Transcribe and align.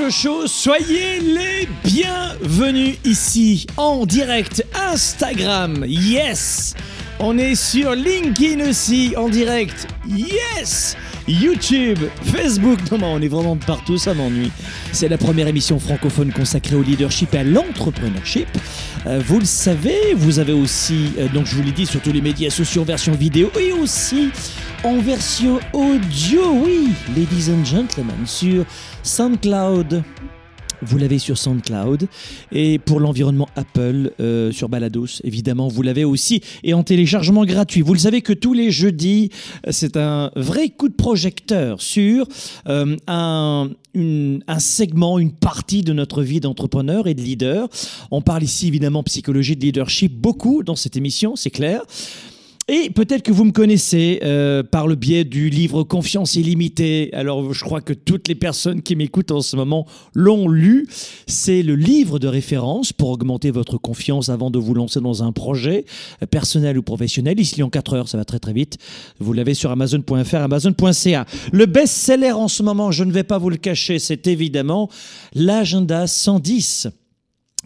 Sparkle 0.00 0.10
Show, 0.10 0.46
soyez 0.46 1.20
les 1.20 1.68
bienvenus 1.84 2.96
ici 3.04 3.66
en 3.76 4.06
direct 4.06 4.64
Instagram. 4.74 5.84
Yes! 5.86 6.74
On 7.18 7.36
est 7.36 7.54
sur 7.54 7.94
LinkedIn 7.94 8.66
aussi 8.68 9.14
en 9.16 9.28
direct. 9.28 9.88
Yes! 10.08 10.96
YouTube, 11.28 11.98
Facebook, 12.24 12.78
non, 12.90 12.98
mais 12.98 13.06
on 13.06 13.20
est 13.20 13.28
vraiment 13.28 13.56
partout, 13.56 13.98
ça 13.98 14.14
m'ennuie. 14.14 14.50
C'est 14.92 15.08
la 15.08 15.18
première 15.18 15.48
émission 15.48 15.78
francophone 15.78 16.32
consacrée 16.32 16.76
au 16.76 16.82
leadership 16.82 17.34
et 17.34 17.38
à 17.38 17.44
l'entrepreneurship. 17.44 18.48
Euh, 19.06 19.20
vous 19.24 19.38
le 19.38 19.44
savez, 19.44 20.14
vous 20.16 20.38
avez 20.38 20.52
aussi, 20.52 21.12
euh, 21.18 21.28
donc 21.28 21.46
je 21.46 21.56
vous 21.56 21.62
l'ai 21.62 21.72
dit, 21.72 21.86
sur 21.86 22.00
tous 22.00 22.12
les 22.12 22.22
médias 22.22 22.50
sociaux 22.50 22.84
version 22.84 23.12
vidéo 23.12 23.50
et 23.60 23.72
aussi 23.72 24.30
en 24.84 24.98
version 24.98 25.58
audio, 25.72 26.40
oui, 26.64 26.88
ladies 27.16 27.50
and 27.50 27.64
gentlemen, 27.64 28.26
sur 28.26 28.64
SoundCloud. 29.02 30.02
Vous 30.82 30.96
l'avez 30.96 31.18
sur 31.18 31.36
SoundCloud 31.36 32.08
et 32.52 32.78
pour 32.78 33.00
l'environnement 33.00 33.50
Apple 33.54 34.12
euh, 34.18 34.50
sur 34.50 34.70
Balados, 34.70 35.20
évidemment, 35.24 35.68
vous 35.68 35.82
l'avez 35.82 36.04
aussi 36.06 36.40
et 36.64 36.72
en 36.72 36.82
téléchargement 36.82 37.44
gratuit. 37.44 37.82
Vous 37.82 37.92
le 37.92 37.98
savez 37.98 38.22
que 38.22 38.32
tous 38.32 38.54
les 38.54 38.70
jeudis, 38.70 39.28
c'est 39.68 39.98
un 39.98 40.30
vrai 40.36 40.70
coup 40.70 40.88
de 40.88 40.94
projecteur 40.94 41.82
sur 41.82 42.26
euh, 42.66 42.96
un, 43.08 43.68
une- 43.92 44.42
un 44.48 44.58
segment, 44.58 45.18
une 45.18 45.32
partie 45.32 45.82
de 45.82 45.92
notre 45.92 46.22
vie 46.22 46.40
d'entrepreneur 46.40 47.06
et 47.08 47.12
de 47.12 47.20
leader. 47.20 47.68
On 48.10 48.22
parle 48.22 48.42
ici 48.42 48.66
évidemment 48.68 49.02
psychologie 49.02 49.56
de 49.56 49.60
leadership 49.62 50.14
beaucoup 50.18 50.62
dans 50.62 50.76
cette 50.76 50.96
émission, 50.96 51.36
c'est 51.36 51.50
clair. 51.50 51.82
Et 52.72 52.88
peut-être 52.88 53.22
que 53.22 53.32
vous 53.32 53.44
me 53.44 53.50
connaissez 53.50 54.20
euh, 54.22 54.62
par 54.62 54.86
le 54.86 54.94
biais 54.94 55.24
du 55.24 55.50
livre 55.50 55.82
Confiance 55.82 56.36
illimitée. 56.36 57.10
Alors, 57.14 57.52
je 57.52 57.64
crois 57.64 57.80
que 57.80 57.92
toutes 57.92 58.28
les 58.28 58.36
personnes 58.36 58.80
qui 58.80 58.94
m'écoutent 58.94 59.32
en 59.32 59.40
ce 59.40 59.56
moment 59.56 59.88
l'ont 60.14 60.48
lu. 60.48 60.86
C'est 61.26 61.64
le 61.64 61.74
livre 61.74 62.20
de 62.20 62.28
référence 62.28 62.92
pour 62.92 63.08
augmenter 63.08 63.50
votre 63.50 63.76
confiance 63.76 64.28
avant 64.28 64.52
de 64.52 64.60
vous 64.60 64.72
lancer 64.72 65.00
dans 65.00 65.24
un 65.24 65.32
projet 65.32 65.84
euh, 66.22 66.26
personnel 66.26 66.78
ou 66.78 66.82
professionnel. 66.82 67.40
Ici, 67.40 67.60
en 67.64 67.70
4 67.70 67.94
heures, 67.94 68.08
ça 68.08 68.18
va 68.18 68.24
très 68.24 68.38
très 68.38 68.52
vite. 68.52 68.78
Vous 69.18 69.32
l'avez 69.32 69.54
sur 69.54 69.72
amazon.fr, 69.72 70.36
amazon.ca. 70.36 71.26
Le 71.50 71.66
best-seller 71.66 72.30
en 72.30 72.46
ce 72.46 72.62
moment, 72.62 72.92
je 72.92 73.02
ne 73.02 73.10
vais 73.10 73.24
pas 73.24 73.38
vous 73.38 73.50
le 73.50 73.56
cacher, 73.56 73.98
c'est 73.98 74.28
évidemment 74.28 74.88
l'agenda 75.34 76.06
110. 76.06 76.86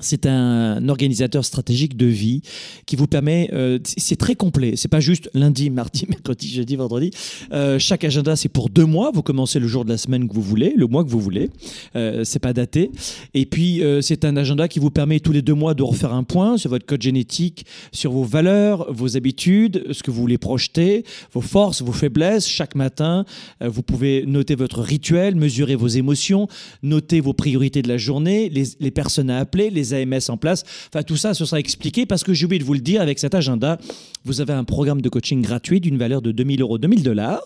C'est 0.01 0.27
un 0.27 0.89
organisateur 0.89 1.45
stratégique 1.45 1.97
de 1.97 2.07
vie 2.07 2.43
qui 2.85 2.97
vous 2.97 3.07
permet. 3.07 3.49
euh, 3.53 3.79
c'est 3.85 4.17
très 4.17 4.35
complet. 4.35 4.75
C'est 4.75 4.89
pas 4.89 4.99
juste 4.99 5.31
lundi, 5.35 5.71
mardi, 5.71 6.05
mercredi, 6.09 6.49
jeudi, 6.49 6.75
vendredi. 6.75 7.11
Euh, 7.53 7.79
chaque 7.79 8.03
agenda, 8.03 8.35
c'est 8.35 8.49
pour 8.49 8.71
deux 8.71 8.87
mois. 8.87 9.13
Vous 9.15 9.23
commencez 9.23 9.61
le 9.61 9.69
jour 9.69 9.85
de 9.85 9.91
la 9.91 9.97
semaine 9.97 10.29
que 10.29 10.35
vous 10.35 10.43
voulez, 10.43 10.75
le 10.77 10.89
mois 10.89 11.05
que 11.05 11.11
vous 11.11 11.21
voulez. 11.21 11.49
Euh, 11.95 12.25
c'est 12.25 12.41
pas 12.41 12.53
daté. 12.53 12.91
Et 13.35 13.47
puis, 13.47 13.85
euh, 13.85 14.01
c'est 14.01 14.25
un 14.25 14.37
agenda 14.37 14.67
qui 14.67 14.81
vous 14.81 14.91
permet 14.91 15.21
tous 15.21 15.31
les 15.31 15.43
deux 15.43 15.55
mois 15.55 15.75
de 15.75 15.85
refaire 15.85 16.13
un 16.13 16.25
point 16.25 16.57
sur 16.59 16.71
votre 16.71 16.87
code 16.87 17.03
génétique, 17.03 17.65
sur 17.93 18.11
vos 18.11 18.25
valeurs, 18.25 18.93
vos 18.93 19.17
habitudes, 19.17 19.85
ce 19.93 20.03
que 20.03 20.11
vous 20.11 20.21
voulez 20.21 20.39
projeter, 20.39 21.05
vos 21.33 21.41
forces, 21.41 21.83
vos 21.83 21.93
faiblesses. 21.93 22.49
Chaque 22.49 22.75
matin, 22.75 23.25
vous 23.61 23.83
pouvez 23.83 24.25
noter 24.27 24.57
votre 24.57 24.81
rituel, 24.81 25.37
mesurer 25.37 25.77
vos 25.77 25.87
émotions, 25.87 26.49
noter 26.83 27.21
vos 27.21 27.33
priorités 27.33 27.83
de 27.83 27.89
la 27.89 27.97
journée, 27.97 28.49
les, 28.49 28.65
les 28.81 28.91
personnes 28.91 29.31
à 29.31 29.39
appeler, 29.39 29.71
les 29.71 29.84
AMS 29.93 30.29
en 30.29 30.37
place. 30.37 30.65
Enfin, 30.89 31.03
tout 31.03 31.17
ça, 31.17 31.35
ce 31.35 31.45
sera 31.45 31.59
expliqué 31.59 32.07
parce 32.07 32.25
que 32.25 32.33
j'ai 32.33 32.47
oublié 32.47 32.61
de 32.61 32.65
vous 32.65 32.75
le 32.75 32.81
dire, 32.81 33.03
avec 33.03 33.19
cet 33.19 33.35
agenda, 33.35 33.79
vous 34.25 34.41
avez 34.41 34.53
un 34.53 34.65
programme 34.65 35.03
de 35.03 35.09
coaching 35.09 35.43
gratuit 35.43 35.81
d'une 35.81 35.99
valeur 35.99 36.23
de 36.23 36.33
2000 36.33 36.63
euros, 36.63 36.79
2000 36.79 37.03
dollars, 37.03 37.45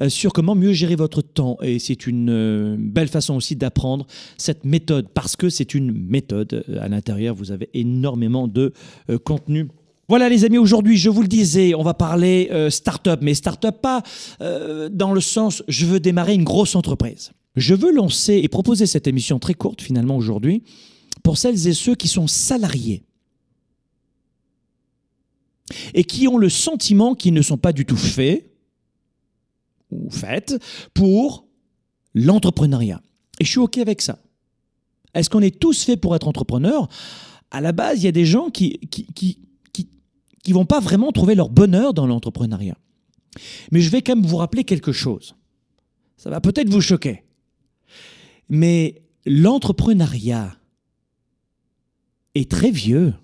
euh, 0.00 0.08
sur 0.08 0.32
comment 0.32 0.54
mieux 0.54 0.72
gérer 0.72 0.96
votre 0.96 1.20
temps. 1.20 1.58
Et 1.62 1.78
c'est 1.78 2.06
une 2.06 2.30
euh, 2.30 2.76
belle 2.78 3.08
façon 3.08 3.34
aussi 3.34 3.56
d'apprendre 3.56 4.06
cette 4.38 4.64
méthode 4.64 5.08
parce 5.12 5.36
que 5.36 5.48
c'est 5.48 5.74
une 5.74 5.92
méthode. 5.92 6.64
Euh, 6.68 6.80
À 6.80 6.88
l'intérieur, 6.88 7.34
vous 7.34 7.50
avez 7.50 7.68
énormément 7.74 8.48
de 8.48 8.72
contenu. 9.24 9.68
Voilà 10.08 10.28
les 10.28 10.44
amis, 10.44 10.58
aujourd'hui 10.58 10.98
je 10.98 11.08
vous 11.08 11.22
le 11.22 11.28
disais, 11.28 11.74
on 11.74 11.82
va 11.82 11.94
parler 11.94 12.50
euh, 12.52 12.68
start-up, 12.68 13.20
mais 13.22 13.32
start-up 13.32 13.76
pas 13.80 14.02
dans 14.90 15.12
le 15.12 15.20
sens 15.20 15.62
je 15.66 15.86
veux 15.86 16.00
démarrer 16.00 16.34
une 16.34 16.44
grosse 16.44 16.76
entreprise. 16.76 17.32
Je 17.56 17.74
veux 17.74 17.92
lancer 17.92 18.34
et 18.42 18.48
proposer 18.48 18.86
cette 18.86 19.06
émission 19.06 19.38
très 19.38 19.54
courte 19.54 19.80
finalement 19.80 20.16
aujourd'hui 20.16 20.62
pour 21.24 21.38
celles 21.38 21.66
et 21.66 21.72
ceux 21.72 21.96
qui 21.96 22.06
sont 22.06 22.28
salariés 22.28 23.02
et 25.94 26.04
qui 26.04 26.28
ont 26.28 26.36
le 26.36 26.50
sentiment 26.50 27.14
qu'ils 27.14 27.32
ne 27.32 27.42
sont 27.42 27.56
pas 27.56 27.72
du 27.72 27.86
tout 27.86 27.96
faits 27.96 28.52
ou 29.90 30.10
faites 30.10 30.62
pour 30.92 31.46
l'entrepreneuriat. 32.14 33.00
Et 33.40 33.44
je 33.44 33.50
suis 33.50 33.58
OK 33.58 33.78
avec 33.78 34.02
ça. 34.02 34.18
Est-ce 35.14 35.30
qu'on 35.30 35.40
est 35.40 35.58
tous 35.58 35.84
faits 35.84 36.00
pour 36.00 36.14
être 36.14 36.28
entrepreneurs? 36.28 36.88
À 37.50 37.60
la 37.62 37.72
base, 37.72 38.02
il 38.02 38.04
y 38.04 38.08
a 38.08 38.12
des 38.12 38.26
gens 38.26 38.50
qui 38.50 38.78
qui, 38.90 39.38
qui 40.44 40.52
vont 40.52 40.66
pas 40.66 40.80
vraiment 40.80 41.10
trouver 41.10 41.34
leur 41.34 41.48
bonheur 41.48 41.94
dans 41.94 42.06
l'entrepreneuriat. 42.06 42.76
Mais 43.72 43.80
je 43.80 43.88
vais 43.88 44.02
quand 44.02 44.14
même 44.14 44.26
vous 44.26 44.36
rappeler 44.36 44.64
quelque 44.64 44.92
chose. 44.92 45.34
Ça 46.18 46.28
va 46.28 46.42
peut-être 46.42 46.68
vous 46.68 46.82
choquer. 46.82 47.24
Mais 48.50 49.02
l'entrepreneuriat 49.24 50.54
est 52.34 52.50
très 52.50 52.70
vieux. 52.70 53.14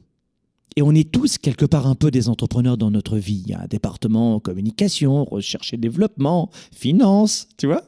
Et 0.76 0.82
on 0.82 0.94
est 0.94 1.10
tous 1.10 1.38
quelque 1.38 1.64
part 1.64 1.86
un 1.86 1.94
peu 1.94 2.10
des 2.10 2.28
entrepreneurs 2.28 2.78
dans 2.78 2.90
notre 2.90 3.18
vie. 3.18 3.42
Il 3.44 3.50
y 3.50 3.54
a 3.54 3.62
un 3.62 3.66
département 3.66 4.38
communication, 4.38 5.24
recherche 5.24 5.74
et 5.74 5.76
développement, 5.76 6.50
finance, 6.72 7.48
tu 7.56 7.66
vois 7.66 7.82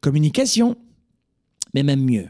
Communication. 0.00 0.76
Mais 1.74 1.82
même 1.82 2.04
mieux. 2.04 2.28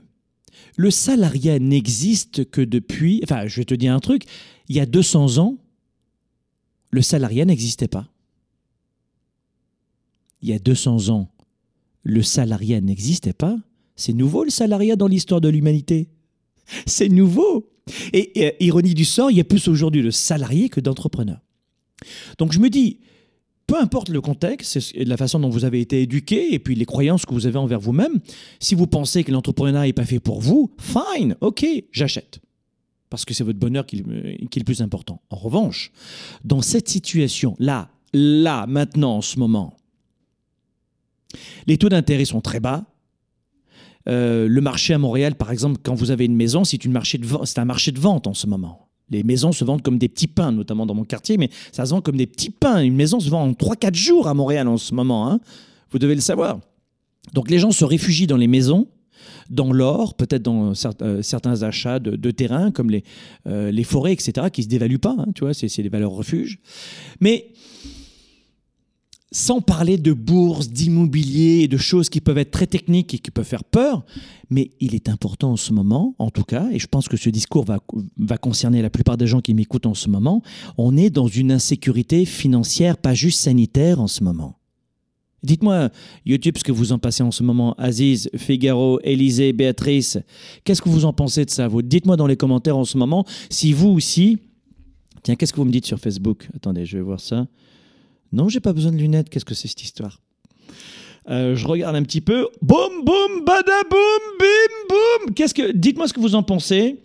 Le 0.77 0.91
salariat 0.91 1.59
n'existe 1.59 2.51
que 2.51 2.63
depuis... 2.63 3.21
Enfin, 3.25 3.47
je 3.47 3.57
vais 3.57 3.65
te 3.65 3.75
dire 3.75 3.93
un 3.93 4.01
truc. 4.01 4.25
Il 4.69 4.77
y 4.77 4.81
a 4.81 4.87
200 4.87 5.39
ans, 5.39 5.59
le 6.91 7.03
salariat 7.03 7.45
n'existait 7.45 7.89
pas. 7.89 8.09
Il 10.41 10.49
y 10.49 10.53
a 10.53 10.59
200 10.59 11.11
ans, 11.11 11.29
le 12.03 12.23
salariat 12.23 12.81
n'existait 12.81 13.33
pas. 13.33 13.57
C'est 13.97 14.13
nouveau 14.13 14.45
le 14.45 14.51
salariat 14.51 14.97
dans 14.97 15.07
l'histoire 15.07 15.41
de 15.41 15.49
l'humanité? 15.49 16.09
C'est 16.87 17.09
nouveau. 17.09 17.71
Et, 18.13 18.41
et, 18.41 18.65
ironie 18.65 18.95
du 18.95 19.05
sort, 19.05 19.31
il 19.31 19.37
y 19.37 19.41
a 19.41 19.45
plus 19.45 19.69
aujourd'hui 19.69 20.03
de 20.03 20.11
salariés 20.11 20.69
que 20.69 20.81
d'entrepreneurs. 20.81 21.41
Donc 22.39 22.53
je 22.53 22.59
me 22.59 22.71
dis, 22.71 23.01
peu 23.67 23.79
importe 23.79 24.09
le 24.09 24.21
contexte 24.21 24.79
la 24.95 25.17
façon 25.17 25.41
dont 25.41 25.49
vous 25.49 25.65
avez 25.65 25.81
été 25.81 26.03
éduqué 26.03 26.55
et 26.55 26.59
puis 26.59 26.75
les 26.75 26.85
croyances 26.85 27.25
que 27.27 27.35
vous 27.35 27.47
avez 27.47 27.59
envers 27.59 27.81
vous-même, 27.81 28.21
si 28.61 28.75
vous 28.75 28.87
pensez 28.87 29.25
que 29.25 29.33
l'entrepreneuriat 29.33 29.89
n'est 29.89 29.93
pas 29.93 30.05
fait 30.05 30.21
pour 30.21 30.41
vous, 30.41 30.75
fine, 30.79 31.37
ok, 31.41 31.67
j'achète. 31.93 32.41
Parce 33.11 33.25
que 33.25 33.33
c'est 33.33 33.45
votre 33.45 33.59
bonheur 33.59 33.87
qui, 33.87 34.03
qui 34.03 34.59
est 34.59 34.61
le 34.61 34.65
plus 34.65 34.83
important. 34.83 35.23
En 35.31 35.37
revanche, 35.37 35.93
dans 36.45 36.63
cette 36.63 36.89
situation, 36.89 37.55
là, 37.59 37.91
là, 38.13 38.67
maintenant, 38.67 39.17
en 39.17 39.23
ce 39.23 39.39
moment, 39.39 39.77
les 41.67 41.79
taux 41.79 41.89
d'intérêt 41.89 42.25
sont 42.25 42.41
très 42.41 42.61
bas. 42.61 42.85
Euh, 44.09 44.47
le 44.49 44.61
marché 44.61 44.95
à 44.95 44.99
Montréal, 44.99 45.35
par 45.35 45.51
exemple, 45.51 45.79
quand 45.83 45.95
vous 45.95 46.11
avez 46.11 46.25
une 46.27 46.37
maison, 46.37 46.65
c'est 46.65 46.79
un 46.87 47.65
marché 47.65 47.93
de 47.93 47.99
vente 47.99 48.27
en 48.27 48.35
ce 48.35 48.47
moment. 48.47 48.89
Les 49.11 49.23
maisons 49.23 49.53
se 49.53 49.65
vendent 49.65 49.83
comme 49.83 49.99
des 49.99 50.09
petits 50.09 50.27
pains, 50.27 50.51
notamment 50.53 50.87
dans 50.87 50.95
mon 50.95 51.05
quartier, 51.05 51.37
mais 51.37 51.51
ça 51.73 51.85
se 51.85 51.91
vend 51.91 52.01
comme 52.01 52.17
des 52.17 52.27
petits 52.27 52.51
pains. 52.51 52.81
Une 52.83 52.97
maison 52.97 53.21
se 53.21 53.29
vend 53.29 53.43
en 53.43 53.53
3-4 53.53 53.95
jours 53.95 54.29
à 54.29 54.35
Montréal 54.35 54.67
en 54.69 54.77
ce 54.79 54.95
moment. 54.95 55.31
hein. 55.31 55.41
Vous 55.91 55.99
devez 55.99 56.15
le 56.15 56.21
savoir. 56.23 56.59
Donc 57.33 57.51
les 57.51 57.59
gens 57.59 57.71
se 57.71 57.85
réfugient 57.85 58.27
dans 58.27 58.37
les 58.37 58.47
maisons, 58.47 58.89
dans 59.51 59.73
l'or, 59.73 60.15
peut-être 60.15 60.43
dans 60.43 60.73
cer- 60.73 60.93
euh, 61.03 61.23
certains 61.23 61.63
achats 61.63 61.99
de, 61.99 62.17
de 62.17 62.31
terrains, 62.31 62.71
comme 62.71 62.91
les, 62.91 63.05
euh, 63.47 63.71
les 63.71 63.85
forêts, 63.85 64.13
etc., 64.13 64.49
qui 64.53 64.61
ne 64.63 64.65
se 64.65 64.69
dévaluent 64.71 64.99
pas. 64.99 65.15
hein, 65.19 65.27
tu 65.35 65.45
vois, 65.45 65.55
c'est 65.55 65.69
c'est 65.69 65.83
des 65.83 65.89
valeurs 65.91 66.13
refuges. 66.13 66.59
Mais 67.21 67.53
sans 69.35 69.61
parler 69.61 69.99
de 69.99 70.13
bourse, 70.13 70.71
d'immobilier 70.71 71.63
et 71.65 71.69
de 71.69 71.77
choses 71.77 72.09
qui 72.09 72.21
peuvent 72.21 72.39
être 72.39 72.53
très 72.53 72.69
techniques 72.69 73.15
et 73.15 73.19
qui 73.19 73.33
peuvent 73.33 73.45
faire 73.45 73.65
peur, 73.65 74.05
mais 74.49 74.71
il 74.79 74.95
est 74.95 75.09
important 75.09 75.51
en 75.51 75.57
ce 75.57 75.73
moment, 75.73 76.15
en 76.21 76.31
tout 76.31 76.45
cas, 76.45 76.69
et 76.71 76.79
je 76.79 76.87
pense 76.87 77.09
que 77.09 77.17
ce 77.17 77.31
discours 77.31 77.65
va, 77.65 78.39
concerner 78.39 78.81
la 78.81 78.91
plupart 78.91 79.17
des 79.17 79.27
gens 79.27 79.41
qui 79.41 79.53
m'écoutent 79.53 79.87
en 79.87 79.95
ce 79.95 80.09
moment, 80.09 80.41
on 80.79 80.97
est 80.97 81.11
dans 81.11 81.27
une 81.27 81.51
insécurité 81.51 82.27
financière, 82.27 82.97
pas 82.97 83.13
juste 83.13 83.41
sanitaire 83.41 84.01
en 84.01 84.07
ce 84.07 84.23
moment. 84.23 84.61
Dites-moi, 85.43 85.91
YouTube, 86.25 86.57
ce 86.57 86.63
que 86.63 86.71
vous 86.71 86.93
en 86.93 87.01
passez 87.01 87.25
en 87.25 87.33
ce 87.33 87.43
moment. 87.43 87.75
Aziz, 87.77 88.31
Figaro, 88.37 89.01
Élisée, 89.03 89.53
Béatrice, 89.53 90.17
qu'est-ce 90.63 90.81
que 90.81 90.89
vous 90.89 91.05
en 91.07 91.13
pensez 91.13 91.45
de 91.45 91.51
ça? 91.51 91.67
Vous 91.67 91.83
Dites-moi 91.83 92.17
dans 92.17 92.29
les 92.29 92.37
commentaires 92.37 92.79
en 92.79 92.85
ce 92.85 92.97
moment 92.97 93.27
si 93.51 93.73
vous 93.73 93.89
aussi... 93.89 94.39
Tiens, 95.25 95.35
qu'est-ce 95.35 95.53
que 95.53 95.57
vous 95.57 95.65
me 95.65 95.73
dites 95.73 95.87
sur 95.87 95.99
Facebook? 95.99 96.49
Attendez, 96.55 96.87
je 96.87 96.99
vais 96.99 97.03
voir 97.03 97.19
ça. 97.19 97.47
Non, 98.35 98.49
j'ai 98.49 98.61
pas 98.61 98.73
besoin 98.73 98.91
de 98.91 98.97
lunettes. 98.97 99.31
Qu'est-ce 99.31 99.45
que 99.45 99.55
c'est 99.55 99.69
cette 99.69 99.83
histoire? 99.83 100.21
Euh, 101.31 101.55
je 101.55 101.67
regarde 101.67 101.95
un 101.95 102.03
petit 102.03 102.21
peu. 102.21 102.49
Boum, 102.61 103.05
boum, 103.05 103.45
badaboum, 103.47 104.23
bim, 104.41 104.89
boum. 104.89 105.35
Qu'est-ce 105.35 105.55
que 105.55 105.73
Dites-moi 105.73 106.09
ce 106.09 106.13
que 106.13 106.21
vous 106.21 106.35
en 106.35 106.43
pensez. 106.43 107.01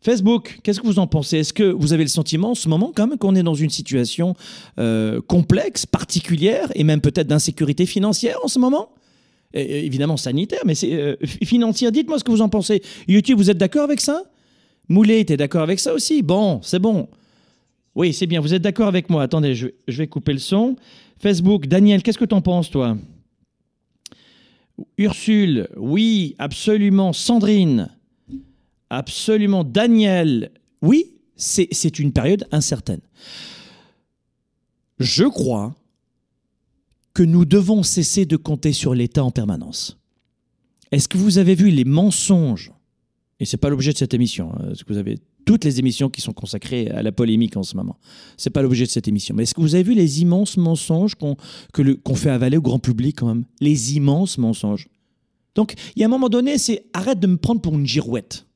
Facebook, 0.00 0.58
qu'est-ce 0.64 0.80
que 0.80 0.86
vous 0.86 0.98
en 0.98 1.06
pensez? 1.06 1.38
Est-ce 1.38 1.52
que 1.52 1.62
vous 1.62 1.92
avez 1.92 2.02
le 2.02 2.08
sentiment 2.08 2.52
en 2.52 2.54
ce 2.56 2.68
moment 2.68 2.90
quand 2.92 3.06
même 3.06 3.18
qu'on 3.18 3.36
est 3.36 3.42
dans 3.44 3.54
une 3.54 3.70
situation 3.70 4.34
euh, 4.80 5.20
complexe, 5.20 5.86
particulière 5.86 6.72
et 6.74 6.82
même 6.82 7.00
peut-être 7.00 7.28
d'insécurité 7.28 7.86
financière 7.86 8.38
en 8.42 8.48
ce 8.48 8.58
moment? 8.58 8.88
Évidemment 9.54 10.16
sanitaire, 10.16 10.62
mais 10.64 10.74
c'est 10.74 10.94
euh, 10.94 11.14
financière. 11.44 11.92
Dites-moi 11.92 12.18
ce 12.18 12.24
que 12.24 12.32
vous 12.32 12.40
en 12.40 12.48
pensez. 12.48 12.82
YouTube, 13.06 13.36
vous 13.36 13.50
êtes 13.50 13.58
d'accord 13.58 13.84
avec 13.84 14.00
ça? 14.00 14.24
Moulet 14.88 15.20
était 15.20 15.36
d'accord 15.36 15.62
avec 15.62 15.78
ça 15.78 15.92
aussi 15.92 16.22
Bon, 16.22 16.60
c'est 16.62 16.80
bon. 16.80 17.08
Oui, 17.94 18.12
c'est 18.12 18.26
bien, 18.26 18.40
vous 18.40 18.54
êtes 18.54 18.62
d'accord 18.62 18.88
avec 18.88 19.10
moi. 19.10 19.22
Attendez, 19.22 19.54
je, 19.54 19.68
vais 19.88 20.06
couper 20.06 20.32
le 20.32 20.38
son. 20.38 20.76
Facebook, 21.18 21.66
Daniel, 21.66 22.02
qu'est-ce 22.02 22.18
que 22.18 22.24
tu 22.24 22.34
en 22.34 22.40
penses, 22.40 22.70
toi? 22.70 22.96
Ursule, 24.96 25.68
oui, 25.76 26.34
absolument. 26.38 27.12
Sandrine, 27.12 27.90
absolument. 28.88 29.62
Daniel, 29.62 30.52
oui, 30.80 31.12
c'est 31.36 31.98
une 31.98 32.12
période 32.12 32.46
incertaine. 32.50 33.00
Je 34.98 35.24
crois 35.24 35.74
que 37.12 37.22
nous 37.22 37.44
devons 37.44 37.82
cesser 37.82 38.24
de 38.24 38.36
compter 38.36 38.72
sur 38.72 38.94
l'État 38.94 39.22
en 39.22 39.30
permanence. 39.30 39.98
Est-ce 40.92 41.08
que 41.08 41.18
vous 41.18 41.38
avez 41.38 41.54
vu 41.54 41.70
les 41.70 41.84
mensonges 41.84 42.72
Et 43.42 43.44
ce 43.44 43.56
n'est 43.56 43.58
pas 43.58 43.70
l'objet 43.70 43.92
de 43.92 43.98
cette 43.98 44.14
émission. 44.14 44.52
Hein, 44.54 44.68
est-ce 44.70 44.84
que 44.84 44.92
vous 44.92 45.00
avez 45.00 45.18
toutes 45.44 45.64
les 45.64 45.80
émissions 45.80 46.08
qui 46.08 46.20
sont 46.20 46.32
consacrées 46.32 46.88
à 46.90 47.02
la 47.02 47.10
polémique 47.10 47.56
en 47.56 47.64
ce 47.64 47.76
moment. 47.76 47.98
Ce 48.36 48.48
n'est 48.48 48.52
pas 48.52 48.62
l'objet 48.62 48.84
de 48.84 48.90
cette 48.90 49.08
émission. 49.08 49.34
Mais 49.34 49.42
est-ce 49.42 49.54
que 49.54 49.60
vous 49.60 49.74
avez 49.74 49.82
vu 49.82 49.94
les 49.94 50.22
immenses 50.22 50.56
mensonges 50.56 51.16
qu'on 51.16 52.14
fait 52.14 52.30
avaler 52.30 52.56
au 52.56 52.62
grand 52.62 52.78
public 52.78 53.16
quand 53.18 53.26
même? 53.26 53.44
Les 53.60 53.96
immenses 53.96 54.38
mensonges. 54.38 54.86
Donc, 55.56 55.74
il 55.96 56.00
y 56.00 56.02
a 56.04 56.06
un 56.06 56.08
moment 56.08 56.28
donné, 56.28 56.56
c'est 56.56 56.84
arrête 56.92 57.18
de 57.18 57.26
me 57.26 57.36
prendre 57.36 57.60
pour 57.60 57.74
une 57.74 57.84
girouette. 57.84 58.46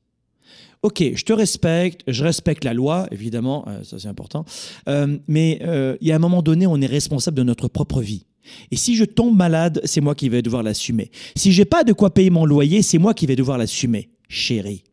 Ok, 0.83 1.03
je 1.15 1.25
te 1.25 1.33
respecte, 1.33 2.03
je 2.07 2.23
respecte 2.23 2.63
la 2.63 2.73
loi, 2.73 3.07
évidemment, 3.11 3.65
euh, 3.67 3.83
ça 3.83 3.99
c'est 3.99 4.07
important, 4.07 4.45
euh, 4.87 5.17
mais 5.27 5.59
euh, 5.63 5.97
il 5.99 6.07
y 6.07 6.13
a 6.13 6.15
un 6.15 6.19
moment 6.19 6.41
donné, 6.41 6.65
on 6.65 6.79
est 6.79 6.85
responsable 6.85 7.35
de 7.35 7.43
notre 7.43 7.67
propre 7.67 7.99
vie. 7.99 8.25
Et 8.71 8.77
si 8.77 8.95
je 8.95 9.03
tombe 9.03 9.35
malade, 9.35 9.81
c'est 9.83 10.01
moi 10.01 10.15
qui 10.15 10.29
vais 10.29 10.41
devoir 10.41 10.63
l'assumer. 10.63 11.11
Si 11.35 11.51
j'ai 11.51 11.65
pas 11.65 11.83
de 11.83 11.93
quoi 11.93 12.13
payer 12.13 12.29
mon 12.29 12.45
loyer, 12.45 12.83
c'est 12.83 12.99
moi 12.99 13.13
qui 13.13 13.25
vais 13.25 13.35
devoir 13.35 13.57
l'assumer, 13.57 14.11
chérie. 14.27 14.83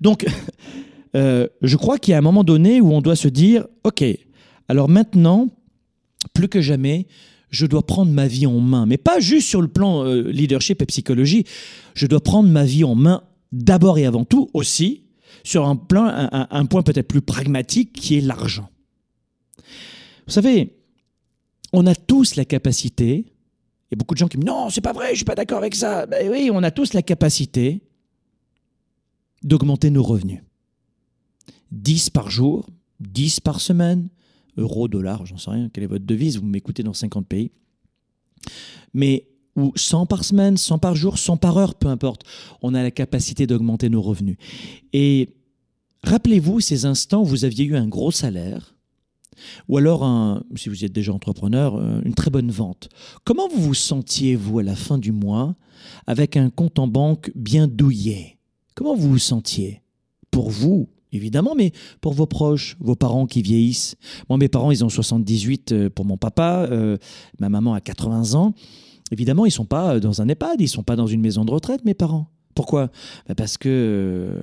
Donc, 0.00 0.26
Euh, 1.16 1.48
je 1.62 1.76
crois 1.76 1.98
qu'il 1.98 2.12
y 2.12 2.14
a 2.14 2.18
un 2.18 2.22
moment 2.22 2.44
donné 2.44 2.80
où 2.80 2.92
on 2.92 3.00
doit 3.00 3.16
se 3.16 3.28
dire, 3.28 3.66
OK, 3.84 4.04
alors 4.68 4.88
maintenant, 4.88 5.48
plus 6.34 6.48
que 6.48 6.60
jamais, 6.60 7.06
je 7.48 7.64
dois 7.64 7.86
prendre 7.86 8.12
ma 8.12 8.26
vie 8.26 8.46
en 8.46 8.60
main, 8.60 8.84
mais 8.84 8.98
pas 8.98 9.18
juste 9.18 9.48
sur 9.48 9.62
le 9.62 9.68
plan 9.68 10.04
euh, 10.04 10.30
leadership 10.30 10.82
et 10.82 10.86
psychologie, 10.86 11.44
je 11.94 12.06
dois 12.06 12.20
prendre 12.20 12.50
ma 12.50 12.64
vie 12.64 12.84
en 12.84 12.94
main 12.94 13.22
d'abord 13.52 13.98
et 13.98 14.04
avant 14.04 14.24
tout 14.24 14.50
aussi 14.52 15.04
sur 15.42 15.66
un, 15.66 15.76
plan, 15.76 16.28
un, 16.32 16.66
point 16.66 16.82
peut-être 16.82 17.06
plus 17.06 17.22
pragmatique 17.22 17.92
qui 17.92 18.18
est 18.18 18.20
l'argent. 18.20 18.68
Vous 20.26 20.32
savez, 20.32 20.76
on 21.72 21.86
a 21.86 21.94
tous 21.94 22.34
la 22.34 22.44
capacité, 22.44 23.24
il 23.88 23.92
y 23.92 23.94
a 23.94 23.96
beaucoup 23.96 24.14
de 24.14 24.18
gens 24.18 24.26
qui 24.26 24.38
me 24.38 24.42
disent 24.42 24.52
non, 24.52 24.68
c'est 24.70 24.80
pas 24.80 24.92
vrai, 24.92 25.10
je 25.10 25.16
suis 25.16 25.24
pas 25.24 25.36
d'accord 25.36 25.58
avec 25.58 25.76
ça. 25.76 26.04
Ben 26.06 26.28
oui, 26.28 26.50
on 26.52 26.64
a 26.64 26.72
tous 26.72 26.94
la 26.94 27.02
capacité 27.02 27.85
d'augmenter 29.46 29.90
nos 29.90 30.02
revenus. 30.02 30.42
10 31.72 32.10
par 32.10 32.30
jour, 32.30 32.66
10 33.00 33.40
par 33.40 33.60
semaine, 33.60 34.08
euro, 34.56 34.88
dollar, 34.88 35.24
j'en 35.24 35.38
sais 35.38 35.50
rien, 35.50 35.70
quelle 35.70 35.84
est 35.84 35.88
votre 35.88 36.04
devise, 36.04 36.38
vous 36.38 36.46
m'écoutez 36.46 36.82
dans 36.82 36.92
50 36.92 37.26
pays. 37.26 37.52
Mais 38.92 39.28
ou 39.54 39.72
100 39.74 40.06
par 40.06 40.24
semaine, 40.24 40.56
100 40.56 40.78
par 40.78 40.96
jour, 40.96 41.16
100 41.16 41.38
par 41.38 41.56
heure, 41.56 41.74
peu 41.76 41.88
importe, 41.88 42.22
on 42.60 42.74
a 42.74 42.82
la 42.82 42.90
capacité 42.90 43.46
d'augmenter 43.46 43.88
nos 43.88 44.02
revenus. 44.02 44.36
Et 44.92 45.30
rappelez-vous 46.02 46.60
ces 46.60 46.84
instants 46.84 47.22
où 47.22 47.24
vous 47.24 47.44
aviez 47.44 47.64
eu 47.64 47.76
un 47.76 47.88
gros 47.88 48.10
salaire, 48.10 48.74
ou 49.68 49.76
alors, 49.76 50.02
un, 50.02 50.42
si 50.56 50.68
vous 50.70 50.84
êtes 50.84 50.92
déjà 50.92 51.12
entrepreneur, 51.12 51.76
euh, 51.76 52.00
une 52.04 52.14
très 52.14 52.30
bonne 52.30 52.50
vente. 52.50 52.88
Comment 53.24 53.48
vous 53.48 53.60
vous 53.60 53.74
sentiez, 53.74 54.34
vous, 54.34 54.58
à 54.58 54.62
la 54.62 54.74
fin 54.74 54.98
du 54.98 55.12
mois, 55.12 55.56
avec 56.06 56.36
un 56.36 56.48
compte 56.48 56.78
en 56.78 56.88
banque 56.88 57.30
bien 57.34 57.68
douillé 57.68 58.35
Comment 58.76 58.94
vous 58.94 59.08
vous 59.08 59.18
sentiez? 59.18 59.80
Pour 60.30 60.50
vous, 60.50 60.90
évidemment, 61.10 61.54
mais 61.56 61.72
pour 62.02 62.12
vos 62.12 62.26
proches, 62.26 62.76
vos 62.78 62.94
parents 62.94 63.26
qui 63.26 63.40
vieillissent. 63.40 63.96
Moi, 64.28 64.36
mes 64.36 64.48
parents, 64.48 64.70
ils 64.70 64.84
ont 64.84 64.90
78 64.90 65.72
euh, 65.72 65.90
pour 65.90 66.04
mon 66.04 66.18
papa, 66.18 66.68
euh, 66.70 66.98
ma 67.40 67.48
maman 67.48 67.72
a 67.72 67.80
80 67.80 68.34
ans. 68.34 68.52
Évidemment, 69.10 69.46
ils 69.46 69.50
sont 69.50 69.64
pas 69.64 69.94
euh, 69.94 70.00
dans 70.00 70.20
un 70.20 70.28
EHPAD, 70.28 70.60
ils 70.60 70.68
sont 70.68 70.82
pas 70.82 70.94
dans 70.94 71.06
une 71.06 71.22
maison 71.22 71.46
de 71.46 71.52
retraite, 71.52 71.86
mes 71.86 71.94
parents. 71.94 72.28
Pourquoi? 72.54 72.90
Bah, 73.26 73.34
Parce 73.34 73.56
que 73.56 74.42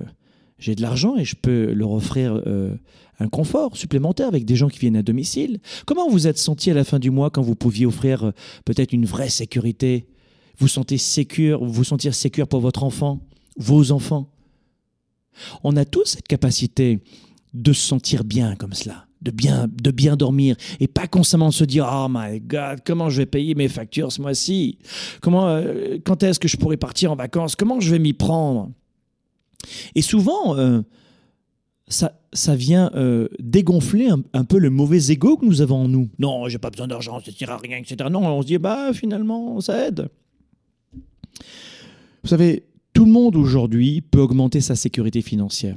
j'ai 0.58 0.74
de 0.74 0.82
l'argent 0.82 1.16
et 1.16 1.24
je 1.24 1.36
peux 1.36 1.72
leur 1.72 1.92
offrir 1.92 2.40
un 3.18 3.28
confort 3.28 3.76
supplémentaire 3.76 4.28
avec 4.28 4.44
des 4.44 4.56
gens 4.56 4.68
qui 4.68 4.78
viennent 4.78 4.96
à 4.96 5.02
domicile. 5.02 5.60
Comment 5.84 6.08
vous 6.08 6.26
êtes 6.26 6.38
senti 6.38 6.70
à 6.70 6.74
la 6.74 6.84
fin 6.84 6.98
du 6.98 7.10
mois 7.10 7.30
quand 7.30 7.42
vous 7.42 7.56
pouviez 7.56 7.86
offrir 7.86 8.32
peut-être 8.64 8.92
une 8.92 9.04
vraie 9.04 9.28
sécurité? 9.28 10.06
Vous 10.58 10.68
sentez 10.68 10.96
sécure, 10.96 11.64
vous 11.64 11.82
sentir 11.82 12.14
sécure 12.14 12.46
pour 12.46 12.60
votre 12.60 12.84
enfant, 12.84 13.20
vos 13.56 13.92
enfants 13.92 14.28
on 15.62 15.76
a 15.76 15.84
tous 15.84 16.04
cette 16.04 16.28
capacité 16.28 17.00
de 17.52 17.72
se 17.72 17.86
sentir 17.86 18.24
bien 18.24 18.56
comme 18.56 18.72
cela, 18.72 19.06
de 19.22 19.30
bien, 19.30 19.68
de 19.68 19.90
bien 19.90 20.16
dormir 20.16 20.56
et 20.80 20.88
pas 20.88 21.06
constamment 21.06 21.50
se 21.50 21.64
dire 21.64 21.88
oh 21.90 22.06
my 22.10 22.40
god 22.40 22.80
comment 22.84 23.10
je 23.10 23.18
vais 23.18 23.26
payer 23.26 23.54
mes 23.54 23.68
factures 23.68 24.12
ce 24.12 24.20
mois-ci? 24.20 24.78
Comment 25.20 25.48
euh, 25.48 25.98
quand 26.04 26.22
est-ce 26.22 26.40
que 26.40 26.48
je 26.48 26.56
pourrai 26.56 26.76
partir 26.76 27.12
en 27.12 27.16
vacances? 27.16 27.56
Comment 27.56 27.80
je 27.80 27.90
vais 27.90 27.98
m'y 27.98 28.12
prendre? 28.12 28.70
Et 29.94 30.02
souvent 30.02 30.56
euh, 30.56 30.82
ça, 31.86 32.20
ça 32.32 32.56
vient 32.56 32.90
euh, 32.94 33.28
dégonfler 33.38 34.08
un, 34.08 34.44
peu 34.44 34.58
le 34.58 34.70
mauvais 34.70 35.10
ego 35.10 35.36
que 35.36 35.44
nous 35.44 35.60
avons 35.60 35.84
en 35.84 35.88
nous. 35.88 36.08
Non, 36.18 36.48
j'ai 36.48 36.58
pas 36.58 36.70
besoin 36.70 36.88
d'argent, 36.88 37.20
ça 37.20 37.30
ne 37.30 37.46
à 37.46 37.56
rien, 37.58 37.76
etc. 37.76 38.08
Non, 38.10 38.26
on 38.26 38.42
se 38.42 38.46
dit, 38.46 38.58
bah 38.58 38.92
finalement, 38.94 39.60
ça 39.60 39.86
aide. 39.86 40.08
Vous 42.22 42.30
savez, 42.30 42.64
tout 42.94 43.04
le 43.04 43.10
monde 43.10 43.36
aujourd'hui 43.36 44.00
peut 44.00 44.20
augmenter 44.20 44.60
sa 44.60 44.76
sécurité 44.76 45.20
financière. 45.20 45.76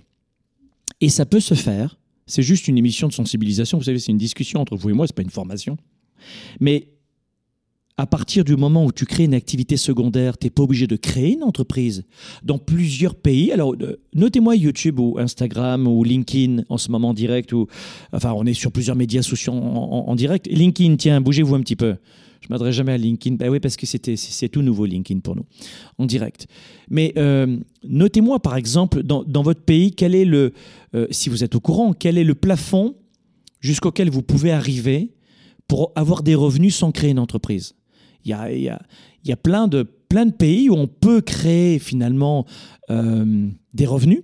Et 1.01 1.09
ça 1.09 1.25
peut 1.25 1.39
se 1.39 1.55
faire. 1.55 1.99
C'est 2.25 2.43
juste 2.43 2.67
une 2.67 2.77
émission 2.77 3.07
de 3.07 3.13
sensibilisation. 3.13 3.77
Vous 3.77 3.83
savez, 3.83 3.99
c'est 3.99 4.11
une 4.11 4.17
discussion 4.17 4.61
entre 4.61 4.75
vous 4.75 4.89
et 4.89 4.93
moi, 4.93 5.07
ce 5.07 5.11
n'est 5.11 5.15
pas 5.15 5.21
une 5.23 5.29
formation. 5.29 5.77
Mais 6.59 6.89
à 7.97 8.05
partir 8.05 8.43
du 8.43 8.55
moment 8.55 8.85
où 8.85 8.91
tu 8.91 9.05
crées 9.05 9.23
une 9.23 9.33
activité 9.33 9.75
secondaire, 9.75 10.37
tu 10.37 10.45
n'es 10.45 10.51
pas 10.51 10.61
obligé 10.61 10.85
de 10.85 10.95
créer 10.95 11.33
une 11.33 11.43
entreprise. 11.43 12.05
Dans 12.43 12.59
plusieurs 12.59 13.15
pays, 13.15 13.51
alors 13.51 13.73
euh, 13.81 13.99
notez-moi 14.13 14.55
YouTube 14.55 14.99
ou 14.99 15.17
Instagram 15.17 15.87
ou 15.87 16.03
LinkedIn 16.03 16.63
en 16.69 16.77
ce 16.77 16.91
moment 16.91 17.09
en 17.09 17.13
direct, 17.15 17.51
ou, 17.53 17.65
enfin 18.13 18.33
on 18.35 18.45
est 18.45 18.53
sur 18.53 18.71
plusieurs 18.71 18.95
médias 18.95 19.23
sociaux 19.23 19.53
en 19.53 20.15
direct. 20.15 20.47
LinkedIn, 20.51 20.97
tiens, 20.97 21.21
bougez-vous 21.21 21.55
un 21.55 21.61
petit 21.61 21.75
peu. 21.75 21.95
Je 22.41 22.47
m'adresse 22.49 22.75
jamais 22.75 22.93
à 22.93 22.97
LinkedIn. 22.97 23.35
Ben 23.35 23.49
oui, 23.49 23.59
parce 23.59 23.75
que 23.75 23.85
c'était, 23.85 24.15
c'est 24.15 24.49
tout 24.49 24.61
nouveau 24.61 24.85
LinkedIn 24.85 25.19
pour 25.19 25.35
nous, 25.35 25.45
en 25.97 26.05
direct. 26.05 26.47
Mais 26.89 27.13
euh, 27.17 27.57
notez-moi, 27.83 28.39
par 28.39 28.55
exemple, 28.55 29.03
dans, 29.03 29.43
votre 29.43 29.61
pays, 29.61 29.91
quel 29.91 30.15
est 30.15 30.25
le, 30.25 30.53
euh, 30.95 31.07
si 31.11 31.29
vous 31.29 31.43
êtes 31.43 31.55
au 31.55 31.59
courant, 31.59 31.93
quel 31.93 32.17
est 32.17 32.23
le 32.23 32.35
plafond 32.35 32.95
jusqu'auquel 33.59 34.09
vous 34.09 34.21
pouvez 34.21 34.51
arriver 34.51 35.13
pour 35.67 35.91
avoir 35.95 36.23
des 36.23 36.35
revenus 36.35 36.75
sans 36.75 36.91
créer 36.91 37.11
une 37.11 37.19
entreprise? 37.19 37.73
Il 38.23 38.31
y 38.31 38.33
a, 38.33 38.51
il 38.51 38.61
y 38.61 38.69
a, 38.69 38.81
il 39.23 39.29
y 39.29 39.33
a 39.33 39.37
plein, 39.37 39.67
de, 39.67 39.83
plein 39.83 40.25
de 40.25 40.31
pays 40.31 40.69
où 40.69 40.75
on 40.75 40.87
peut 40.87 41.21
créer 41.21 41.79
finalement 41.79 42.45
euh, 42.89 43.47
des 43.73 43.85
revenus. 43.85 44.23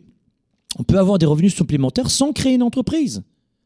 On 0.80 0.84
peut 0.84 0.98
avoir 0.98 1.20
des 1.20 1.26
revenus 1.26 1.54
supplémentaires 1.54 2.10
sans 2.10 2.34
créer 2.34 2.56
une 2.56 2.64
entreprise 2.64 3.24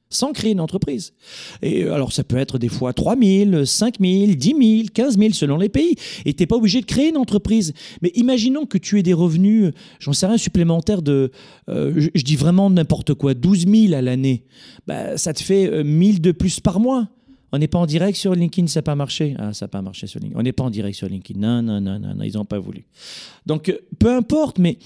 sans 0.09 0.31
créer 0.31 0.51
une 0.51 0.59
entreprise. 0.59 1.13
Et 1.61 1.83
euh, 1.83 1.93
alors 1.93 2.13
ça 2.13 2.23
peut 2.23 2.37
être 2.37 2.57
des 2.57 2.69
fois 2.69 2.93
3 2.93 3.15
000, 3.17 3.65
5 3.65 3.95
000, 3.99 4.33
10 4.33 4.55
000, 4.77 4.87
15 4.93 5.17
000 5.17 5.33
selon 5.33 5.57
les 5.57 5.69
pays. 5.69 5.95
Et 6.25 6.33
tu 6.33 6.43
n'es 6.43 6.47
pas 6.47 6.55
obligé 6.55 6.81
de 6.81 6.85
créer 6.85 7.09
une 7.09 7.17
entreprise. 7.17 7.73
Mais 8.01 8.11
imaginons 8.15 8.65
que 8.65 8.77
tu 8.77 8.99
aies 8.99 9.03
des 9.03 9.13
revenus, 9.13 9.71
j'en 9.99 10.13
sais 10.13 10.27
rien, 10.27 10.37
supplémentaires 10.37 11.01
de, 11.01 11.31
euh, 11.69 11.93
je, 12.13 12.23
dis 12.23 12.35
vraiment 12.35 12.69
n'importe 12.69 13.13
quoi, 13.13 13.33
12 13.33 13.67
000 13.67 13.93
à 13.93 14.01
l'année. 14.01 14.43
Bah, 14.87 15.17
ça 15.17 15.33
te 15.33 15.43
fait 15.43 15.67
1 15.67 15.71
euh, 15.85 16.03
000 16.03 16.19
de 16.19 16.31
plus 16.31 16.59
par 16.59 16.79
mois. 16.79 17.07
On 17.51 17.59
n'est 17.59 17.67
pas 17.67 17.79
en 17.79 17.85
direct 17.85 18.17
sur 18.17 18.35
LinkedIn, 18.35 18.67
ça 18.67 18.79
n'a 18.79 18.83
pas 18.83 18.95
marché. 18.95 19.35
Ah, 19.39 19.53
ça 19.53 19.65
n'a 19.65 19.69
pas 19.69 19.81
marché 19.81 20.05
sur 20.05 20.19
LinkedIn. 20.19 20.39
On 20.39 20.43
n'est 20.43 20.51
pas 20.51 20.63
en 20.63 20.69
direct 20.69 20.97
sur 20.97 21.07
LinkedIn. 21.07 21.39
Non, 21.39 21.61
non, 21.61 21.79
non, 21.79 21.99
non, 21.99 22.15
non 22.15 22.23
ils 22.23 22.33
n'ont 22.33 22.45
pas 22.45 22.59
voulu. 22.59 22.85
Donc, 23.45 23.69
euh, 23.69 23.77
peu 23.99 24.13
importe, 24.13 24.59
mais 24.59 24.77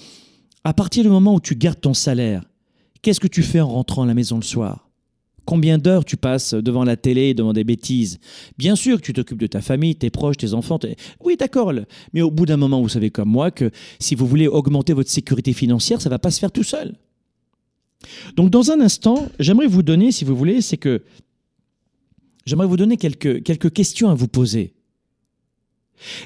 à 0.64 0.74
partir 0.74 1.04
du 1.04 1.10
moment 1.10 1.34
où 1.34 1.40
tu 1.40 1.56
gardes 1.56 1.82
ton 1.82 1.94
salaire, 1.94 2.44
qu'est-ce 3.02 3.20
que 3.20 3.28
tu 3.28 3.42
fais 3.42 3.60
en 3.60 3.68
rentrant 3.68 4.04
à 4.04 4.06
la 4.06 4.14
maison 4.14 4.36
le 4.36 4.44
soir? 4.44 4.91
Combien 5.46 5.78
d'heures 5.78 6.06
tu 6.06 6.18
passes 6.18 6.54
devant 6.54 6.84
la 6.84 6.96
télé, 6.96 7.34
devant 7.34 7.54
des 7.54 7.64
bêtises? 7.64 8.20
Bien 8.58 8.76
sûr 8.76 8.98
que 8.98 9.06
tu 9.06 9.14
t'occupes 9.14 9.40
de 9.40 9.48
ta 9.48 9.62
famille, 9.62 9.96
tes 9.96 10.10
proches, 10.10 10.38
tes 10.38 10.54
enfants. 10.54 10.80
Oui, 11.24 11.36
d'accord. 11.36 11.74
Mais 12.14 12.22
au 12.22 12.32
bout 12.32 12.46
d'un 12.46 12.58
moment, 12.58 12.82
vous 12.82 12.90
savez 12.90 13.10
comme 13.10 13.30
moi 13.30 13.52
que 13.52 13.72
si 14.00 14.16
vous 14.16 14.28
voulez 14.28 14.48
augmenter 14.48 14.94
votre 14.94 15.10
sécurité 15.10 15.54
financière, 15.54 16.02
ça 16.02 16.10
va 16.10 16.20
pas 16.20 16.32
se 16.32 16.40
faire 16.40 16.52
tout 16.52 16.64
seul. 16.64 16.96
Donc 18.36 18.50
dans 18.50 18.72
un 18.72 18.80
instant, 18.82 19.28
j'aimerais 19.40 19.68
vous 19.68 19.84
donner, 19.84 20.12
si 20.12 20.26
vous 20.26 20.36
voulez, 20.36 20.62
c'est 20.62 20.78
que 20.78 21.04
j'aimerais 22.46 22.68
vous 22.68 22.78
donner 22.78 22.98
quelques, 22.98 23.44
quelques 23.44 23.72
questions 23.72 24.10
à 24.10 24.14
vous 24.14 24.28
poser. 24.28 24.74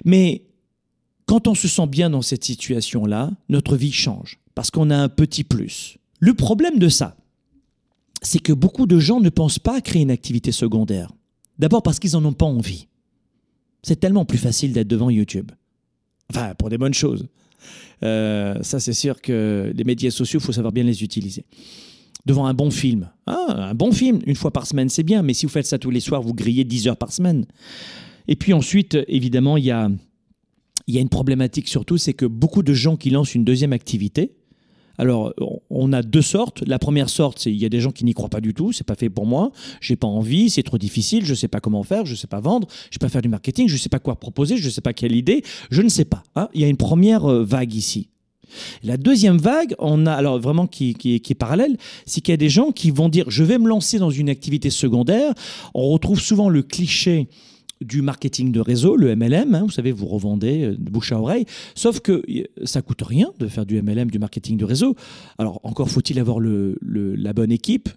Mais 0.03 0.43
quand 1.25 1.47
on 1.47 1.55
se 1.55 1.67
sent 1.67 1.87
bien 1.87 2.09
dans 2.09 2.21
cette 2.21 2.43
situation-là, 2.43 3.31
notre 3.49 3.75
vie 3.75 3.91
change, 3.91 4.39
parce 4.53 4.71
qu'on 4.71 4.89
a 4.89 4.97
un 4.97 5.09
petit 5.09 5.43
plus. 5.43 5.97
Le 6.19 6.33
problème 6.33 6.79
de 6.79 6.87
ça, 6.89 7.17
c'est 8.25 8.39
que 8.39 8.53
beaucoup 8.53 8.87
de 8.87 8.99
gens 8.99 9.19
ne 9.19 9.29
pensent 9.29 9.59
pas 9.59 9.77
à 9.77 9.81
créer 9.81 10.01
une 10.01 10.11
activité 10.11 10.51
secondaire. 10.51 11.11
D'abord 11.59 11.83
parce 11.83 11.99
qu'ils 11.99 12.11
n'en 12.13 12.25
ont 12.25 12.33
pas 12.33 12.45
envie. 12.45 12.87
C'est 13.83 13.99
tellement 13.99 14.25
plus 14.25 14.37
facile 14.37 14.73
d'être 14.73 14.87
devant 14.87 15.09
YouTube. 15.09 15.51
Enfin, 16.31 16.55
pour 16.55 16.69
des 16.69 16.77
bonnes 16.77 16.93
choses. 16.93 17.27
Euh, 18.03 18.61
ça, 18.61 18.79
c'est 18.79 18.93
sûr 18.93 19.21
que 19.21 19.71
les 19.75 19.83
médias 19.83 20.09
sociaux, 20.09 20.39
il 20.39 20.43
faut 20.43 20.51
savoir 20.51 20.73
bien 20.73 20.83
les 20.83 21.03
utiliser. 21.03 21.45
Devant 22.25 22.47
un 22.47 22.55
bon 22.55 22.71
film. 22.71 23.09
Ah, 23.27 23.69
un 23.69 23.75
bon 23.75 23.91
film, 23.91 24.19
une 24.25 24.35
fois 24.35 24.51
par 24.51 24.65
semaine, 24.65 24.89
c'est 24.89 25.03
bien, 25.03 25.21
mais 25.21 25.33
si 25.33 25.45
vous 25.45 25.51
faites 25.51 25.67
ça 25.67 25.77
tous 25.77 25.91
les 25.91 25.99
soirs, 25.99 26.21
vous 26.21 26.33
grillez 26.33 26.63
10 26.63 26.87
heures 26.87 26.97
par 26.97 27.11
semaine. 27.11 27.45
Et 28.27 28.35
puis 28.35 28.53
ensuite, 28.53 28.97
évidemment, 29.07 29.57
il 29.57 29.65
y 29.65 29.71
a, 29.71 29.89
il 30.87 30.95
y 30.95 30.97
a 30.97 31.01
une 31.01 31.09
problématique 31.09 31.67
surtout, 31.67 31.97
c'est 31.97 32.13
que 32.13 32.25
beaucoup 32.25 32.63
de 32.63 32.73
gens 32.73 32.95
qui 32.95 33.11
lancent 33.11 33.35
une 33.35 33.45
deuxième 33.45 33.71
activité, 33.73 34.31
alors, 34.97 35.33
on 35.69 35.93
a 35.93 36.01
deux 36.01 36.21
sortes. 36.21 36.63
La 36.65 36.79
première 36.79 37.09
sorte, 37.09 37.39
c'est 37.39 37.51
il 37.51 37.57
y 37.57 37.65
a 37.65 37.69
des 37.69 37.81
gens 37.81 37.91
qui 37.91 38.05
n'y 38.05 38.13
croient 38.13 38.29
pas 38.29 38.41
du 38.41 38.53
tout. 38.53 38.71
C'est 38.71 38.85
pas 38.85 38.95
fait 38.95 39.09
pour 39.09 39.25
moi. 39.25 39.51
J'ai 39.81 39.95
pas 39.95 40.07
envie. 40.07 40.49
C'est 40.49 40.63
trop 40.63 40.77
difficile. 40.77 41.25
Je 41.25 41.33
sais 41.33 41.47
pas 41.47 41.59
comment 41.59 41.83
faire. 41.83 42.05
Je 42.05 42.15
sais 42.15 42.27
pas 42.27 42.39
vendre. 42.39 42.67
Je 42.89 42.95
sais 42.95 42.99
pas 42.99 43.09
faire 43.09 43.21
du 43.21 43.29
marketing. 43.29 43.67
Je 43.67 43.77
sais 43.77 43.89
pas 43.89 43.99
quoi 43.99 44.15
proposer. 44.15 44.57
Je 44.57 44.69
sais 44.69 44.81
pas 44.81 44.93
quelle 44.93 45.15
idée. 45.15 45.43
Je 45.69 45.81
ne 45.81 45.89
sais 45.89 46.05
pas. 46.05 46.23
Hein. 46.35 46.49
Il 46.53 46.61
y 46.61 46.63
a 46.63 46.67
une 46.67 46.77
première 46.77 47.29
euh, 47.29 47.43
vague 47.43 47.73
ici. 47.73 48.09
La 48.83 48.95
deuxième 48.95 49.37
vague, 49.37 49.75
on 49.79 50.05
a 50.05 50.13
alors 50.13 50.39
vraiment 50.39 50.67
qui, 50.67 50.93
qui, 50.93 51.19
qui 51.19 51.33
est 51.33 51.35
parallèle, 51.35 51.75
c'est 52.05 52.21
qu'il 52.21 52.31
y 52.31 52.35
a 52.35 52.37
des 52.37 52.47
gens 52.47 52.71
qui 52.71 52.91
vont 52.91 53.09
dire 53.09 53.25
je 53.27 53.43
vais 53.43 53.57
me 53.57 53.67
lancer 53.67 53.99
dans 53.99 54.11
une 54.11 54.29
activité 54.29 54.69
secondaire. 54.69 55.33
On 55.73 55.89
retrouve 55.89 56.21
souvent 56.21 56.47
le 56.47 56.61
cliché 56.61 57.27
du 57.81 58.01
marketing 58.01 58.51
de 58.51 58.59
réseau, 58.59 58.95
le 58.95 59.15
MLM. 59.15 59.55
Hein, 59.55 59.63
vous 59.63 59.71
savez, 59.71 59.91
vous 59.91 60.05
revendez 60.05 60.63
euh, 60.63 60.75
bouche 60.79 61.11
à 61.11 61.19
oreille. 61.19 61.45
Sauf 61.75 61.99
que 61.99 62.23
ça 62.63 62.81
coûte 62.81 63.01
rien 63.01 63.31
de 63.39 63.47
faire 63.47 63.65
du 63.65 63.81
MLM, 63.81 64.09
du 64.09 64.19
marketing 64.19 64.57
de 64.57 64.65
réseau. 64.65 64.95
Alors, 65.37 65.59
encore 65.63 65.89
faut-il 65.89 66.19
avoir 66.19 66.39
la 66.39 67.33
bonne 67.33 67.51
équipe, 67.51 67.89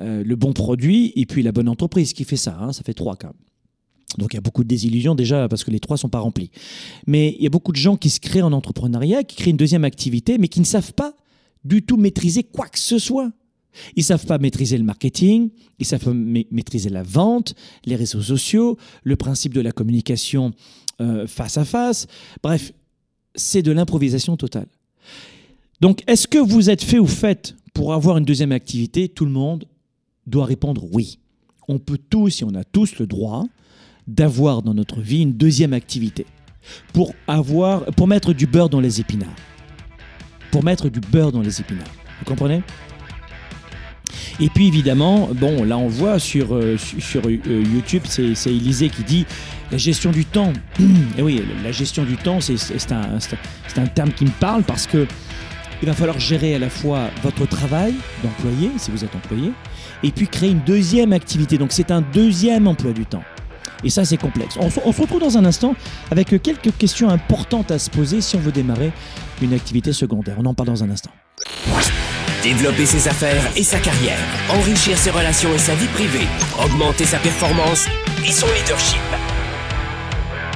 euh, 0.00 0.22
le 0.24 0.36
bon 0.36 0.52
produit 0.52 1.12
et 1.16 1.26
puis 1.26 1.42
la 1.42 1.52
bonne 1.52 1.68
entreprise 1.68 2.12
qui 2.12 2.24
fait 2.24 2.36
ça. 2.36 2.56
Hein, 2.60 2.72
ça 2.72 2.82
fait 2.82 2.94
trois 2.94 3.16
cas. 3.16 3.32
Donc 4.16 4.32
il 4.32 4.36
y 4.36 4.38
a 4.38 4.40
beaucoup 4.40 4.64
de 4.64 4.68
désillusions 4.68 5.14
déjà 5.14 5.48
parce 5.48 5.64
que 5.64 5.70
les 5.70 5.80
trois 5.80 5.98
sont 5.98 6.08
pas 6.08 6.20
remplis. 6.20 6.50
Mais 7.06 7.34
il 7.36 7.42
y 7.42 7.46
a 7.46 7.50
beaucoup 7.50 7.72
de 7.72 7.76
gens 7.76 7.96
qui 7.96 8.08
se 8.08 8.20
créent 8.20 8.42
en 8.42 8.52
entrepreneuriat, 8.52 9.22
qui 9.22 9.36
créent 9.36 9.50
une 9.50 9.58
deuxième 9.58 9.84
activité, 9.84 10.38
mais 10.38 10.48
qui 10.48 10.60
ne 10.60 10.64
savent 10.64 10.94
pas 10.94 11.14
du 11.64 11.82
tout 11.82 11.96
maîtriser 11.96 12.42
quoi 12.42 12.66
que 12.68 12.78
ce 12.78 12.98
soit. 12.98 13.30
Ils 13.96 14.04
savent 14.04 14.26
pas 14.26 14.38
maîtriser 14.38 14.78
le 14.78 14.84
marketing, 14.84 15.50
ils 15.78 15.86
savent 15.86 16.12
maîtriser 16.12 16.90
la 16.90 17.02
vente, 17.02 17.54
les 17.84 17.96
réseaux 17.96 18.22
sociaux, 18.22 18.78
le 19.04 19.16
principe 19.16 19.54
de 19.54 19.60
la 19.60 19.72
communication 19.72 20.52
euh, 21.00 21.26
face 21.26 21.56
à 21.58 21.64
face. 21.64 22.06
Bref, 22.42 22.72
c'est 23.34 23.62
de 23.62 23.72
l'improvisation 23.72 24.36
totale. 24.36 24.66
Donc, 25.80 26.02
est-ce 26.06 26.26
que 26.26 26.38
vous 26.38 26.70
êtes 26.70 26.82
fait 26.82 26.98
ou 26.98 27.06
fait 27.06 27.54
pour 27.72 27.94
avoir 27.94 28.18
une 28.18 28.24
deuxième 28.24 28.52
activité? 28.52 29.08
Tout 29.08 29.24
le 29.24 29.30
monde 29.30 29.64
doit 30.26 30.44
répondre 30.44 30.84
oui. 30.92 31.18
On 31.68 31.78
peut 31.78 31.98
tous 31.98 32.42
et 32.42 32.44
on 32.44 32.54
a 32.54 32.64
tous 32.64 32.98
le 32.98 33.06
droit 33.06 33.44
d'avoir 34.06 34.62
dans 34.62 34.74
notre 34.74 35.00
vie 35.00 35.22
une 35.22 35.34
deuxième 35.34 35.72
activité 35.72 36.26
pour 36.92 37.12
avoir, 37.26 37.84
pour 37.84 38.08
mettre 38.08 38.32
du 38.32 38.46
beurre 38.46 38.68
dans 38.68 38.80
les 38.80 39.00
épinards. 39.00 39.36
Pour 40.50 40.64
mettre 40.64 40.88
du 40.88 41.00
beurre 41.00 41.30
dans 41.30 41.42
les 41.42 41.60
épinards. 41.60 41.92
Vous 42.18 42.24
comprenez? 42.24 42.62
Et 44.40 44.48
puis 44.48 44.68
évidemment, 44.68 45.28
bon, 45.34 45.64
là 45.64 45.78
on 45.78 45.88
voit 45.88 46.18
sur, 46.18 46.54
euh, 46.54 46.76
sur 46.76 47.22
euh, 47.26 47.38
YouTube, 47.46 48.02
c'est 48.04 48.32
Élisée 48.46 48.88
qui 48.88 49.02
dit 49.02 49.26
la 49.70 49.78
gestion 49.78 50.10
du 50.10 50.24
temps. 50.24 50.52
Et 51.16 51.22
oui, 51.22 51.42
la 51.62 51.72
gestion 51.72 52.04
du 52.04 52.16
temps, 52.16 52.40
c'est 52.40 52.92
un, 52.92 53.18
un, 53.76 53.86
terme 53.86 54.12
qui 54.12 54.24
me 54.24 54.40
parle 54.40 54.62
parce 54.62 54.86
que 54.86 55.06
il 55.80 55.86
va 55.86 55.94
falloir 55.94 56.18
gérer 56.18 56.56
à 56.56 56.58
la 56.58 56.70
fois 56.70 57.08
votre 57.22 57.46
travail 57.46 57.94
d'employé, 58.22 58.70
si 58.78 58.90
vous 58.90 59.04
êtes 59.04 59.14
employé, 59.14 59.52
et 60.02 60.10
puis 60.10 60.26
créer 60.26 60.50
une 60.50 60.64
deuxième 60.64 61.12
activité. 61.12 61.56
Donc 61.56 61.70
c'est 61.72 61.90
un 61.90 62.00
deuxième 62.00 62.66
emploi 62.66 62.92
du 62.92 63.06
temps. 63.06 63.22
Et 63.84 63.90
ça, 63.90 64.04
c'est 64.04 64.16
complexe. 64.16 64.56
On, 64.58 64.70
se 64.70 65.00
retrouve 65.00 65.20
dans 65.20 65.38
un 65.38 65.44
instant 65.44 65.76
avec 66.10 66.42
quelques 66.42 66.76
questions 66.76 67.08
importantes 67.08 67.70
à 67.70 67.78
se 67.78 67.90
poser 67.90 68.20
si 68.20 68.34
on 68.36 68.40
veut 68.40 68.50
démarrer 68.50 68.92
une 69.40 69.52
activité 69.52 69.92
secondaire. 69.92 70.36
On 70.38 70.46
en 70.46 70.54
parle 70.54 70.68
dans 70.68 70.82
un 70.82 70.90
instant. 70.90 71.10
Développer 72.42 72.86
ses 72.86 73.08
affaires 73.08 73.50
et 73.56 73.64
sa 73.64 73.80
carrière, 73.80 74.18
enrichir 74.48 74.96
ses 74.96 75.10
relations 75.10 75.52
et 75.52 75.58
sa 75.58 75.74
vie 75.74 75.88
privée, 75.88 76.28
augmenter 76.64 77.04
sa 77.04 77.18
performance 77.18 77.88
et 78.24 78.30
son 78.30 78.46
leadership. 78.46 79.00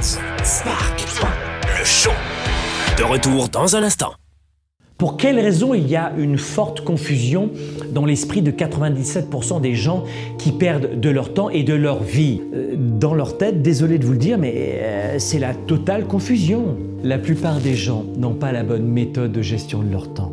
Spark, 0.01 1.05
le 1.77 1.85
show. 1.85 2.13
De 2.97 3.03
retour 3.03 3.49
dans 3.49 3.75
un 3.75 3.83
instant. 3.83 4.13
Pour 4.97 5.17
quelle 5.17 5.41
raison 5.41 5.75
il 5.75 5.89
y 5.89 5.97
a 5.97 6.13
une 6.17 6.39
forte 6.39 6.83
confusion 6.83 7.51
dans 7.91 8.05
l'esprit 8.05 8.43
de 8.43 8.53
97% 8.53 9.61
des 9.61 9.75
gens 9.75 10.05
qui 10.39 10.53
perdent 10.53 11.01
de 11.01 11.11
leur 11.11 11.35
temps 11.35 11.51
et 11.51 11.65
de 11.65 11.75
leur 11.75 12.05
vie? 12.05 12.43
Euh, 12.55 12.77
Dans 12.77 13.15
leur 13.15 13.37
tête, 13.39 13.61
désolé 13.61 13.99
de 13.99 14.07
vous 14.07 14.13
le 14.13 14.19
dire, 14.19 14.39
mais 14.39 14.53
euh, 14.55 15.19
c'est 15.19 15.41
la 15.41 15.53
totale 15.53 16.07
confusion. 16.07 16.77
La 17.03 17.19
plupart 17.19 17.59
des 17.59 17.75
gens 17.75 18.05
n'ont 18.17 18.35
pas 18.35 18.53
la 18.53 18.63
bonne 18.63 18.87
méthode 18.87 19.33
de 19.33 19.43
gestion 19.43 19.83
de 19.83 19.91
leur 19.91 20.15
temps 20.15 20.33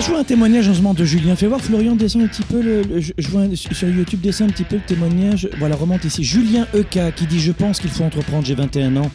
Je 0.00 0.10
vois 0.10 0.18
un 0.18 0.24
témoignage 0.24 0.68
en 0.68 0.74
ce 0.74 0.78
moment 0.78 0.92
de 0.92 1.04
Julien. 1.04 1.36
Fais 1.36 1.46
voir, 1.46 1.60
Florian, 1.60 1.94
descend 1.94 2.22
un 2.22 2.26
petit 2.26 2.42
peu. 2.42 2.60
Le, 2.60 3.00
je, 3.00 3.28
vois 3.28 3.44
sur 3.54 3.88
YouTube, 3.88 4.20
descend 4.20 4.50
un 4.50 4.52
petit 4.52 4.64
peu 4.64 4.76
le 4.76 4.82
témoignage. 4.82 5.48
Voilà, 5.58 5.76
remonte 5.76 6.04
ici. 6.04 6.24
Julien 6.24 6.66
EK 6.74 7.14
qui 7.14 7.26
dit 7.26 7.38
Je 7.38 7.52
pense 7.52 7.78
qu'il 7.78 7.90
faut 7.90 8.02
entreprendre. 8.02 8.44
J'ai 8.44 8.54
21 8.54 8.96
ans 8.96 9.10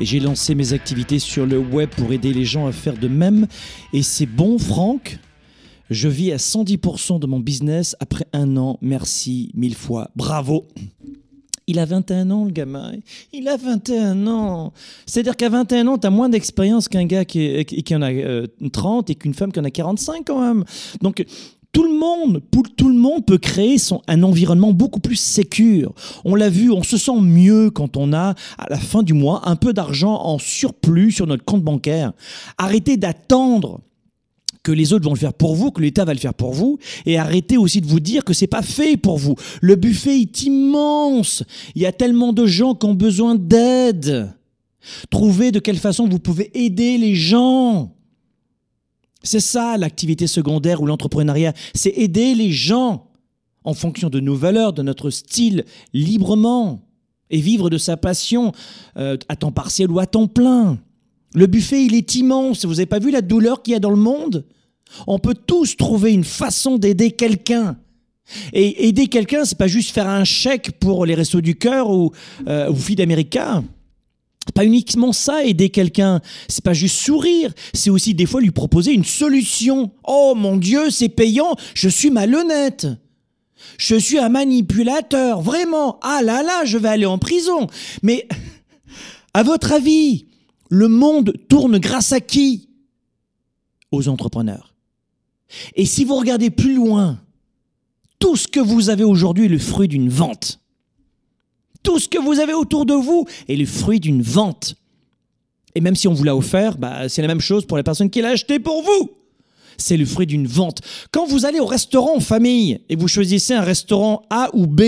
et 0.00 0.04
j'ai 0.04 0.20
lancé 0.20 0.54
mes 0.54 0.72
activités 0.72 1.18
sur 1.18 1.46
le 1.46 1.58
web 1.58 1.88
pour 1.90 2.12
aider 2.12 2.32
les 2.32 2.44
gens 2.44 2.66
à 2.66 2.72
faire 2.72 2.96
de 2.96 3.08
même. 3.08 3.46
Et 3.92 4.02
c'est 4.02 4.26
bon, 4.26 4.58
Franck 4.58 5.18
je 5.90 6.08
vis 6.08 6.32
à 6.32 6.36
110% 6.36 7.20
de 7.20 7.26
mon 7.26 7.40
business 7.40 7.94
après 8.00 8.26
un 8.32 8.56
an. 8.56 8.78
Merci 8.80 9.50
mille 9.54 9.74
fois. 9.74 10.10
Bravo. 10.16 10.66
Il 11.66 11.78
a 11.78 11.86
21 11.86 12.30
ans, 12.30 12.44
le 12.44 12.50
gamin. 12.50 12.92
Il 13.32 13.48
a 13.48 13.56
21 13.56 14.26
ans. 14.26 14.72
C'est-à-dire 15.06 15.36
qu'à 15.36 15.48
21 15.48 15.86
ans, 15.88 15.98
tu 15.98 16.06
as 16.06 16.10
moins 16.10 16.28
d'expérience 16.28 16.88
qu'un 16.88 17.06
gars 17.06 17.24
qui, 17.24 17.64
qui, 17.64 17.96
en 17.96 18.02
a 18.02 18.10
30 18.72 19.08
euh, 19.08 19.12
et 19.12 19.14
qu'une 19.14 19.32
femme 19.32 19.50
qui 19.50 19.60
en 19.60 19.64
a 19.64 19.70
45 19.70 20.26
quand 20.26 20.40
même. 20.40 20.64
Donc, 21.00 21.24
Tout 21.72 21.82
le 21.84 21.98
monde, 21.98 22.40
tout 22.76 22.88
le 22.88 22.94
monde 22.94 23.26
peut 23.26 23.38
créer 23.38 23.76
un 24.06 24.22
environnement 24.22 24.72
beaucoup 24.72 25.00
plus 25.00 25.16
sécure. 25.16 25.92
On 26.24 26.36
l'a 26.36 26.48
vu, 26.48 26.70
on 26.70 26.84
se 26.84 26.96
sent 26.96 27.20
mieux 27.20 27.70
quand 27.70 27.96
on 27.96 28.12
a, 28.12 28.34
à 28.58 28.66
la 28.70 28.76
fin 28.76 29.02
du 29.02 29.12
mois, 29.12 29.42
un 29.46 29.56
peu 29.56 29.72
d'argent 29.72 30.14
en 30.14 30.38
surplus 30.38 31.10
sur 31.10 31.26
notre 31.26 31.44
compte 31.44 31.64
bancaire. 31.64 32.12
Arrêtez 32.58 32.96
d'attendre 32.96 33.80
que 34.64 34.72
les 34.72 34.92
autres 34.92 35.04
vont 35.04 35.14
le 35.14 35.18
faire 35.18 35.34
pour 35.34 35.54
vous, 35.54 35.70
que 35.70 35.80
l'État 35.80 36.04
va 36.04 36.14
le 36.14 36.18
faire 36.18 36.34
pour 36.34 36.52
vous, 36.52 36.78
et 37.06 37.16
arrêtez 37.18 37.56
aussi 37.56 37.80
de 37.80 37.86
vous 37.86 38.00
dire 38.00 38.24
que 38.24 38.32
c'est 38.32 38.48
pas 38.48 38.62
fait 38.62 38.96
pour 38.96 39.18
vous. 39.18 39.36
Le 39.60 39.76
buffet 39.76 40.20
est 40.20 40.42
immense. 40.42 41.44
Il 41.76 41.82
y 41.82 41.86
a 41.86 41.92
tellement 41.92 42.32
de 42.32 42.46
gens 42.46 42.74
qui 42.74 42.86
ont 42.86 42.94
besoin 42.94 43.36
d'aide. 43.36 44.34
Trouvez 45.10 45.52
de 45.52 45.60
quelle 45.60 45.78
façon 45.78 46.08
vous 46.08 46.18
pouvez 46.18 46.50
aider 46.54 46.98
les 46.98 47.14
gens. 47.14 47.94
C'est 49.22 49.40
ça 49.40 49.76
l'activité 49.78 50.26
secondaire 50.26 50.82
ou 50.82 50.86
l'entrepreneuriat, 50.86 51.52
c'est 51.74 51.92
aider 51.96 52.34
les 52.34 52.50
gens 52.50 53.10
en 53.64 53.72
fonction 53.72 54.10
de 54.10 54.20
nos 54.20 54.34
valeurs, 54.34 54.72
de 54.72 54.82
notre 54.82 55.08
style, 55.10 55.64
librement, 55.94 56.82
et 57.30 57.40
vivre 57.40 57.70
de 57.70 57.78
sa 57.78 57.96
passion 57.96 58.52
euh, 58.98 59.16
à 59.28 59.36
temps 59.36 59.52
partiel 59.52 59.90
ou 59.90 59.98
à 59.98 60.06
temps 60.06 60.26
plein. 60.26 60.78
Le 61.34 61.46
buffet, 61.46 61.84
il 61.84 61.94
est 61.94 62.14
immense. 62.14 62.64
Vous 62.64 62.74
n'avez 62.74 62.86
pas 62.86 62.98
vu 62.98 63.10
la 63.10 63.20
douleur 63.20 63.62
qu'il 63.62 63.72
y 63.72 63.76
a 63.76 63.80
dans 63.80 63.90
le 63.90 63.96
monde? 63.96 64.44
On 65.06 65.18
peut 65.18 65.34
tous 65.34 65.76
trouver 65.76 66.12
une 66.12 66.24
façon 66.24 66.78
d'aider 66.78 67.10
quelqu'un. 67.10 67.76
Et 68.52 68.88
aider 68.88 69.08
quelqu'un, 69.08 69.44
c'est 69.44 69.58
pas 69.58 69.66
juste 69.66 69.90
faire 69.90 70.08
un 70.08 70.24
chèque 70.24 70.78
pour 70.78 71.04
les 71.04 71.14
restos 71.14 71.40
du 71.40 71.56
cœur 71.56 71.90
ou, 71.90 72.12
euh, 72.46 72.70
ou 72.70 73.02
America 73.02 73.62
pas 74.52 74.64
uniquement 74.64 75.12
ça, 75.12 75.44
aider 75.44 75.70
quelqu'un. 75.70 76.20
C'est 76.48 76.64
pas 76.64 76.74
juste 76.74 76.96
sourire, 76.96 77.52
c'est 77.72 77.90
aussi 77.90 78.14
des 78.14 78.26
fois 78.26 78.40
lui 78.40 78.50
proposer 78.50 78.92
une 78.92 79.04
solution. 79.04 79.92
Oh 80.04 80.34
mon 80.36 80.56
Dieu, 80.56 80.90
c'est 80.90 81.08
payant, 81.08 81.56
je 81.74 81.88
suis 81.88 82.10
malhonnête. 82.10 82.86
Je 83.78 83.96
suis 83.96 84.18
un 84.18 84.28
manipulateur, 84.28 85.40
vraiment. 85.40 85.98
Ah 86.02 86.20
là 86.22 86.42
là, 86.42 86.64
je 86.64 86.78
vais 86.78 86.88
aller 86.88 87.06
en 87.06 87.18
prison. 87.18 87.66
Mais, 88.02 88.28
à 89.32 89.42
votre 89.42 89.72
avis, 89.72 90.26
le 90.74 90.88
monde 90.88 91.34
tourne 91.48 91.78
grâce 91.78 92.12
à 92.12 92.20
qui? 92.20 92.68
Aux 93.92 94.08
entrepreneurs. 94.08 94.74
Et 95.76 95.86
si 95.86 96.04
vous 96.04 96.16
regardez 96.16 96.50
plus 96.50 96.74
loin, 96.74 97.20
tout 98.18 98.36
ce 98.36 98.48
que 98.48 98.60
vous 98.60 98.90
avez 98.90 99.04
aujourd'hui 99.04 99.44
est 99.44 99.48
le 99.48 99.58
fruit 99.58 99.88
d'une 99.88 100.08
vente. 100.08 100.58
Tout 101.82 101.98
ce 101.98 102.08
que 102.08 102.18
vous 102.18 102.40
avez 102.40 102.54
autour 102.54 102.86
de 102.86 102.94
vous 102.94 103.26
est 103.48 103.56
le 103.56 103.66
fruit 103.66 104.00
d'une 104.00 104.22
vente. 104.22 104.74
Et 105.76 105.80
même 105.80 105.94
si 105.94 106.08
on 106.08 106.14
vous 106.14 106.24
l'a 106.24 106.34
offert, 106.34 106.76
bah, 106.76 107.08
c'est 107.08 107.22
la 107.22 107.28
même 107.28 107.40
chose 107.40 107.66
pour 107.66 107.76
la 107.76 107.82
personne 107.82 108.10
qui 108.10 108.20
l'a 108.20 108.30
acheté 108.30 108.58
pour 108.58 108.82
vous. 108.82 109.10
C'est 109.76 109.96
le 109.96 110.06
fruit 110.06 110.26
d'une 110.26 110.46
vente. 110.46 110.80
Quand 111.12 111.26
vous 111.26 111.44
allez 111.44 111.60
au 111.60 111.66
restaurant 111.66 112.16
en 112.16 112.20
famille 112.20 112.80
et 112.88 112.96
vous 112.96 113.08
choisissez 113.08 113.54
un 113.54 113.62
restaurant 113.62 114.22
A 114.30 114.50
ou 114.54 114.66
B, 114.66 114.82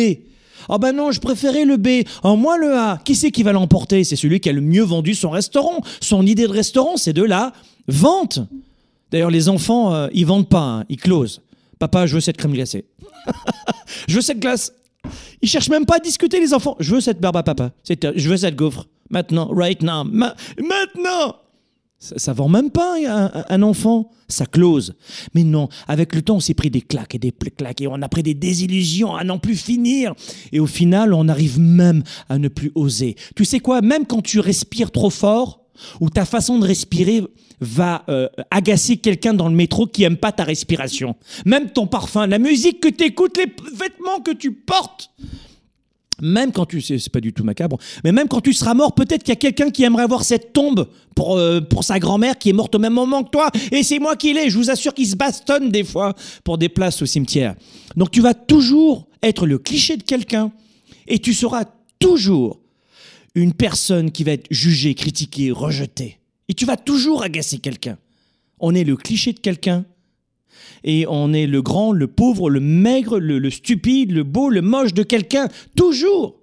oh 0.68 0.78
ben 0.78 0.92
non, 0.92 1.10
je 1.10 1.20
préférais 1.20 1.64
le 1.64 1.76
B. 1.76 2.06
Oh, 2.22 2.36
moi 2.36 2.58
le 2.58 2.76
A. 2.76 2.98
Qui 3.04 3.14
c'est 3.14 3.30
qui 3.30 3.42
va 3.42 3.52
l'emporter? 3.52 4.04
C'est 4.04 4.16
celui 4.16 4.40
qui 4.40 4.48
a 4.48 4.52
le 4.52 4.60
mieux 4.60 4.82
vendu 4.82 5.14
son 5.14 5.30
restaurant. 5.30 5.80
Son 6.00 6.26
idée 6.26 6.46
de 6.46 6.52
restaurant, 6.52 6.96
c'est 6.96 7.12
de 7.12 7.22
la 7.22 7.52
vente. 7.88 8.40
D'ailleurs, 9.10 9.30
les 9.30 9.48
enfants, 9.48 9.94
euh, 9.94 10.08
ils 10.12 10.26
vendent 10.26 10.48
pas, 10.48 10.60
hein, 10.62 10.84
ils 10.88 10.96
closent. 10.96 11.42
Papa, 11.78 12.06
je 12.06 12.14
veux 12.14 12.20
cette 12.20 12.36
crème 12.36 12.52
glacée. 12.52 12.84
je 14.08 14.14
veux 14.14 14.20
cette 14.20 14.40
glace. 14.40 14.72
Ils 15.42 15.48
cherchent 15.48 15.68
même 15.68 15.86
pas 15.86 15.96
à 15.96 16.00
discuter, 16.00 16.40
les 16.40 16.54
enfants. 16.54 16.76
Je 16.80 16.94
veux 16.94 17.00
cette 17.00 17.20
barbe 17.20 17.36
à 17.36 17.42
papa. 17.42 17.70
Je 17.88 18.28
veux 18.28 18.36
cette 18.36 18.56
gaufre. 18.56 18.86
Maintenant, 19.10 19.48
right 19.52 19.82
now. 19.82 20.04
maintenant 20.04 21.36
ça, 21.98 22.32
vend 22.32 22.48
même 22.48 22.70
pas 22.70 22.96
un, 23.48 23.62
enfant. 23.62 24.10
Ça 24.28 24.44
close. 24.44 24.94
Mais 25.34 25.44
non, 25.44 25.68
avec 25.86 26.14
le 26.14 26.20
temps, 26.20 26.36
on 26.36 26.40
s'est 26.40 26.54
pris 26.54 26.68
des 26.68 26.80
claques 26.80 27.14
et 27.14 27.18
des 27.18 27.32
claques 27.32 27.80
et 27.80 27.86
on 27.86 28.02
a 28.02 28.08
pris 28.08 28.24
des 28.24 28.34
désillusions 28.34 29.14
à 29.14 29.22
n'en 29.22 29.38
plus 29.38 29.56
finir. 29.56 30.14
Et 30.50 30.58
au 30.58 30.66
final, 30.66 31.14
on 31.14 31.28
arrive 31.28 31.60
même 31.60 32.02
à 32.28 32.38
ne 32.38 32.48
plus 32.48 32.72
oser. 32.74 33.14
Tu 33.36 33.44
sais 33.44 33.60
quoi? 33.60 33.82
Même 33.82 34.04
quand 34.04 34.22
tu 34.22 34.40
respires 34.40 34.90
trop 34.90 35.10
fort, 35.10 35.66
ou 36.00 36.10
ta 36.10 36.24
façon 36.24 36.58
de 36.58 36.66
respirer 36.66 37.22
va 37.60 38.04
euh, 38.08 38.28
agacer 38.50 38.98
quelqu'un 38.98 39.34
dans 39.34 39.48
le 39.48 39.54
métro 39.54 39.86
qui 39.86 40.04
aime 40.04 40.16
pas 40.16 40.32
ta 40.32 40.44
respiration. 40.44 41.16
Même 41.44 41.70
ton 41.70 41.86
parfum, 41.86 42.26
la 42.26 42.38
musique 42.38 42.80
que 42.80 42.88
tu 42.88 43.04
écoutes, 43.04 43.36
les 43.38 43.46
vêtements 43.72 44.20
que 44.24 44.32
tu 44.32 44.52
portes. 44.52 45.10
Même 46.22 46.50
quand 46.52 46.64
tu 46.64 46.80
c'est 46.80 47.08
pas 47.10 47.20
du 47.20 47.32
tout 47.32 47.44
macabre, 47.44 47.76
mais 48.02 48.12
même 48.12 48.28
quand 48.28 48.40
tu 48.40 48.54
seras 48.54 48.72
mort, 48.72 48.94
peut-être 48.94 49.22
qu'il 49.22 49.32
y 49.32 49.36
a 49.36 49.36
quelqu'un 49.36 49.70
qui 49.70 49.84
aimerait 49.84 50.04
avoir 50.04 50.24
cette 50.24 50.54
tombe 50.54 50.88
pour, 51.14 51.36
euh, 51.36 51.60
pour 51.60 51.84
sa 51.84 51.98
grand-mère 51.98 52.38
qui 52.38 52.48
est 52.48 52.54
morte 52.54 52.74
au 52.74 52.78
même 52.78 52.94
moment 52.94 53.22
que 53.22 53.30
toi, 53.30 53.50
et 53.70 53.82
c'est 53.82 53.98
moi 53.98 54.16
qui 54.16 54.32
l'ai. 54.32 54.48
Je 54.48 54.56
vous 54.56 54.70
assure 54.70 54.94
qu'il 54.94 55.06
se 55.06 55.16
bastonne 55.16 55.70
des 55.70 55.84
fois 55.84 56.14
pour 56.42 56.56
des 56.56 56.70
places 56.70 57.02
au 57.02 57.06
cimetière. 57.06 57.54
Donc 57.96 58.10
tu 58.10 58.22
vas 58.22 58.32
toujours 58.32 59.06
être 59.22 59.46
le 59.46 59.58
cliché 59.58 59.98
de 59.98 60.02
quelqu'un, 60.02 60.52
et 61.06 61.18
tu 61.18 61.34
seras 61.34 61.64
toujours 61.98 62.60
une 63.34 63.52
personne 63.52 64.10
qui 64.10 64.24
va 64.24 64.32
être 64.32 64.46
jugée, 64.50 64.94
critiquée, 64.94 65.50
rejetée. 65.50 66.18
Et 66.48 66.54
tu 66.54 66.64
vas 66.64 66.76
toujours 66.76 67.22
agacer 67.22 67.58
quelqu'un. 67.58 67.98
On 68.58 68.74
est 68.74 68.84
le 68.84 68.96
cliché 68.96 69.32
de 69.32 69.40
quelqu'un. 69.40 69.84
Et 70.84 71.06
on 71.08 71.32
est 71.32 71.46
le 71.46 71.62
grand, 71.62 71.92
le 71.92 72.06
pauvre, 72.06 72.50
le 72.50 72.60
maigre, 72.60 73.18
le, 73.18 73.50
stupide, 73.50 74.12
le 74.12 74.22
beau, 74.22 74.50
le 74.50 74.62
moche 74.62 74.94
de 74.94 75.02
quelqu'un. 75.02 75.48
Toujours. 75.74 76.36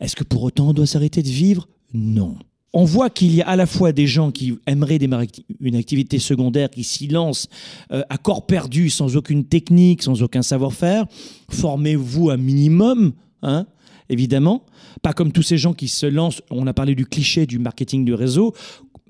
Est-ce 0.00 0.16
que 0.16 0.24
pour 0.24 0.42
autant 0.42 0.68
on 0.68 0.72
doit 0.72 0.86
s'arrêter 0.86 1.22
de 1.22 1.28
vivre? 1.28 1.68
Non. 1.94 2.36
On 2.74 2.84
voit 2.84 3.10
qu'il 3.10 3.34
y 3.34 3.42
a 3.42 3.48
à 3.48 3.56
la 3.56 3.66
fois 3.66 3.92
des 3.92 4.06
gens 4.06 4.30
qui 4.30 4.58
aimeraient 4.66 4.98
démarrer 4.98 5.28
une 5.60 5.76
activité 5.76 6.18
secondaire, 6.18 6.70
qui 6.70 6.84
s'y 6.84 7.06
lancent 7.06 7.48
euh, 7.92 8.02
à 8.08 8.16
corps 8.16 8.46
perdu, 8.46 8.88
sans 8.88 9.16
aucune 9.16 9.44
technique, 9.44 10.02
sans 10.02 10.22
aucun 10.22 10.40
savoir-faire. 10.40 11.04
Formez-vous 11.50 12.30
un 12.30 12.38
minimum, 12.38 13.12
hein, 13.42 13.66
évidemment. 14.08 14.64
Pas 15.02 15.12
comme 15.12 15.32
tous 15.32 15.42
ces 15.42 15.58
gens 15.58 15.74
qui 15.74 15.88
se 15.88 16.06
lancent, 16.06 16.40
on 16.50 16.66
a 16.66 16.72
parlé 16.72 16.94
du 16.94 17.04
cliché 17.04 17.44
du 17.44 17.58
marketing 17.58 18.06
du 18.06 18.14
réseau, 18.14 18.54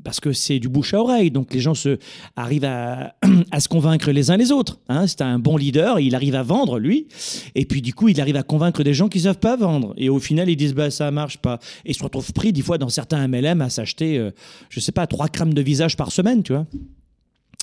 parce 0.05 0.21
que 0.21 0.33
c'est 0.33 0.59
du 0.59 0.69
bouche 0.69 0.95
à 0.95 1.01
oreille, 1.01 1.31
donc 1.31 1.53
les 1.55 1.61
gens 1.61 1.75
se, 1.75 1.99
arrivent 2.37 2.65
à, 2.65 3.13
se 3.59 3.69
convaincre 3.69 4.11
les 4.11 4.31
uns 4.31 4.37
les 4.37 4.53
autres. 4.53 4.79
Hein. 4.89 5.07
C'est 5.07 5.23
un 5.23 5.39
bon 5.39 5.57
leader, 5.57 6.01
il 6.01 6.15
arrive 6.15 6.35
à 6.35 6.43
vendre, 6.43 6.79
lui, 6.79 7.07
et 7.55 7.65
puis 7.65 7.83
du 7.83 7.95
coup, 7.95 8.09
il 8.09 8.21
arrive 8.21 8.37
à 8.37 8.43
convaincre 8.43 8.83
des 8.83 8.95
gens 8.95 9.09
qui 9.09 9.19
ne 9.19 9.25
savent 9.25 9.39
pas 9.39 9.57
vendre. 9.57 9.95
Et 9.97 10.09
au 10.09 10.19
final, 10.19 10.49
ils 10.49 10.57
disent, 10.57 10.75
bah, 10.75 10.91
ça 10.91 11.11
marche 11.11 11.39
pas. 11.39 11.59
Et 11.85 11.91
ils 11.91 11.95
se 11.95 12.03
retrouvent 12.03 12.33
pris, 12.33 12.53
des 12.53 12.63
fois, 12.63 12.79
dans 12.79 12.89
certains 12.89 13.27
MLM, 13.29 13.61
à 13.61 13.71
s'acheter, 13.71 14.19
euh, 14.19 14.31
je 14.69 14.81
sais 14.81 14.93
pas, 14.93 15.07
trois 15.07 15.29
crèmes 15.29 15.55
de 15.55 15.63
visage 15.63 15.97
par 15.97 16.13
semaine, 16.13 16.43
tu 16.43 16.53
vois. 16.53 16.67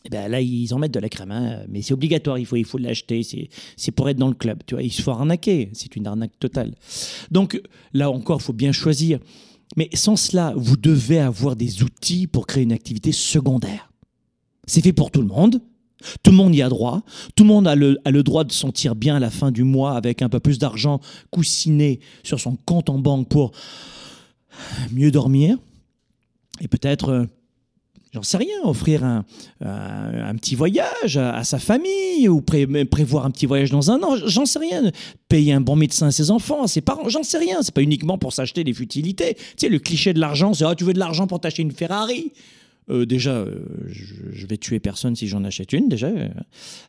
Eh 0.06 0.10
ben 0.10 0.30
là, 0.30 0.40
ils 0.40 0.74
en 0.74 0.80
mettent 0.80 0.94
de 0.94 1.00
la 1.00 1.10
crème, 1.10 1.32
hein. 1.32 1.64
mais 1.68 1.82
c'est 1.82 1.94
obligatoire, 1.94 2.38
il 2.38 2.46
faut, 2.46 2.56
il 2.56 2.64
faut 2.64 2.78
l'acheter, 2.78 3.22
c'est 3.76 3.92
pour 3.92 4.08
être 4.08 4.18
dans 4.18 4.30
le 4.30 4.34
club. 4.34 4.60
Tu 4.66 4.76
vois, 4.76 4.82
il 4.82 4.92
se 4.92 5.02
faut 5.02 5.12
arnaquer, 5.12 5.70
c'est 5.74 5.96
une 5.98 6.08
arnaque 6.08 6.40
totale. 6.40 6.74
Donc 7.32 7.62
là 7.94 8.10
encore, 8.10 8.40
il 8.40 8.44
faut 8.44 8.54
bien 8.54 8.72
choisir. 8.72 9.20
Mais 9.78 9.90
sans 9.94 10.16
cela, 10.16 10.54
vous 10.56 10.78
devez 10.78 11.20
avoir 11.20 11.56
des 11.56 11.84
outils 11.84 12.28
pour 12.28 12.48
créer 12.48 12.64
une 12.64 12.72
activité 12.72 13.12
secondaire. 13.12 13.92
C'est 14.66 14.82
fait 14.82 14.94
pour 14.94 15.12
tout 15.12 15.22
le 15.22 15.28
monde. 15.28 15.62
Tout 16.24 16.32
le 16.32 16.38
monde 16.38 16.56
y 16.56 16.62
a 16.62 16.70
droit. 16.70 17.02
Tout 17.36 17.44
le 17.44 17.50
monde 17.50 17.68
a 17.68 17.76
le, 17.76 18.24
droit 18.24 18.44
de 18.44 18.52
sentir 18.52 18.96
bien 18.96 19.18
à 19.18 19.20
la 19.20 19.30
fin 19.30 19.52
du 19.52 19.64
mois 19.64 19.96
avec 19.96 20.22
un 20.22 20.30
peu 20.30 20.40
plus 20.40 20.58
d'argent 20.58 21.02
coussiné 21.30 22.00
sur 22.24 22.40
son 22.40 22.56
compte 22.56 22.90
en 22.90 23.00
banque 23.00 23.28
pour 23.28 23.52
mieux 24.92 25.12
dormir 25.12 25.58
et 26.62 26.68
peut-être 26.68 27.10
euh, 27.10 27.26
j'en 28.14 28.24
sais 28.24 28.38
rien, 28.38 28.56
offrir 28.64 29.04
un, 29.04 29.26
un, 29.62 30.36
petit 30.36 30.56
voyage 30.56 31.18
à, 31.18 31.44
sa 31.44 31.60
famille 31.60 32.28
ou 32.28 32.42
prévoir 32.42 33.26
un 33.26 33.32
petit 33.32 33.46
voyage 33.46 33.70
dans 33.70 33.92
un 33.92 34.02
an, 34.02 34.16
j'en 34.26 34.46
sais 34.46 34.60
rien. 34.60 34.92
Payer 35.28 35.54
un 35.54 35.62
bon 35.62 35.76
médecin 35.76 36.08
à 36.08 36.12
ses 36.12 36.32
enfants, 36.32 36.64
à 36.64 36.68
ses 36.68 36.82
parents, 36.82 37.08
j'en 37.10 37.24
sais 37.24 37.38
rien. 37.38 37.62
C'est 37.62 37.74
pas 37.74 37.82
uniquement 37.82 38.18
pour 38.18 38.34
s'acheter 38.34 38.64
des 38.64 38.74
futilités. 38.74 39.36
Tu 39.36 39.44
sais, 39.58 39.70
le 39.70 39.80
cliché 39.80 40.14
de 40.14 40.20
l'argent, 40.20 40.54
c'est 40.54 40.66
ah, 40.66 40.76
tu 40.76 40.84
veux 40.84 40.94
de 40.94 41.00
l'argent 41.00 41.28
pour 41.28 41.40
t'acheter 41.40 41.62
une 41.62 41.72
Ferrari? 41.72 42.32
Euh, 42.90 43.06
déjà, 43.06 43.32
euh, 43.32 43.60
je, 43.88 44.48
vais 44.48 44.58
tuer 44.58 44.80
personne 44.80 45.16
si 45.16 45.28
j'en 45.28 45.44
achète 45.44 45.74
une. 45.74 45.90
Déjà, 45.90 46.08
euh, 46.08 46.28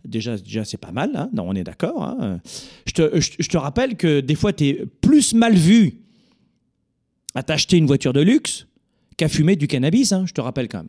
déjà, 0.04 0.38
déjà 0.38 0.64
c'est 0.64 0.78
pas 0.78 0.92
mal. 0.92 1.10
Hein. 1.14 1.28
non, 1.34 1.44
on 1.46 1.54
est 1.54 1.64
d'accord. 1.64 2.02
Hein. 2.02 2.40
je, 2.86 2.92
te, 2.92 3.20
je, 3.20 3.48
te 3.48 3.56
rappelle 3.58 3.96
que 3.96 4.20
des 4.20 4.34
fois, 4.34 4.52
tu 4.52 4.68
es 4.68 4.86
plus 5.00 5.34
mal 5.34 5.54
vu 5.54 5.98
à 7.34 7.42
t'acheter 7.42 7.76
une 7.76 7.86
voiture 7.86 8.12
de 8.12 8.20
luxe 8.20 8.66
qu'à 9.18 9.28
fumer 9.28 9.56
du 9.56 9.66
cannabis. 9.66 10.12
Hein, 10.12 10.24
je 10.26 10.32
te 10.32 10.40
rappelle 10.40 10.68
quand 10.68 10.78
même. 10.78 10.88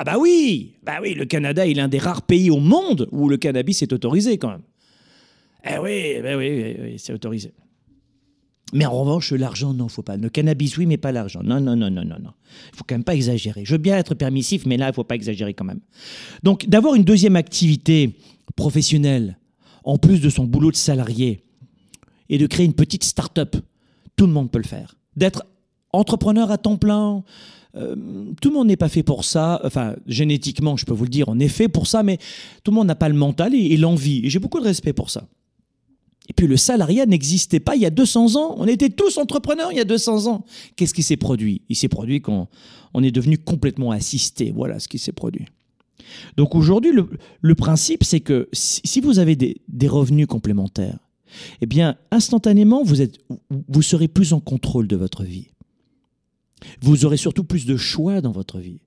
Ah 0.00 0.04
bah 0.04 0.16
oui, 0.18 0.76
bah 0.82 1.00
oui, 1.02 1.12
le 1.12 1.26
Canada 1.26 1.66
est 1.66 1.74
l'un 1.74 1.86
des 1.86 1.98
rares 1.98 2.22
pays 2.22 2.48
au 2.48 2.58
monde 2.58 3.06
où 3.12 3.28
le 3.28 3.36
cannabis 3.36 3.82
est 3.82 3.92
autorisé 3.92 4.38
quand 4.38 4.48
même. 4.48 4.62
Eh 5.62 5.76
oui, 5.76 6.22
bah 6.22 6.38
oui, 6.38 6.74
oui, 6.80 6.98
c'est 6.98 7.12
autorisé. 7.12 7.52
Mais 8.72 8.86
en 8.86 8.98
revanche, 8.98 9.30
l'argent, 9.32 9.74
non, 9.74 9.88
faut 9.88 10.00
pas. 10.02 10.16
Le 10.16 10.30
cannabis, 10.30 10.78
oui, 10.78 10.86
mais 10.86 10.96
pas 10.96 11.12
l'argent. 11.12 11.42
Non, 11.44 11.60
non, 11.60 11.76
non, 11.76 11.90
non, 11.90 12.02
non, 12.02 12.16
non. 12.18 12.30
Faut 12.72 12.84
quand 12.86 12.94
même 12.94 13.04
pas 13.04 13.14
exagérer. 13.14 13.66
Je 13.66 13.72
veux 13.72 13.78
bien 13.78 13.98
être 13.98 14.14
permissif, 14.14 14.64
mais 14.64 14.78
là, 14.78 14.88
il 14.88 14.94
faut 14.94 15.04
pas 15.04 15.16
exagérer 15.16 15.52
quand 15.52 15.66
même. 15.66 15.80
Donc, 16.42 16.66
d'avoir 16.66 16.94
une 16.94 17.04
deuxième 17.04 17.36
activité 17.36 18.16
professionnelle, 18.56 19.36
en 19.84 19.98
plus 19.98 20.22
de 20.22 20.30
son 20.30 20.44
boulot 20.44 20.70
de 20.70 20.76
salarié, 20.76 21.44
et 22.30 22.38
de 22.38 22.46
créer 22.46 22.64
une 22.64 22.72
petite 22.72 23.04
start-up, 23.04 23.54
tout 24.16 24.26
le 24.26 24.32
monde 24.32 24.50
peut 24.50 24.60
le 24.62 24.66
faire. 24.66 24.96
D'être 25.14 25.44
entrepreneur 25.92 26.50
à 26.50 26.56
temps 26.56 26.78
plein, 26.78 27.22
euh, 27.76 27.94
tout 28.40 28.48
le 28.48 28.54
monde 28.54 28.68
n'est 28.68 28.76
pas 28.76 28.88
fait 28.88 29.02
pour 29.02 29.24
ça. 29.24 29.60
Enfin, 29.64 29.94
génétiquement, 30.06 30.76
je 30.76 30.84
peux 30.84 30.94
vous 30.94 31.04
le 31.04 31.10
dire, 31.10 31.28
on 31.28 31.38
est 31.38 31.48
fait 31.48 31.68
pour 31.68 31.86
ça, 31.86 32.02
mais 32.02 32.18
tout 32.64 32.70
le 32.70 32.76
monde 32.76 32.88
n'a 32.88 32.94
pas 32.94 33.08
le 33.08 33.14
mental 33.14 33.54
et, 33.54 33.76
l'envie. 33.76 34.24
Et 34.24 34.30
j'ai 34.30 34.38
beaucoup 34.38 34.60
de 34.60 34.64
respect 34.64 34.92
pour 34.92 35.10
ça. 35.10 35.26
Et 36.28 36.32
puis 36.32 36.46
le 36.46 36.56
salariat 36.56 37.06
n'existait 37.06 37.58
pas 37.58 37.74
il 37.74 37.82
y 37.82 37.86
a 37.86 37.90
200 37.90 38.36
ans. 38.36 38.54
On 38.58 38.66
était 38.66 38.90
tous 38.90 39.18
entrepreneurs 39.18 39.72
il 39.72 39.78
y 39.78 39.80
a 39.80 39.84
200 39.84 40.26
ans. 40.26 40.44
Qu'est-ce 40.76 40.94
qui 40.94 41.02
s'est 41.02 41.16
produit? 41.16 41.62
Il 41.68 41.76
s'est 41.76 41.88
produit 41.88 42.20
quand 42.20 42.48
on 42.94 43.02
est 43.02 43.10
devenu 43.10 43.36
complètement 43.36 43.90
assisté. 43.90 44.52
Voilà 44.54 44.78
ce 44.78 44.86
qui 44.86 44.98
s'est 44.98 45.12
produit. 45.12 45.46
Donc 46.36 46.54
aujourd'hui, 46.54 46.92
le, 47.40 47.54
principe, 47.54 48.04
c'est 48.04 48.20
que 48.20 48.48
si, 48.52 49.00
vous 49.00 49.18
avez 49.18 49.36
des, 49.36 49.60
des, 49.68 49.88
revenus 49.88 50.26
complémentaires, 50.26 50.98
eh 51.60 51.66
bien, 51.66 51.96
instantanément, 52.10 52.82
vous, 52.82 53.00
êtes, 53.02 53.18
vous 53.68 53.82
serez 53.82 54.08
plus 54.08 54.32
en 54.32 54.40
contrôle 54.40 54.88
de 54.88 54.96
votre 54.96 55.24
vie. 55.24 55.48
Vous 56.80 57.04
aurez 57.04 57.16
surtout 57.16 57.44
plus 57.44 57.66
de 57.66 57.76
choix 57.76 58.20
dans 58.20 58.32
votre 58.32 58.58
vie. 58.58 58.80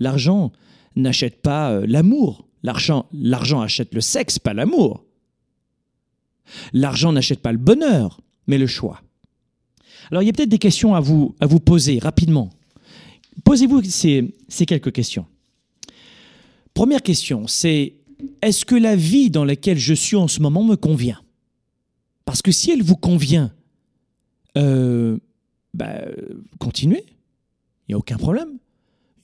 L'argent 0.00 0.52
n'achète 0.96 1.42
pas 1.42 1.72
euh, 1.72 1.86
l'amour. 1.86 2.46
L'argent, 2.62 3.06
achète 3.60 3.94
le 3.94 4.00
sexe, 4.00 4.38
pas 4.38 4.52
l'amour. 4.52 5.04
L'argent 6.72 7.12
n'achète 7.12 7.40
pas 7.40 7.52
le 7.52 7.58
bonheur, 7.58 8.20
mais 8.46 8.58
le 8.58 8.66
choix. 8.66 9.00
Alors 10.10 10.22
il 10.22 10.26
y 10.26 10.28
a 10.28 10.32
peut-être 10.32 10.48
des 10.48 10.58
questions 10.58 10.94
à 10.94 11.00
vous, 11.00 11.34
poser 11.64 11.98
rapidement. 11.98 12.50
Posez-vous 13.44 13.82
ces, 13.84 14.34
ces 14.48 14.66
quelques 14.66 14.92
questions. 14.92 15.26
Première 16.74 17.02
question, 17.02 17.46
c'est 17.46 17.94
est-ce 18.42 18.64
que 18.64 18.74
la 18.74 18.96
vie 18.96 19.30
dans 19.30 19.44
laquelle 19.44 19.78
je 19.78 19.94
suis 19.94 20.16
en 20.16 20.28
ce 20.28 20.40
moment 20.40 20.64
me 20.64 20.76
convient? 20.76 21.20
Parce 22.24 22.42
que 22.42 22.50
si 22.50 22.70
elle 22.70 22.82
vous 22.82 22.96
convient, 22.96 23.52
euh, 24.56 25.18
bah, 25.74 26.00
continuez, 26.58 27.04
il 27.88 27.92
n'y 27.92 27.94
a 27.94 27.98
aucun 27.98 28.16
problème. 28.16 28.58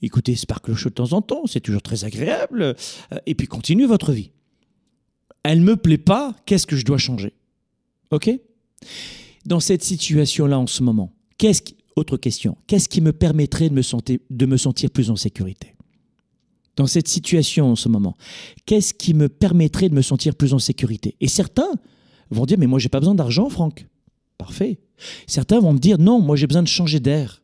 Écoutez 0.01 0.35
Sparkle 0.35 0.75
Show 0.75 0.89
de 0.89 0.95
temps 0.95 1.13
en 1.13 1.21
temps, 1.21 1.45
c'est 1.45 1.61
toujours 1.61 1.81
très 1.81 2.03
agréable, 2.03 2.61
euh, 2.61 2.73
et 3.25 3.35
puis 3.35 3.47
continuez 3.47 3.85
votre 3.85 4.11
vie 4.11 4.31
elle 5.45 5.61
me 5.61 5.77
plaît 5.77 5.99
pas, 5.99 6.35
qu'est-ce 6.47 6.65
que 6.65 6.75
je 6.75 6.83
dois 6.83 6.97
changer? 6.97 7.33
OK? 8.09 8.31
Dans 9.45 9.59
cette 9.59 9.83
situation-là 9.83 10.57
en 10.57 10.65
ce 10.65 10.81
moment, 10.81 11.13
qu'est-ce 11.37 11.61
qui, 11.61 11.77
autre 11.95 12.17
question, 12.17 12.57
qu'est-ce 12.65 12.89
qui 12.89 12.99
me 12.99 13.13
permettrait 13.13 13.69
de 13.69 13.75
me, 13.75 13.83
sentir, 13.83 14.17
de 14.31 14.45
me 14.47 14.57
sentir 14.57 14.89
plus 14.89 15.11
en 15.11 15.15
sécurité? 15.15 15.75
Dans 16.77 16.87
cette 16.87 17.07
situation 17.07 17.71
en 17.71 17.75
ce 17.75 17.87
moment, 17.87 18.17
qu'est-ce 18.65 18.95
qui 18.95 19.13
me 19.13 19.29
permettrait 19.29 19.87
de 19.87 19.93
me 19.93 20.01
sentir 20.01 20.33
plus 20.33 20.55
en 20.55 20.59
sécurité? 20.59 21.15
Et 21.21 21.27
certains 21.27 21.69
vont 22.31 22.47
dire 22.47 22.57
mais 22.57 22.67
moi 22.67 22.79
j'ai 22.79 22.89
pas 22.89 22.99
besoin 22.99 23.15
d'argent 23.15 23.47
Franck. 23.49 23.87
Parfait. 24.39 24.79
Certains 25.27 25.59
vont 25.59 25.73
me 25.73 25.79
dire 25.79 25.99
non, 25.99 26.19
moi 26.19 26.35
j'ai 26.35 26.47
besoin 26.47 26.63
de 26.63 26.67
changer 26.67 26.99
d'air 26.99 27.43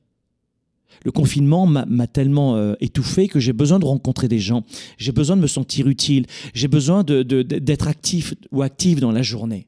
le 1.03 1.11
confinement 1.11 1.65
m'a 1.65 2.07
tellement 2.07 2.55
euh, 2.55 2.73
étouffé 2.79 3.27
que 3.27 3.39
j'ai 3.39 3.53
besoin 3.53 3.79
de 3.79 3.85
rencontrer 3.85 4.27
des 4.27 4.39
gens, 4.39 4.63
j'ai 4.97 5.11
besoin 5.11 5.35
de 5.35 5.41
me 5.41 5.47
sentir 5.47 5.87
utile, 5.87 6.25
j'ai 6.53 6.67
besoin 6.67 7.03
d'être 7.03 7.87
actif 7.87 8.33
ou 8.51 8.61
active 8.61 8.99
dans 8.99 9.11
la 9.11 9.21
journée. 9.21 9.67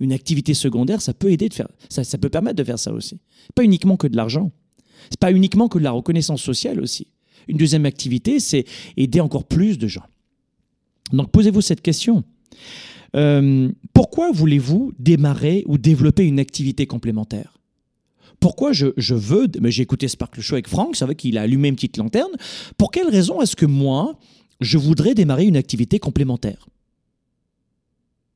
Une 0.00 0.12
activité 0.12 0.54
secondaire, 0.54 1.00
ça 1.00 1.14
peut 1.14 1.30
aider 1.30 1.48
de 1.48 1.54
faire, 1.54 1.68
ça, 1.88 2.04
ça 2.04 2.18
peut 2.18 2.30
permettre 2.30 2.56
de 2.56 2.64
faire 2.64 2.78
ça 2.78 2.92
aussi. 2.92 3.18
Pas 3.54 3.64
uniquement 3.64 3.96
que 3.96 4.06
de 4.06 4.16
l'argent, 4.16 4.50
c'est 5.10 5.20
pas 5.20 5.32
uniquement 5.32 5.68
que 5.68 5.78
de 5.78 5.84
la 5.84 5.90
reconnaissance 5.90 6.42
sociale 6.42 6.80
aussi. 6.80 7.06
Une 7.48 7.56
deuxième 7.56 7.86
activité, 7.86 8.40
c'est 8.40 8.64
aider 8.96 9.20
encore 9.20 9.44
plus 9.44 9.78
de 9.78 9.88
gens. 9.88 10.04
Donc 11.12 11.30
posez-vous 11.30 11.60
cette 11.60 11.82
question. 11.82 12.24
Euh, 13.14 13.70
pourquoi 13.92 14.32
voulez-vous 14.32 14.92
démarrer 14.98 15.64
ou 15.66 15.76
développer 15.76 16.24
une 16.24 16.38
activité 16.38 16.86
complémentaire? 16.86 17.58
Pourquoi 18.42 18.72
je, 18.72 19.14
veux, 19.14 19.46
mais 19.60 19.70
j'ai 19.70 19.84
écouté 19.84 20.08
Sparkle 20.08 20.40
Show 20.40 20.56
avec 20.56 20.66
Franck, 20.66 20.96
c'est 20.96 21.04
vrai 21.04 21.14
qu'il 21.14 21.38
a 21.38 21.42
allumé 21.42 21.68
une 21.68 21.76
petite 21.76 21.96
lanterne. 21.96 22.32
Pour 22.76 22.90
quelle 22.90 23.08
raison 23.08 23.40
est-ce 23.40 23.54
que 23.54 23.66
moi, 23.66 24.18
je 24.60 24.78
voudrais 24.78 25.14
démarrer 25.14 25.44
une 25.44 25.56
activité 25.56 26.00
complémentaire? 26.00 26.66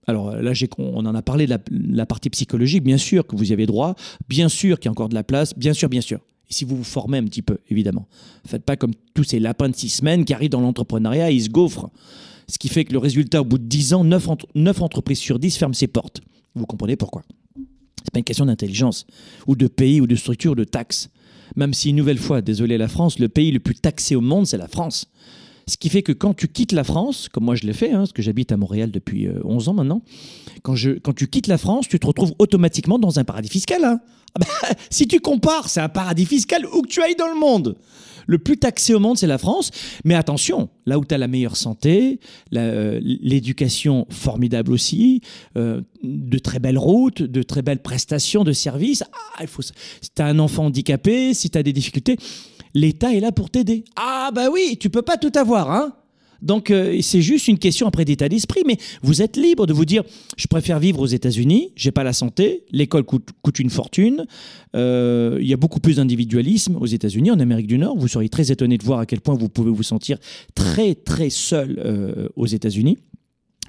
Alors 0.06 0.36
là, 0.36 0.52
on 0.78 1.04
en 1.04 1.14
a 1.16 1.22
parlé 1.22 1.48
de 1.48 1.58
la, 1.70 2.06
partie 2.06 2.30
psychologique, 2.30 2.84
bien 2.84 2.98
sûr 2.98 3.26
que 3.26 3.34
vous 3.34 3.50
y 3.50 3.52
avez 3.52 3.66
droit, 3.66 3.96
bien 4.28 4.48
sûr 4.48 4.78
qu'il 4.78 4.86
y 4.86 4.90
a 4.90 4.92
encore 4.92 5.08
de 5.08 5.16
la 5.16 5.24
place, 5.24 5.58
bien 5.58 5.72
sûr, 5.72 5.88
bien 5.88 6.00
sûr. 6.00 6.20
Et 6.48 6.52
si 6.52 6.64
vous 6.64 6.76
vous 6.76 6.84
formez 6.84 7.18
un 7.18 7.24
petit 7.24 7.42
peu, 7.42 7.58
évidemment. 7.68 8.06
Faites 8.46 8.62
pas 8.62 8.76
comme 8.76 8.92
tous 9.12 9.24
ces 9.24 9.40
lapins 9.40 9.68
de 9.68 9.74
six 9.74 9.88
semaines 9.88 10.24
qui 10.24 10.32
arrivent 10.32 10.50
dans 10.50 10.60
l'entrepreneuriat 10.60 11.32
et 11.32 11.34
ils 11.34 11.42
se 11.42 11.50
gaufrent. 11.50 11.90
Ce 12.46 12.58
qui 12.58 12.68
fait 12.68 12.84
que 12.84 12.92
le 12.92 12.98
résultat, 12.98 13.40
au 13.40 13.44
bout 13.44 13.58
de 13.58 13.64
dix 13.64 13.92
ans, 13.92 14.04
9, 14.04 14.28
9 14.54 14.82
entreprises 14.82 15.18
sur 15.18 15.40
10 15.40 15.56
ferment 15.56 15.74
ses 15.74 15.88
portes. 15.88 16.20
Vous 16.54 16.64
comprenez 16.64 16.94
pourquoi? 16.94 17.24
C'est 18.06 18.12
pas 18.12 18.20
une 18.20 18.24
question 18.24 18.46
d'intelligence, 18.46 19.06
ou 19.48 19.56
de 19.56 19.66
pays, 19.66 20.00
ou 20.00 20.06
de 20.06 20.14
structure, 20.14 20.54
de 20.54 20.64
taxes. 20.64 21.10
Même 21.56 21.74
si, 21.74 21.90
une 21.90 21.96
nouvelle 21.96 22.18
fois, 22.18 22.40
désolé 22.40 22.78
la 22.78 22.86
France, 22.86 23.18
le 23.18 23.28
pays 23.28 23.50
le 23.50 23.58
plus 23.58 23.74
taxé 23.74 24.14
au 24.14 24.20
monde, 24.20 24.46
c'est 24.46 24.56
la 24.56 24.68
France. 24.68 25.08
Ce 25.68 25.76
qui 25.76 25.88
fait 25.88 26.02
que 26.02 26.12
quand 26.12 26.34
tu 26.34 26.46
quittes 26.46 26.70
la 26.70 26.84
France, 26.84 27.28
comme 27.28 27.44
moi 27.44 27.56
je 27.56 27.64
l'ai 27.66 27.72
fait, 27.72 27.90
hein, 27.90 27.98
parce 27.98 28.12
que 28.12 28.22
j'habite 28.22 28.52
à 28.52 28.56
Montréal 28.56 28.92
depuis 28.92 29.28
11 29.44 29.66
euh, 29.66 29.70
ans 29.70 29.74
maintenant, 29.74 30.02
quand, 30.62 30.76
tu 30.76 31.26
quittes 31.26 31.48
la 31.48 31.58
France, 31.58 31.88
tu 31.88 31.98
te 31.98 32.06
retrouves 32.06 32.34
automatiquement 32.38 33.00
dans 33.00 33.18
un 33.18 33.24
paradis 33.24 33.48
fiscal. 33.48 33.84
Hein. 33.84 34.00
Ah 34.36 34.40
bah, 34.40 34.68
si 34.90 35.08
tu 35.08 35.18
compares, 35.18 35.68
c'est 35.68 35.80
un 35.80 35.88
paradis 35.88 36.24
fiscal 36.24 36.64
où 36.66 36.82
que 36.82 36.88
tu 36.88 37.02
ailles 37.02 37.16
dans 37.16 37.26
le 37.26 37.38
monde 37.38 37.76
le 38.26 38.38
plus 38.38 38.58
taxé 38.58 38.94
au 38.94 39.00
monde, 39.00 39.16
c'est 39.16 39.26
la 39.26 39.38
France. 39.38 39.70
Mais 40.04 40.14
attention, 40.14 40.68
là 40.84 40.98
où 40.98 41.04
tu 41.04 41.14
as 41.14 41.18
la 41.18 41.28
meilleure 41.28 41.56
santé, 41.56 42.20
euh, 42.54 43.00
l'éducation 43.02 44.06
formidable 44.10 44.72
aussi, 44.72 45.20
euh, 45.56 45.80
de 46.02 46.38
très 46.38 46.58
belles 46.58 46.78
routes, 46.78 47.22
de 47.22 47.42
très 47.42 47.62
belles 47.62 47.82
prestations 47.82 48.44
de 48.44 48.52
services. 48.52 49.04
Ah, 49.12 49.42
il 49.42 49.48
faut, 49.48 49.62
si 49.62 49.72
tu 50.14 50.22
as 50.22 50.26
un 50.26 50.38
enfant 50.38 50.66
handicapé, 50.66 51.34
si 51.34 51.50
tu 51.50 51.58
as 51.58 51.62
des 51.62 51.72
difficultés, 51.72 52.16
l'État 52.74 53.12
est 53.14 53.20
là 53.20 53.32
pour 53.32 53.50
t'aider. 53.50 53.84
Ah 53.96 54.30
bah 54.34 54.48
oui, 54.52 54.76
tu 54.78 54.90
peux 54.90 55.02
pas 55.02 55.16
tout 55.16 55.32
avoir, 55.34 55.70
hein 55.70 55.92
donc 56.42 56.70
euh, 56.70 56.98
c'est 57.02 57.22
juste 57.22 57.48
une 57.48 57.58
question 57.58 57.86
après 57.86 58.04
d'état 58.04 58.28
d'esprit, 58.28 58.62
mais 58.66 58.76
vous 59.02 59.22
êtes 59.22 59.36
libre 59.36 59.66
de 59.66 59.72
vous 59.72 59.84
dire, 59.84 60.02
je 60.36 60.46
préfère 60.46 60.78
vivre 60.78 61.00
aux 61.00 61.06
États-Unis, 61.06 61.72
j'ai 61.76 61.90
pas 61.90 62.04
la 62.04 62.12
santé, 62.12 62.64
l'école 62.70 63.04
coûte, 63.04 63.58
une 63.58 63.70
fortune, 63.70 64.26
euh, 64.74 65.38
il 65.40 65.46
y 65.46 65.52
a 65.52 65.56
beaucoup 65.56 65.80
plus 65.80 65.96
d'individualisme 65.96 66.76
aux 66.76 66.86
États-Unis, 66.86 67.30
en 67.30 67.40
Amérique 67.40 67.66
du 67.66 67.78
Nord. 67.78 67.96
Vous 67.96 68.08
seriez 68.08 68.28
très 68.28 68.52
étonné 68.52 68.76
de 68.76 68.84
voir 68.84 69.00
à 69.00 69.06
quel 69.06 69.20
point 69.20 69.34
vous 69.34 69.48
pouvez 69.48 69.70
vous 69.70 69.82
sentir 69.82 70.18
très 70.54 70.94
très 70.94 71.30
seul 71.30 71.80
euh, 71.84 72.28
aux 72.36 72.46
États-Unis 72.46 72.98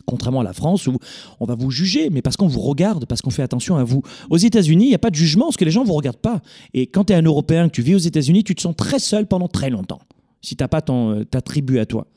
contrairement 0.05 0.39
à 0.39 0.43
la 0.43 0.53
France 0.53 0.87
où 0.87 0.97
on 1.41 1.45
va 1.45 1.55
vous 1.55 1.69
juger, 1.69 2.09
mais 2.09 2.21
parce 2.21 2.37
qu'on 2.37 2.47
vous 2.47 2.61
regarde, 2.61 3.05
parce 3.05 3.21
qu'on 3.21 3.29
fait 3.29 3.43
attention 3.43 3.75
à 3.75 3.83
vous. 3.83 4.01
Aux 4.29 4.37
États-Unis, 4.37 4.85
il 4.85 4.89
n'y 4.89 4.95
a 4.95 4.99
pas 4.99 5.09
de 5.09 5.15
jugement 5.15 5.47
parce 5.47 5.57
que 5.57 5.65
les 5.65 5.71
gens 5.71 5.81
ne 5.81 5.87
vous 5.87 5.93
regardent 5.93 6.15
pas. 6.15 6.41
Et 6.73 6.87
quand 6.87 7.05
tu 7.05 7.13
es 7.13 7.15
un 7.17 7.23
Européen, 7.23 7.67
que 7.67 7.73
tu 7.73 7.81
vis 7.81 7.95
aux 7.95 7.99
États-Unis, 7.99 8.45
tu 8.45 8.55
te 8.55 8.61
sens 8.61 8.73
très 8.73 8.99
seul 8.99 9.27
pendant 9.27 9.49
très 9.49 9.69
longtemps, 9.69 9.99
si 10.41 10.55
tu 10.55 10.63
n'as 10.63 10.69
pas 10.69 10.81
ta 10.81 11.41
tribu 11.41 11.79
à 11.79 11.85
toi. 11.85 12.07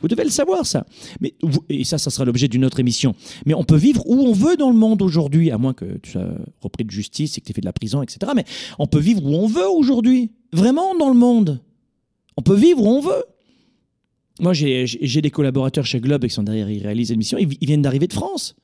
Vous 0.00 0.08
devez 0.08 0.24
le 0.24 0.30
savoir, 0.30 0.64
ça. 0.64 0.86
Mais, 1.20 1.34
et 1.68 1.84
ça, 1.84 1.98
ça 1.98 2.10
sera 2.10 2.24
l'objet 2.24 2.48
d'une 2.48 2.64
autre 2.64 2.80
émission. 2.80 3.14
Mais 3.46 3.54
on 3.54 3.64
peut 3.64 3.76
vivre 3.76 4.02
où 4.06 4.14
on 4.14 4.32
veut 4.32 4.56
dans 4.56 4.70
le 4.70 4.76
monde 4.76 5.02
aujourd'hui, 5.02 5.50
à 5.50 5.58
moins 5.58 5.74
que 5.74 5.98
tu 6.02 6.12
sois 6.12 6.28
repris 6.60 6.84
de 6.84 6.90
justice 6.90 7.36
et 7.36 7.40
que 7.40 7.46
tu 7.46 7.52
aies 7.52 7.54
fait 7.54 7.60
de 7.60 7.66
la 7.66 7.72
prison, 7.72 8.02
etc. 8.02 8.32
Mais 8.34 8.44
on 8.78 8.86
peut 8.86 9.00
vivre 9.00 9.24
où 9.24 9.34
on 9.34 9.46
veut 9.46 9.68
aujourd'hui. 9.68 10.30
Vraiment 10.52 10.94
dans 10.96 11.08
le 11.08 11.16
monde. 11.16 11.60
On 12.36 12.42
peut 12.42 12.54
vivre 12.54 12.82
où 12.82 12.88
on 12.88 13.00
veut. 13.00 13.24
Moi, 14.40 14.52
j'ai 14.52 15.20
des 15.20 15.30
collaborateurs 15.30 15.84
chez 15.84 16.00
Globe 16.00 16.24
qui 16.24 16.30
sont 16.30 16.44
derrière, 16.44 16.70
ils 16.70 16.82
réalisent 16.82 17.10
l'émission. 17.10 17.38
Ils, 17.38 17.48
viennent 17.60 17.82
d'arriver 17.82 18.06
de 18.06 18.12
France. 18.12 18.54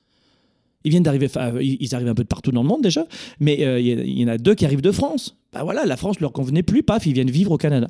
Ils 0.84 0.90
viennent 0.90 1.02
d'arriver, 1.02 1.28
ils 1.60 1.94
arrivent 1.94 2.08
un 2.08 2.14
peu 2.14 2.22
de 2.22 2.28
partout 2.28 2.52
dans 2.52 2.62
le 2.62 2.68
monde 2.68 2.82
déjà, 2.82 3.06
mais 3.40 3.64
euh, 3.64 3.80
il 3.80 4.20
y, 4.20 4.24
en 4.24 4.28
a 4.28 4.38
deux 4.38 4.54
qui 4.54 4.64
arrivent 4.66 4.82
de 4.82 4.92
France. 4.92 5.36
Ben 5.52 5.64
voilà, 5.64 5.86
la 5.86 5.96
France 5.96 6.20
leur 6.20 6.32
convenait 6.32 6.62
plus, 6.62 6.82
paf, 6.82 7.06
ils 7.06 7.14
viennent 7.14 7.30
vivre 7.30 7.52
au 7.52 7.56
Canada. 7.56 7.88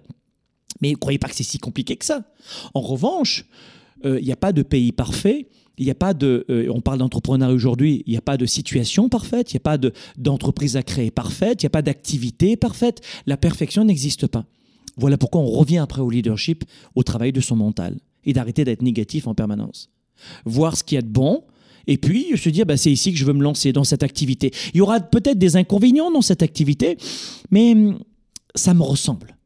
Mais 0.81 0.91
ne 0.91 0.97
croyez 0.97 1.19
pas 1.19 1.29
que 1.29 1.35
c'est 1.35 1.43
si 1.43 1.59
compliqué 1.59 1.97
que 1.97 2.05
ça. 2.05 2.25
En 2.75 2.81
revanche, 2.81 3.47
euh, 4.05 4.19
il 4.21 4.27
n'y 4.27 4.33
a 4.33 4.37
pas 4.37 4.53
de 4.53 4.63
pays 4.63 4.93
parfait. 4.93 5.49
Il 5.77 5.85
n'y 5.85 5.91
a 5.91 5.97
pas 5.97 6.15
de, 6.15 6.45
euh, 6.51 6.69
on 6.73 6.81
parle 6.81 6.99
d'entrepreneuriat 6.99 7.53
aujourd'hui, 7.53 8.05
il 8.07 8.13
n'y 8.13 8.17
a 8.17 8.21
pas 8.21 8.37
de 8.37 8.47
situation 8.47 9.09
parfaite, 9.09 9.53
il 9.53 9.57
n'y 9.57 9.61
a 9.61 9.77
pas 9.77 9.79
d'entreprise 10.17 10.77
à 10.77 10.85
créer 10.85 11.11
parfaite, 11.11 11.63
il 11.63 11.65
n'y 11.65 11.69
a 11.69 11.71
pas 11.71 11.83
d'activité 11.83 12.57
parfaite. 12.57 13.01
La 13.27 13.37
perfection 13.37 13.85
n'existe 13.85 14.29
pas. 14.29 14.47
Voilà 14.97 15.19
pourquoi 15.19 15.41
on 15.41 15.51
revient 15.51 15.79
après 15.79 16.01
au 16.01 16.11
leadership, 16.11 16.65
au 16.95 17.03
travail 17.03 17.33
de 17.33 17.41
son 17.41 17.57
mental 17.57 17.99
et 18.25 18.33
d'arrêter 18.33 18.65
d'être 18.65 18.83
négatif 18.83 19.27
en 19.27 19.35
permanence. 19.35 19.91
Voir 20.45 20.77
ce 20.77 20.85
qu'il 20.85 20.95
y 20.95 20.99
a 21.01 21.03
de 21.03 21.09
bon, 21.09 21.43
et 21.87 21.99
puis 21.99 22.39
se 22.39 22.49
dire 22.49 22.67
bah, 22.67 22.77
c'est 22.77 22.93
ici 22.93 23.13
que 23.13 23.19
je 23.19 23.25
veux 23.25 23.33
me 23.33 23.43
lancer 23.43 23.73
dans 23.73 23.85
cette 23.85 24.03
activité. 24.03 24.53
Il 24.73 24.79
y 24.79 24.81
aura 24.81 25.01
peut-être 25.01 25.39
des 25.39 25.57
inconvénients 25.57 26.11
dans 26.11 26.23
cette 26.23 26.43
activité, 26.43 26.97
mais 27.51 27.73
hum, 27.73 27.99
ça 28.55 28.75
me 28.75 28.83
ressemble. 28.83 29.37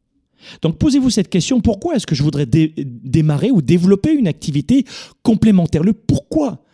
Donc 0.63 0.79
posez-vous 0.79 1.11
cette 1.11 1.29
question, 1.29 1.61
pourquoi 1.61 1.97
est-ce 1.97 2.07
que 2.07 2.15
je 2.15 2.23
voudrais 2.23 2.47
démarrer 2.47 3.51
ou 3.51 3.63
développer 3.63 4.13
une 4.13 4.29
activité 4.29 4.85
complémentaire? 5.23 5.83
Le 5.83 5.93
pourquoi? 5.93 6.65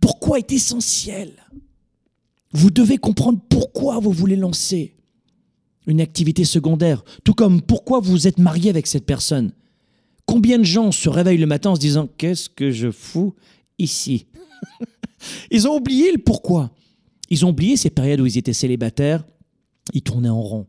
Pourquoi 0.00 0.38
est 0.38 0.52
essentiel. 0.52 1.32
Vous 2.52 2.70
devez 2.70 2.98
comprendre 2.98 3.40
pourquoi 3.48 3.98
vous 3.98 4.12
voulez 4.12 4.36
lancer 4.36 4.94
une 5.86 6.00
activité 6.00 6.44
secondaire, 6.44 7.04
tout 7.22 7.34
comme 7.34 7.62
pourquoi 7.62 8.00
vous 8.00 8.26
êtes 8.26 8.38
marié 8.38 8.70
avec 8.70 8.86
cette 8.86 9.06
personne. 9.06 9.52
Combien 10.24 10.58
de 10.58 10.64
gens 10.64 10.90
se 10.90 11.08
réveillent 11.08 11.38
le 11.38 11.46
matin 11.46 11.70
en 11.70 11.74
se 11.76 11.80
disant 11.80 12.08
Qu'est-ce 12.18 12.48
que 12.48 12.72
je 12.72 12.90
fous 12.90 13.34
ici? 13.78 14.26
Ils 15.52 15.68
ont 15.68 15.76
oublié 15.76 16.10
le 16.10 16.18
pourquoi. 16.18 16.72
Ils 17.30 17.44
ont 17.44 17.50
oublié 17.50 17.76
ces 17.76 17.90
périodes 17.90 18.20
où 18.20 18.26
ils 18.26 18.38
étaient 18.38 18.52
célibataires, 18.52 19.24
ils 19.92 20.02
tournaient 20.02 20.28
en 20.28 20.40
rond 20.40 20.66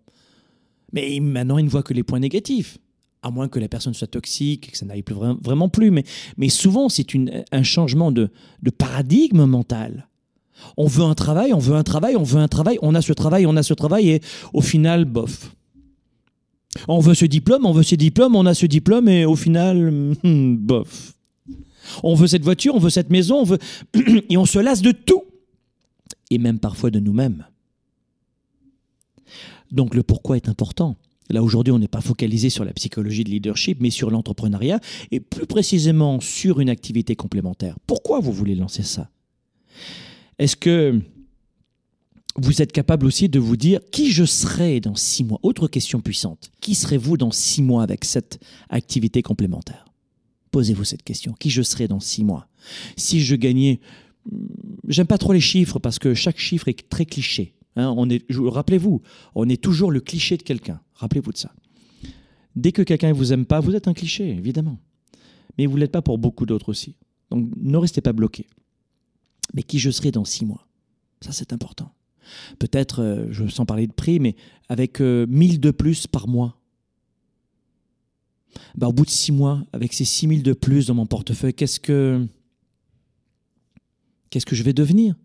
Mais 0.93 1.19
maintenant, 1.19 1.57
il 1.57 1.65
ne 1.65 1.69
voit 1.69 1.83
que 1.83 1.93
les 1.93 2.03
points 2.03 2.19
négatifs. 2.19 2.77
À 3.21 3.31
moins 3.31 3.47
que 3.47 3.59
la 3.59 3.67
personne 3.67 3.93
soit 3.93 4.07
toxique, 4.07 4.71
que 4.71 4.77
ça 4.77 4.85
n'aille 4.85 5.01
plus 5.01 5.15
vraiment 5.41 5.69
plus. 5.69 5.91
Mais, 5.91 6.49
souvent, 6.49 6.87
c'est 6.87 7.07
un 7.51 7.63
changement 7.63 8.11
de, 8.11 8.29
de 8.61 8.69
paradigme 8.69 9.45
mental. 9.45 10.07
On 10.75 10.87
veut 10.87 11.03
un 11.03 11.15
travail, 11.15 11.53
on 11.53 11.59
veut 11.59 11.75
un 11.75 11.83
travail, 11.83 12.15
on 12.15 12.23
veut 12.23 12.39
un 12.39 12.47
travail, 12.47 12.79
on 12.81 12.95
a 12.95 13.01
ce 13.01 13.13
travail, 13.13 13.45
on 13.45 13.55
a 13.57 13.63
ce 13.63 13.73
travail, 13.73 14.09
et 14.09 14.21
au 14.53 14.61
final, 14.61 15.05
bof. 15.05 15.51
On 16.87 16.99
veut 16.99 17.13
ce 17.13 17.25
diplôme, 17.25 17.65
on 17.65 17.71
veut 17.71 17.83
ce 17.83 17.95
diplôme, 17.95 18.35
on 18.35 18.45
a 18.45 18.53
ce 18.53 18.65
diplôme, 18.65 19.09
et 19.09 19.25
au 19.25 19.35
final, 19.35 20.15
bof. 20.23 21.13
On 22.03 22.15
veut 22.15 22.27
cette 22.27 22.43
voiture, 22.43 22.75
on 22.75 22.79
veut 22.79 22.89
cette 22.89 23.09
maison, 23.09 23.41
on 23.41 23.43
veut... 23.43 23.59
et 24.29 24.37
on 24.37 24.45
se 24.45 24.59
lasse 24.59 24.81
de 24.81 24.91
tout, 24.91 25.23
et 26.29 26.37
même 26.37 26.59
parfois 26.59 26.91
de 26.91 26.99
nous-mêmes. 26.99 27.45
Donc 29.71 29.95
le 29.95 30.03
pourquoi 30.03 30.37
est 30.37 30.49
important. 30.49 30.95
Là, 31.29 31.43
aujourd'hui, 31.43 31.73
on 31.73 31.79
n'est 31.79 31.89
pas 31.89 32.01
focalisé 32.01 32.49
sur 32.49 32.63
la 32.63 32.71
psychologie 32.71 33.25
de 33.25 33.29
leadership, 33.29 33.79
mais 33.81 33.89
sur 33.89 34.09
l'entrepreneuriat, 34.09 34.79
et 35.11 35.19
plus 35.19 35.45
précisément 35.45 36.21
sur 36.21 36.61
une 36.61 36.69
activité 36.69 37.17
complémentaire. 37.17 37.77
Pourquoi 37.85 38.21
vous 38.21 38.31
voulez 38.31 38.55
lancer 38.55 38.83
ça? 38.83 39.09
Est-ce 40.39 40.55
que 40.55 41.01
vous 42.37 42.61
êtes 42.61 42.71
capable 42.71 43.05
aussi 43.05 43.27
de 43.27 43.39
vous 43.39 43.57
dire 43.57 43.81
qui 43.91 44.11
je 44.11 44.23
serai 44.23 44.79
dans 44.79 44.95
six 44.95 45.25
mois? 45.25 45.39
Autre 45.43 45.67
question 45.67 45.99
puissante. 45.99 46.49
Qui 46.61 46.75
serez-vous 46.75 47.17
dans 47.17 47.31
six 47.31 47.61
mois 47.61 47.83
avec 47.83 48.05
cette 48.05 48.39
activité 48.69 49.21
complémentaire? 49.21 49.85
Posez-vous 50.51 50.85
cette 50.85 51.03
question. 51.03 51.33
Qui 51.37 51.49
je 51.49 51.61
serai 51.61 51.89
dans 51.89 51.99
six 51.99 52.23
mois? 52.23 52.47
Si 52.95 53.21
je 53.21 53.35
gagnais... 53.35 53.81
J'aime 54.87 55.07
pas 55.07 55.17
trop 55.17 55.33
les 55.33 55.41
chiffres 55.41 55.79
parce 55.79 55.99
que 55.99 56.13
chaque 56.13 56.39
chiffre 56.39 56.67
est 56.67 56.87
très 56.89 57.05
cliché. 57.05 57.53
Hein, 57.77 57.93
on 57.95 58.09
est, 58.09 58.25
rappelez-vous, 58.31 59.03
on 59.35 59.47
est 59.47 59.61
toujours 59.61 59.91
le 59.91 59.99
cliché 59.99 60.35
de 60.35 60.41
quelqu'un. 60.41 60.81
Rappelez-vous 60.95 61.31
de 61.31 61.37
ça. 61.37 61.53
Dès 62.55 62.71
que 62.71 62.81
quelqu'un 62.81 63.09
ne 63.09 63.13
vous 63.13 63.33
aime 63.33 63.45
pas, 63.45 63.59
vous 63.59 63.75
êtes 63.75 63.87
un 63.87 63.93
cliché, 63.93 64.27
évidemment. 64.29 64.79
Mais 65.57 65.67
vous 65.67 65.75
ne 65.75 65.81
l'êtes 65.81 65.91
pas 65.91 66.01
pour 66.01 66.17
beaucoup 66.17 66.47
d'autres 66.47 66.69
aussi. 66.69 66.95
Donc 67.29 67.49
ne 67.55 67.77
restez 67.77 68.01
pas 68.01 68.13
bloqué. 68.13 68.47
Mais 69.53 69.61
qui 69.61 69.77
je 69.77 69.91
serai 69.91 70.11
dans 70.11 70.25
six 70.25 70.43
mois? 70.43 70.67
Ça, 71.21 71.31
c'est 71.31 71.53
important. 71.53 71.93
Peut-être, 72.57 73.01
euh, 73.01 73.27
je 73.29 73.47
sens 73.47 73.65
parler 73.67 73.85
de 73.85 73.93
prix, 73.93 74.19
mais 74.19 74.35
avec 74.69 74.99
1000 74.99 75.01
euh, 75.03 75.57
de 75.59 75.71
plus 75.71 76.07
par 76.07 76.27
mois. 76.27 76.59
Bah, 78.75 78.87
au 78.87 78.93
bout 78.93 79.05
de 79.05 79.11
six 79.11 79.31
mois, 79.31 79.63
avec 79.71 79.93
ces 79.93 80.03
6000 80.03 80.41
de 80.41 80.53
plus 80.53 80.87
dans 80.87 80.95
mon 80.95 81.05
portefeuille, 81.05 81.53
qu'est-ce 81.53 81.79
que, 81.79 82.25
qu'est-ce 84.31 84.47
que 84.47 84.55
je 84.55 84.63
vais 84.63 84.73
devenir? 84.73 85.15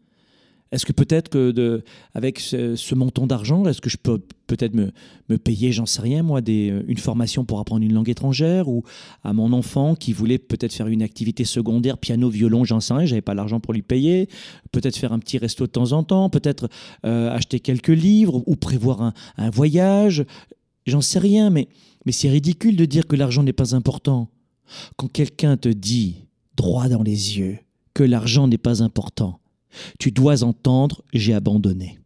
Est-ce 0.73 0.87
que 0.87 0.93
peut-être 0.93 1.29
que 1.29 1.85
avec 2.15 2.41
ce, 2.41 2.95
montant 2.95 3.27
d'argent, 3.27 3.67
est-ce 3.67 3.83
que 3.83 3.91
je 3.91 3.99
peux 3.99 4.19
peut-être 4.47 4.75
me, 4.75 4.91
payer, 5.39 5.73
j'en 5.73 5.87
sais 5.87 6.03
rien 6.03 6.23
moi, 6.23 6.41
euh, 6.47 6.83
une 6.87 6.99
formation 6.99 7.45
pour 7.45 7.59
apprendre 7.59 7.83
une 7.83 7.95
langue 7.95 8.11
étrangère 8.11 8.69
ou 8.69 8.83
à 9.23 9.33
mon 9.33 9.53
enfant 9.53 9.95
qui 9.95 10.13
voulait 10.13 10.39
peut-être 10.39 10.75
faire 10.75 10.89
une 10.89 11.03
activité 11.03 11.45
secondaire, 11.45 11.97
piano, 11.97 12.29
violon, 12.29 12.65
j'en 12.65 12.81
sais 12.81 12.93
rien, 12.93 13.07
j'avais 13.07 13.23
pas 13.23 13.35
l'argent 13.35 13.61
pour 13.61 13.73
lui 13.73 13.83
payer, 13.83 14.29
peut-être 14.73 14.97
faire 14.97 15.13
un 15.13 15.19
petit 15.19 15.39
resto 15.39 15.67
de 15.67 15.71
temps 15.71 15.93
en 15.93 16.03
temps, 16.05 16.29
peut-être 16.29 16.69
euh, 17.07 17.31
acheter 17.31 17.61
quelques 17.61 17.89
livres 17.89 18.43
ou 18.47 18.57
prévoir 18.57 19.15
un, 19.37 19.51
voyage, 19.51 20.25
j'en 20.87 21.01
sais 21.01 21.19
rien, 21.19 21.51
mais 21.51 21.69
c'est 22.11 22.31
ridicule 22.31 22.77
de 22.77 22.85
dire 22.85 23.07
que 23.07 23.17
l'argent 23.17 23.43
n'est 23.43 23.53
pas 23.53 23.75
important. 23.75 24.29
Quand 24.97 25.09
quelqu'un 25.09 25.57
te 25.57 25.69
dit 25.69 26.27
droit 26.57 26.89
dans 26.89 27.03
les 27.03 27.39
yeux 27.39 27.59
que 27.95 28.05
l'argent 28.05 28.49
n'est 28.49 28.59
pas 28.59 28.83
important, 28.83 29.39
tu 29.99 30.11
dois 30.11 30.45
entendre 30.45 31.03
j'ai 31.13 31.35
abandonné. 31.35 31.99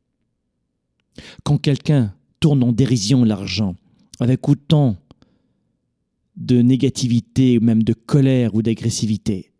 Quand 1.45 1.59
quelqu'un 1.59 2.15
tourne 2.41 2.63
en 2.63 2.73
dérision 2.73 3.25
l'argent, 3.25 3.75
avec 4.21 4.49
autant 4.49 4.97
de 6.37 6.61
négativité, 6.61 7.59
ou 7.59 7.63
même 7.63 7.83
de 7.83 7.95
colère 7.95 8.55
ou 8.55 8.63
d'agressivité, 8.63 9.53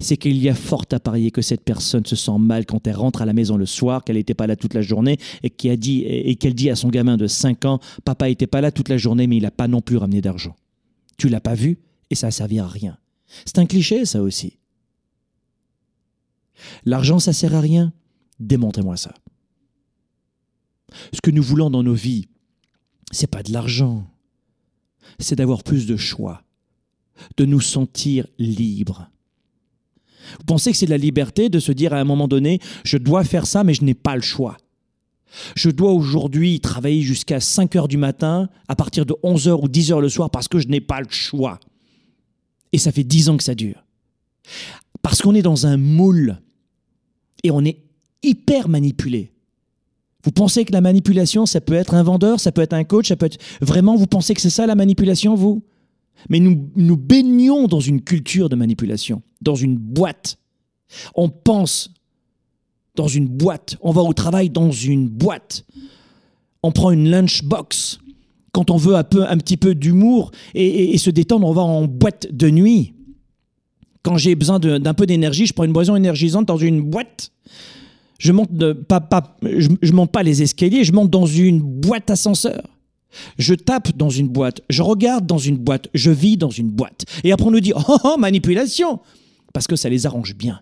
c'est 0.00 0.16
qu'il 0.16 0.36
y 0.38 0.48
a 0.48 0.54
fort 0.54 0.84
à 0.92 1.00
parier 1.00 1.30
que 1.30 1.42
cette 1.42 1.62
personne 1.62 2.06
se 2.06 2.16
sent 2.16 2.38
mal 2.38 2.66
quand 2.66 2.86
elle 2.86 2.96
rentre 2.96 3.22
à 3.22 3.26
la 3.26 3.32
maison 3.32 3.56
le 3.56 3.66
soir, 3.66 4.02
qu'elle 4.02 4.16
n'était 4.16 4.34
pas 4.34 4.46
là 4.46 4.56
toute 4.56 4.74
la 4.74 4.82
journée 4.82 5.18
et 5.42 5.50
qu'elle 5.50 5.78
dit, 5.78 6.36
dit 6.54 6.70
à 6.70 6.76
son 6.76 6.88
gamin 6.88 7.16
de 7.16 7.26
5 7.26 7.64
ans 7.66 7.80
Papa 8.04 8.28
n'était 8.28 8.46
pas 8.46 8.60
là 8.60 8.72
toute 8.72 8.88
la 8.88 8.96
journée, 8.96 9.26
mais 9.26 9.36
il 9.36 9.42
n'a 9.42 9.50
pas 9.50 9.68
non 9.68 9.80
plus 9.80 9.96
ramené 9.96 10.20
d'argent. 10.20 10.56
Tu 11.18 11.28
l'as 11.28 11.40
pas 11.40 11.54
vu 11.54 11.78
et 12.10 12.14
ça 12.14 12.28
a 12.28 12.30
servi 12.30 12.58
à 12.58 12.66
rien. 12.66 12.96
C'est 13.44 13.58
un 13.58 13.66
cliché, 13.66 14.04
ça 14.04 14.22
aussi. 14.22 14.58
L'argent, 16.84 17.18
ça 17.18 17.32
sert 17.32 17.54
à 17.54 17.60
rien 17.60 17.92
Démontrez-moi 18.40 18.96
ça. 18.96 19.14
Ce 21.12 21.20
que 21.20 21.30
nous 21.30 21.42
voulons 21.42 21.70
dans 21.70 21.82
nos 21.82 21.94
vies, 21.94 22.26
c'est 23.10 23.30
pas 23.30 23.42
de 23.42 23.52
l'argent. 23.52 24.06
C'est 25.18 25.36
d'avoir 25.36 25.62
plus 25.62 25.86
de 25.86 25.96
choix, 25.96 26.42
de 27.36 27.44
nous 27.44 27.60
sentir 27.60 28.26
libres. 28.38 29.10
Vous 30.38 30.44
pensez 30.46 30.72
que 30.72 30.76
c'est 30.76 30.86
de 30.86 30.90
la 30.90 30.96
liberté 30.96 31.48
de 31.48 31.58
se 31.58 31.72
dire 31.72 31.92
à 31.92 32.00
un 32.00 32.04
moment 32.04 32.28
donné, 32.28 32.60
je 32.84 32.96
dois 32.96 33.24
faire 33.24 33.46
ça, 33.46 33.62
mais 33.62 33.74
je 33.74 33.84
n'ai 33.84 33.94
pas 33.94 34.16
le 34.16 34.22
choix. 34.22 34.56
Je 35.56 35.70
dois 35.70 35.92
aujourd'hui 35.92 36.60
travailler 36.60 37.02
jusqu'à 37.02 37.40
5 37.40 37.74
heures 37.76 37.88
du 37.88 37.96
matin, 37.96 38.48
à 38.68 38.76
partir 38.76 39.04
de 39.04 39.14
11 39.22 39.48
heures 39.48 39.62
ou 39.62 39.68
10 39.68 39.92
heures 39.92 40.00
le 40.00 40.08
soir, 40.08 40.30
parce 40.30 40.48
que 40.48 40.58
je 40.58 40.68
n'ai 40.68 40.80
pas 40.80 41.00
le 41.00 41.10
choix. 41.10 41.60
Et 42.72 42.78
ça 42.78 42.92
fait 42.92 43.04
10 43.04 43.28
ans 43.28 43.36
que 43.36 43.44
ça 43.44 43.54
dure. 43.54 43.84
Parce 45.04 45.20
qu'on 45.20 45.34
est 45.34 45.42
dans 45.42 45.66
un 45.66 45.76
moule 45.76 46.40
et 47.42 47.50
on 47.50 47.62
est 47.62 47.84
hyper 48.22 48.70
manipulé. 48.70 49.34
Vous 50.24 50.30
pensez 50.30 50.64
que 50.64 50.72
la 50.72 50.80
manipulation, 50.80 51.44
ça 51.44 51.60
peut 51.60 51.74
être 51.74 51.92
un 51.92 52.02
vendeur, 52.02 52.40
ça 52.40 52.52
peut 52.52 52.62
être 52.62 52.72
un 52.72 52.84
coach, 52.84 53.08
ça 53.08 53.16
peut 53.16 53.26
être... 53.26 53.36
Vraiment, 53.60 53.96
vous 53.96 54.06
pensez 54.06 54.32
que 54.32 54.40
c'est 54.40 54.48
ça 54.48 54.64
la 54.64 54.74
manipulation, 54.74 55.34
vous? 55.34 55.62
Mais 56.30 56.40
nous, 56.40 56.96
baignons 56.96 57.66
dans 57.66 57.80
une 57.80 58.00
culture 58.00 58.48
de 58.48 58.56
manipulation, 58.56 59.20
dans 59.42 59.54
une 59.54 59.76
boîte. 59.76 60.38
On 61.14 61.28
pense 61.28 61.92
dans 62.94 63.08
une 63.08 63.28
boîte. 63.28 63.76
On 63.82 63.92
va 63.92 64.00
au 64.00 64.14
travail 64.14 64.48
dans 64.48 64.70
une 64.70 65.10
boîte. 65.10 65.66
On 66.62 66.72
prend 66.72 66.92
une 66.92 67.10
lunchbox. 67.10 67.98
Quand 68.52 68.70
on 68.70 68.78
veut 68.78 68.94
un, 68.94 69.04
peu, 69.04 69.28
un 69.28 69.36
petit 69.36 69.58
peu 69.58 69.74
d'humour 69.74 70.30
et 70.54 70.96
se 70.96 71.10
détendre, 71.10 71.46
on 71.46 71.52
va 71.52 71.60
en 71.60 71.84
boîte 71.84 72.26
de 72.32 72.48
nuit. 72.48 72.94
Quand 74.04 74.18
j'ai 74.18 74.34
besoin 74.34 74.60
d'un 74.60 74.94
peu 74.94 75.06
d'énergie, 75.06 75.46
je 75.46 75.54
prends 75.54 75.64
une 75.64 75.72
boisson 75.72 75.96
énergisante 75.96 76.46
dans 76.46 76.58
une 76.58 76.82
boîte. 76.82 77.32
Je 78.18 78.32
monte, 78.32 78.50
pas, 78.86 79.36
je, 79.42 79.92
monte 79.92 80.12
pas 80.12 80.22
les 80.22 80.42
escaliers, 80.42 80.84
je 80.84 80.92
monte 80.92 81.10
dans 81.10 81.26
une 81.26 81.60
boîte 81.60 82.10
ascenseur. 82.10 82.62
Je 83.38 83.54
tape 83.54 83.96
dans 83.96 84.10
une 84.10 84.28
boîte, 84.28 84.60
je 84.68 84.82
regarde 84.82 85.26
dans 85.26 85.38
une 85.38 85.56
boîte, 85.56 85.88
je 85.94 86.10
vis 86.10 86.36
dans 86.36 86.50
une 86.50 86.68
boîte. 86.68 87.06
Et 87.22 87.32
après 87.32 87.46
on 87.46 87.50
nous 87.50 87.60
dit 87.60 87.72
oh, 87.88 87.96
oh 88.04 88.16
manipulation 88.18 89.00
parce 89.54 89.66
que 89.66 89.76
ça 89.76 89.88
les 89.88 90.04
arrange 90.04 90.34
bien. 90.34 90.60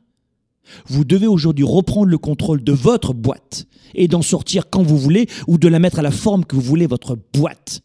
Vous 0.86 1.04
devez 1.04 1.26
aujourd'hui 1.26 1.64
reprendre 1.64 2.06
le 2.06 2.18
contrôle 2.18 2.62
de 2.62 2.72
votre 2.72 3.12
boîte 3.12 3.66
et 3.94 4.06
d'en 4.06 4.22
sortir 4.22 4.70
quand 4.70 4.82
vous 4.82 4.98
voulez 4.98 5.26
ou 5.48 5.58
de 5.58 5.66
la 5.66 5.80
mettre 5.80 5.98
à 5.98 6.02
la 6.02 6.10
forme 6.12 6.44
que 6.44 6.54
vous 6.54 6.62
voulez 6.62 6.86
votre 6.86 7.18
boîte. 7.34 7.82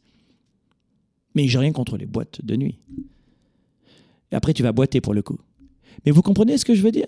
Mais 1.34 1.48
j'ai 1.48 1.60
rien 1.60 1.72
contre 1.72 1.98
les 1.98 2.06
boîtes 2.06 2.46
de 2.46 2.56
nuit. 2.56 2.78
Et 4.32 4.36
après 4.36 4.54
tu 4.54 4.62
vas 4.62 4.72
boiter 4.72 5.02
pour 5.02 5.14
le 5.14 5.24
coup. 5.24 5.40
Mais 6.06 6.12
vous 6.12 6.22
comprenez 6.22 6.58
ce 6.58 6.66
que 6.66 6.76
je 6.76 6.82
veux 6.82 6.92
dire? 6.92 7.08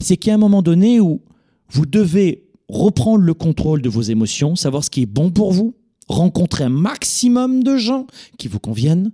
C'est 0.00 0.16
qu'il 0.16 0.28
y 0.28 0.32
a 0.32 0.34
un 0.34 0.38
moment 0.38 0.62
donné 0.62 1.00
où 1.00 1.22
vous 1.70 1.86
devez 1.86 2.48
reprendre 2.68 3.24
le 3.24 3.34
contrôle 3.34 3.82
de 3.82 3.88
vos 3.88 4.02
émotions, 4.02 4.56
savoir 4.56 4.84
ce 4.84 4.90
qui 4.90 5.02
est 5.02 5.06
bon 5.06 5.30
pour 5.30 5.52
vous, 5.52 5.74
rencontrer 6.08 6.64
un 6.64 6.70
maximum 6.70 7.62
de 7.62 7.76
gens 7.76 8.06
qui 8.36 8.48
vous 8.48 8.58
conviennent, 8.58 9.12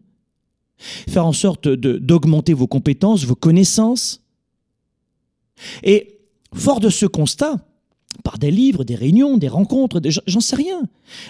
faire 0.77 1.27
en 1.27 1.33
sorte 1.33 1.69
d'augmenter 1.69 2.53
vos 2.53 2.67
compétences, 2.67 3.25
vos 3.25 3.35
connaissances. 3.35 4.23
Et 5.83 6.19
fort 6.53 6.81
de 6.81 6.89
ce 6.89 7.07
constat, 7.07 7.65
par 8.23 8.39
des 8.39 8.51
livres, 8.51 8.85
des 8.85 8.95
réunions, 8.95 9.37
des 9.39 9.49
rencontres, 9.49 10.01
j'en 10.27 10.41
sais 10.41 10.57
rien. 10.57 10.83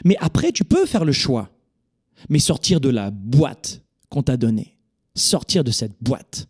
Mais 0.04 0.16
après, 0.20 0.52
tu 0.52 0.64
peux 0.64 0.86
faire 0.86 1.04
le 1.04 1.12
choix. 1.12 1.50
Mais 2.28 2.38
sortir 2.38 2.80
de 2.80 2.88
la 2.88 3.10
boîte 3.10 3.82
qu'on 4.08 4.22
t'a 4.22 4.36
donnée. 4.36 4.76
Sortir 5.14 5.64
de 5.64 5.70
cette 5.70 5.94
boîte. 6.00 6.48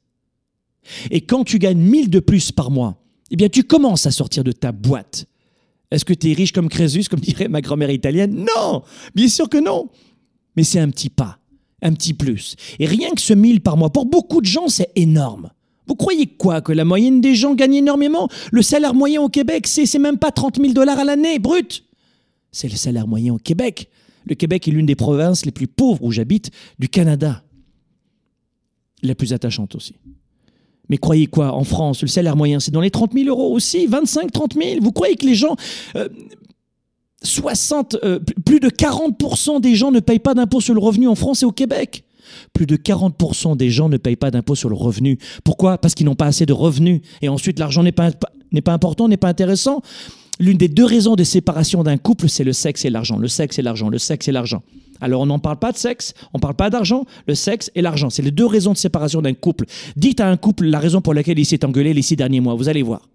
Et 1.10 1.22
quand 1.22 1.44
tu 1.44 1.58
gagnes 1.58 1.78
1000 1.78 2.10
de 2.10 2.20
plus 2.20 2.52
par 2.52 2.70
mois, 2.70 3.00
eh 3.30 3.36
bien, 3.36 3.48
tu 3.48 3.64
commences 3.64 4.06
à 4.06 4.10
sortir 4.10 4.44
de 4.44 4.52
ta 4.52 4.72
boîte. 4.72 5.26
Est-ce 5.90 6.04
que 6.04 6.14
tu 6.14 6.30
es 6.30 6.34
riche 6.34 6.52
comme 6.52 6.68
Crésus, 6.68 7.04
comme 7.08 7.20
dirait 7.20 7.48
ma 7.48 7.60
grand-mère 7.60 7.90
italienne? 7.90 8.46
Non, 8.56 8.82
bien 9.14 9.28
sûr 9.28 9.48
que 9.48 9.58
non. 9.58 9.90
Mais 10.56 10.64
c'est 10.64 10.80
un 10.80 10.90
petit 10.90 11.10
pas, 11.10 11.38
un 11.82 11.92
petit 11.92 12.14
plus. 12.14 12.56
Et 12.78 12.86
rien 12.86 13.10
que 13.12 13.20
ce 13.20 13.34
1000 13.34 13.60
par 13.60 13.76
mois, 13.76 13.90
pour 13.90 14.06
beaucoup 14.06 14.40
de 14.40 14.46
gens, 14.46 14.68
c'est 14.68 14.90
énorme. 14.96 15.50
Vous 15.86 15.94
croyez 15.96 16.26
quoi 16.26 16.60
Que 16.62 16.72
la 16.72 16.84
moyenne 16.84 17.20
des 17.20 17.34
gens 17.34 17.54
gagne 17.54 17.74
énormément? 17.74 18.28
Le 18.50 18.62
salaire 18.62 18.94
moyen 18.94 19.20
au 19.20 19.28
Québec, 19.28 19.66
c'est 19.66 19.98
même 19.98 20.18
pas 20.18 20.30
30 20.30 20.58
000 20.58 20.72
dollars 20.72 20.98
à 20.98 21.04
l'année, 21.04 21.38
brut. 21.38 21.84
C'est 22.52 22.68
le 22.68 22.76
salaire 22.76 23.06
moyen 23.06 23.34
au 23.34 23.38
Québec. 23.38 23.90
Le 24.24 24.34
Québec 24.34 24.66
est 24.66 24.70
l'une 24.70 24.86
des 24.86 24.94
provinces 24.94 25.44
les 25.44 25.52
plus 25.52 25.66
pauvres 25.66 26.02
où 26.02 26.10
j'habite 26.10 26.50
du 26.78 26.88
Canada. 26.88 27.42
La 29.02 29.14
plus 29.14 29.32
attachante 29.32 29.74
aussi. 29.74 29.96
Mais 30.88 30.98
croyez 30.98 31.26
quoi 31.26 31.52
En 31.52 31.64
France, 31.64 32.02
le 32.02 32.08
salaire 32.08 32.36
moyen, 32.36 32.60
c'est 32.60 32.70
dans 32.70 32.80
les 32.80 32.90
30 32.90 33.12
000 33.12 33.28
euros 33.28 33.52
aussi, 33.52 33.86
25, 33.86 34.30
30 34.30 34.54
000. 34.54 34.80
Vous 34.82 34.92
croyez 34.92 35.16
que 35.16 35.26
les 35.26 35.34
gens... 35.34 35.56
Euh, 35.96 36.08
60, 37.22 37.96
euh, 38.04 38.20
plus 38.44 38.60
de 38.60 38.68
40% 38.68 39.60
des 39.60 39.74
gens 39.74 39.90
ne 39.90 40.00
payent 40.00 40.18
pas 40.18 40.34
d'impôt 40.34 40.60
sur 40.60 40.74
le 40.74 40.80
revenu 40.80 41.08
en 41.08 41.14
France 41.14 41.42
et 41.42 41.46
au 41.46 41.52
Québec? 41.52 42.04
Plus 42.52 42.66
de 42.66 42.76
40% 42.76 43.56
des 43.56 43.70
gens 43.70 43.88
ne 43.88 43.96
payent 43.96 44.16
pas 44.16 44.30
d'impôt 44.30 44.54
sur 44.54 44.68
le 44.68 44.74
revenu. 44.74 45.18
Pourquoi? 45.42 45.78
Parce 45.78 45.94
qu'ils 45.94 46.06
n'ont 46.06 46.14
pas 46.14 46.26
assez 46.26 46.46
de 46.46 46.52
revenus. 46.52 47.00
Et 47.22 47.28
ensuite, 47.28 47.58
l'argent 47.58 47.82
n'est 47.82 47.92
pas, 47.92 48.10
n'est 48.52 48.62
pas 48.62 48.72
important, 48.72 49.08
n'est 49.08 49.16
pas 49.16 49.28
intéressant. 49.28 49.82
L'une 50.40 50.58
des 50.58 50.68
deux 50.68 50.84
raisons 50.84 51.16
de 51.16 51.24
séparation 51.24 51.82
d'un 51.82 51.96
couple, 51.96 52.28
c'est 52.28 52.44
le 52.44 52.52
sexe 52.52 52.84
et 52.84 52.90
l'argent. 52.90 53.18
Le 53.18 53.28
sexe 53.28 53.58
et 53.58 53.62
l'argent, 53.62 53.88
le 53.88 53.98
sexe 53.98 54.28
et 54.28 54.32
l'argent. 54.32 54.62
Alors 55.04 55.20
on 55.20 55.26
n'en 55.26 55.38
parle 55.38 55.58
pas 55.58 55.70
de 55.70 55.76
sexe, 55.76 56.14
on 56.32 56.38
ne 56.38 56.40
parle 56.40 56.54
pas 56.54 56.70
d'argent, 56.70 57.04
le 57.26 57.34
sexe 57.34 57.70
et 57.74 57.82
l'argent. 57.82 58.08
C'est 58.08 58.22
les 58.22 58.30
deux 58.30 58.46
raisons 58.46 58.72
de 58.72 58.78
séparation 58.78 59.20
d'un 59.20 59.34
couple. 59.34 59.66
Dites 59.96 60.20
à 60.20 60.30
un 60.30 60.38
couple 60.38 60.64
la 60.64 60.78
raison 60.78 61.02
pour 61.02 61.12
laquelle 61.12 61.38
il 61.38 61.44
s'est 61.44 61.62
engueulé 61.62 61.92
les 61.92 62.00
six 62.00 62.16
derniers 62.16 62.40
mois, 62.40 62.54
vous 62.54 62.70
allez 62.70 62.82
voir. 62.82 63.06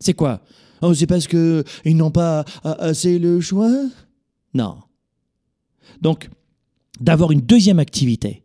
C'est 0.00 0.12
quoi? 0.12 0.42
Oh, 0.82 0.92
c'est 0.92 1.06
parce 1.06 1.26
qu'ils 1.26 1.96
n'ont 1.96 2.10
pas 2.10 2.44
assez 2.62 3.18
le 3.18 3.40
choix? 3.40 3.72
Non. 4.52 4.76
Donc, 6.02 6.28
d'avoir 7.00 7.32
une 7.32 7.40
deuxième 7.40 7.78
activité, 7.78 8.42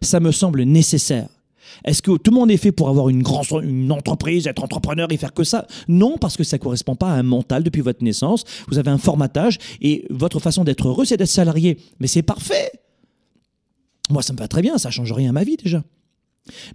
ça 0.00 0.20
me 0.20 0.30
semble 0.30 0.62
nécessaire. 0.62 1.28
Est-ce 1.84 2.02
que 2.02 2.16
tout 2.16 2.30
le 2.30 2.36
monde 2.36 2.50
est 2.50 2.56
fait 2.56 2.72
pour 2.72 2.88
avoir 2.88 3.08
une 3.08 3.22
grande 3.22 3.46
entreprise, 3.90 4.46
être 4.46 4.62
entrepreneur 4.62 5.10
et 5.10 5.16
faire 5.16 5.32
que 5.32 5.44
ça? 5.44 5.66
Non, 5.88 6.16
parce 6.18 6.36
que 6.36 6.44
ça 6.44 6.56
ne 6.56 6.62
correspond 6.62 6.96
pas 6.96 7.10
à 7.10 7.14
un 7.14 7.22
mental 7.22 7.62
depuis 7.62 7.82
votre 7.82 8.02
naissance. 8.02 8.44
Vous 8.68 8.78
avez 8.78 8.90
un 8.90 8.98
formatage 8.98 9.58
et 9.80 10.06
votre 10.10 10.40
façon 10.40 10.64
d'être 10.64 10.88
heureux, 10.88 11.04
c'est 11.04 11.16
d'être 11.16 11.28
salarié. 11.28 11.78
Mais 12.00 12.06
c'est 12.06 12.22
parfait. 12.22 12.72
Moi, 14.10 14.22
ça 14.22 14.32
me 14.32 14.38
va 14.38 14.48
très 14.48 14.62
bien, 14.62 14.78
ça 14.78 14.88
ne 14.88 14.92
change 14.92 15.12
rien 15.12 15.30
à 15.30 15.32
ma 15.32 15.44
vie 15.44 15.56
déjà. 15.56 15.82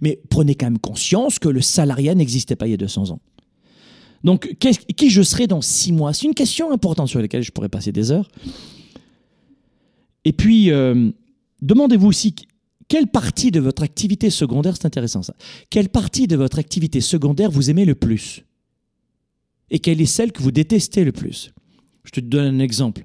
Mais 0.00 0.20
prenez 0.30 0.54
quand 0.54 0.66
même 0.66 0.78
conscience 0.78 1.38
que 1.38 1.48
le 1.48 1.60
salariat 1.60 2.14
n'existait 2.14 2.56
pas 2.56 2.66
il 2.66 2.70
y 2.70 2.74
a 2.74 2.78
200 2.78 3.10
ans. 3.10 3.20
Donc, 4.24 4.56
qui 4.58 5.10
je 5.10 5.22
serai 5.22 5.46
dans 5.46 5.62
six 5.62 5.92
mois? 5.92 6.12
C'est 6.12 6.26
une 6.26 6.34
question 6.34 6.72
importante 6.72 7.08
sur 7.08 7.20
laquelle 7.20 7.42
je 7.42 7.52
pourrais 7.52 7.68
passer 7.68 7.92
des 7.92 8.10
heures. 8.10 8.28
Et 10.24 10.32
puis, 10.32 10.70
euh, 10.70 11.10
demandez-vous 11.62 12.08
aussi 12.08 12.34
quelle 12.90 13.06
partie 13.06 13.52
de 13.52 13.60
votre 13.60 13.84
activité 13.84 14.30
secondaire, 14.30 14.74
c'est 14.76 14.84
intéressant 14.84 15.22
ça, 15.22 15.34
quelle 15.70 15.88
partie 15.88 16.26
de 16.26 16.34
votre 16.34 16.58
activité 16.58 17.00
secondaire 17.00 17.50
vous 17.50 17.70
aimez 17.70 17.84
le 17.84 17.94
plus 17.94 18.44
Et 19.70 19.78
quelle 19.78 20.00
est 20.00 20.06
celle 20.06 20.32
que 20.32 20.42
vous 20.42 20.50
détestez 20.50 21.04
le 21.04 21.12
plus? 21.12 21.52
Je 22.02 22.10
te 22.10 22.18
donne 22.18 22.56
un 22.56 22.58
exemple. 22.58 23.04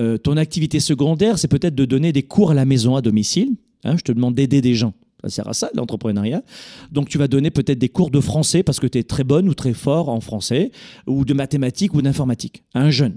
Euh, 0.00 0.18
ton 0.18 0.36
activité 0.36 0.80
secondaire, 0.80 1.38
c'est 1.38 1.46
peut-être 1.46 1.76
de 1.76 1.84
donner 1.84 2.12
des 2.12 2.24
cours 2.24 2.50
à 2.50 2.54
la 2.54 2.64
maison, 2.64 2.96
à 2.96 3.02
domicile. 3.02 3.54
Hein, 3.84 3.96
je 3.96 4.02
te 4.02 4.10
demande 4.10 4.34
d'aider 4.34 4.60
des 4.60 4.74
gens. 4.74 4.94
Ça 5.22 5.30
sert 5.30 5.48
à 5.48 5.54
ça, 5.54 5.70
l'entrepreneuriat. 5.74 6.42
Donc 6.90 7.08
tu 7.08 7.16
vas 7.16 7.28
donner 7.28 7.52
peut-être 7.52 7.78
des 7.78 7.88
cours 7.88 8.10
de 8.10 8.20
français 8.20 8.64
parce 8.64 8.80
que 8.80 8.88
tu 8.88 8.98
es 8.98 9.04
très 9.04 9.22
bonne 9.22 9.48
ou 9.48 9.54
très 9.54 9.74
fort 9.74 10.08
en 10.08 10.20
français, 10.20 10.72
ou 11.06 11.24
de 11.24 11.34
mathématiques 11.34 11.94
ou 11.94 12.02
d'informatique, 12.02 12.64
à 12.74 12.80
un 12.80 12.90
jeune, 12.90 13.16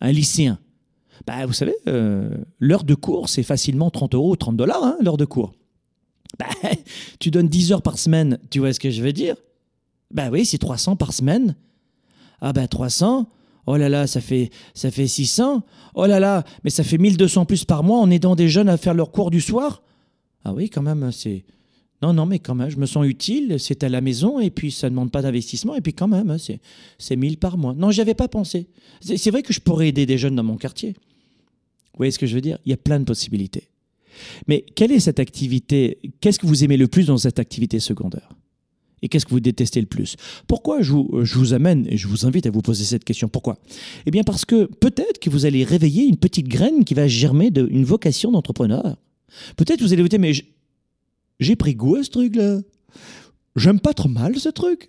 un 0.00 0.10
lycéen. 0.10 0.58
Bah, 1.26 1.46
vous 1.46 1.52
savez, 1.52 1.74
euh, 1.88 2.30
l'heure 2.58 2.84
de 2.84 2.94
cours, 2.94 3.28
c'est 3.28 3.42
facilement 3.42 3.90
30 3.90 4.14
euros 4.14 4.32
ou 4.32 4.36
30 4.36 4.56
dollars, 4.56 4.82
hein, 4.82 4.96
l'heure 5.00 5.16
de 5.16 5.24
cours. 5.24 5.52
Bah, 6.38 6.46
tu 7.18 7.30
donnes 7.30 7.48
10 7.48 7.72
heures 7.72 7.82
par 7.82 7.98
semaine, 7.98 8.38
tu 8.50 8.58
vois 8.60 8.72
ce 8.72 8.80
que 8.80 8.90
je 8.90 9.02
veux 9.02 9.12
dire? 9.12 9.36
Bah 10.10 10.28
oui, 10.30 10.44
c'est 10.44 10.58
300 10.58 10.96
par 10.96 11.12
semaine. 11.12 11.54
Ah 12.40 12.52
ben 12.52 12.66
300, 12.66 13.28
oh 13.66 13.76
là 13.76 13.88
là, 13.88 14.06
ça 14.06 14.20
fait, 14.20 14.50
ça 14.74 14.90
fait 14.90 15.06
600. 15.06 15.62
Oh 15.94 16.06
là 16.06 16.20
là, 16.20 16.44
mais 16.64 16.70
ça 16.70 16.82
fait 16.82 16.98
1200 16.98 17.44
plus 17.44 17.64
par 17.64 17.82
mois 17.82 17.98
en 17.98 18.10
aidant 18.10 18.34
des 18.34 18.48
jeunes 18.48 18.68
à 18.68 18.76
faire 18.76 18.94
leur 18.94 19.12
cours 19.12 19.30
du 19.30 19.40
soir? 19.40 19.82
Ah 20.44 20.52
oui, 20.52 20.70
quand 20.70 20.82
même, 20.82 21.12
c'est... 21.12 21.44
Non, 22.02 22.14
non, 22.14 22.24
mais 22.24 22.38
quand 22.38 22.54
même, 22.54 22.70
je 22.70 22.78
me 22.78 22.86
sens 22.86 23.06
utile, 23.06 23.56
c'est 23.58 23.84
à 23.84 23.90
la 23.90 24.00
maison, 24.00 24.40
et 24.40 24.48
puis 24.48 24.70
ça 24.70 24.86
ne 24.88 24.92
demande 24.92 25.10
pas 25.10 25.20
d'investissement, 25.20 25.74
et 25.74 25.82
puis 25.82 25.92
quand 25.92 26.08
même, 26.08 26.38
c'est, 26.38 26.60
c'est 26.98 27.14
1000 27.14 27.36
par 27.36 27.58
mois. 27.58 27.74
Non, 27.74 27.90
j'avais 27.90 28.14
pas 28.14 28.26
pensé. 28.26 28.68
C'est, 29.02 29.30
vrai 29.30 29.42
que 29.42 29.52
je 29.52 29.60
pourrais 29.60 29.88
aider 29.88 30.06
des 30.06 30.16
jeunes 30.16 30.34
dans 30.34 30.42
mon 30.42 30.56
quartier. 30.56 30.96
Voyez 32.00 32.12
ce 32.12 32.18
que 32.18 32.26
je 32.26 32.34
veux 32.34 32.40
dire? 32.40 32.56
Il 32.64 32.70
y 32.70 32.72
a 32.72 32.78
plein 32.78 32.98
de 32.98 33.04
possibilités. 33.04 33.68
Mais 34.46 34.64
quelle 34.74 34.90
est 34.90 35.00
cette 35.00 35.20
activité? 35.20 35.98
Qu'est-ce 36.22 36.38
que 36.38 36.46
vous 36.46 36.64
aimez 36.64 36.78
le 36.78 36.88
plus 36.88 37.08
dans 37.08 37.18
cette 37.18 37.38
activité 37.38 37.78
secondaire? 37.78 38.30
Et 39.02 39.10
qu'est-ce 39.10 39.26
que 39.26 39.32
vous 39.32 39.40
détestez 39.40 39.82
le 39.82 39.86
plus? 39.86 40.16
Pourquoi 40.46 40.80
je 40.80 40.92
vous, 40.92 41.10
je 41.24 41.38
vous, 41.38 41.52
amène 41.52 41.86
et 41.90 41.98
je 41.98 42.08
vous 42.08 42.24
invite 42.24 42.46
à 42.46 42.50
vous 42.50 42.62
poser 42.62 42.84
cette 42.84 43.04
question? 43.04 43.28
Pourquoi? 43.28 43.58
Eh 44.06 44.10
bien 44.10 44.22
parce 44.22 44.46
que 44.46 44.64
peut-être 44.64 45.18
que 45.20 45.28
vous 45.28 45.44
allez 45.44 45.62
réveiller 45.62 46.04
une 46.04 46.16
petite 46.16 46.48
graine 46.48 46.84
qui 46.84 46.94
va 46.94 47.06
germer 47.06 47.50
d'une 47.50 47.84
vocation 47.84 48.32
d'entrepreneur. 48.32 48.96
Peut-être 49.58 49.82
vous 49.82 49.92
allez 49.92 50.00
vous 50.00 50.08
dire, 50.08 50.20
mais 50.20 50.32
j'ai 51.38 51.54
pris 51.54 51.74
goût 51.74 51.96
à 51.96 52.02
ce 52.02 52.08
truc-là. 52.08 52.60
J'aime 53.56 53.78
pas 53.78 53.92
trop 53.92 54.08
mal 54.08 54.38
ce 54.38 54.48
truc. 54.48 54.88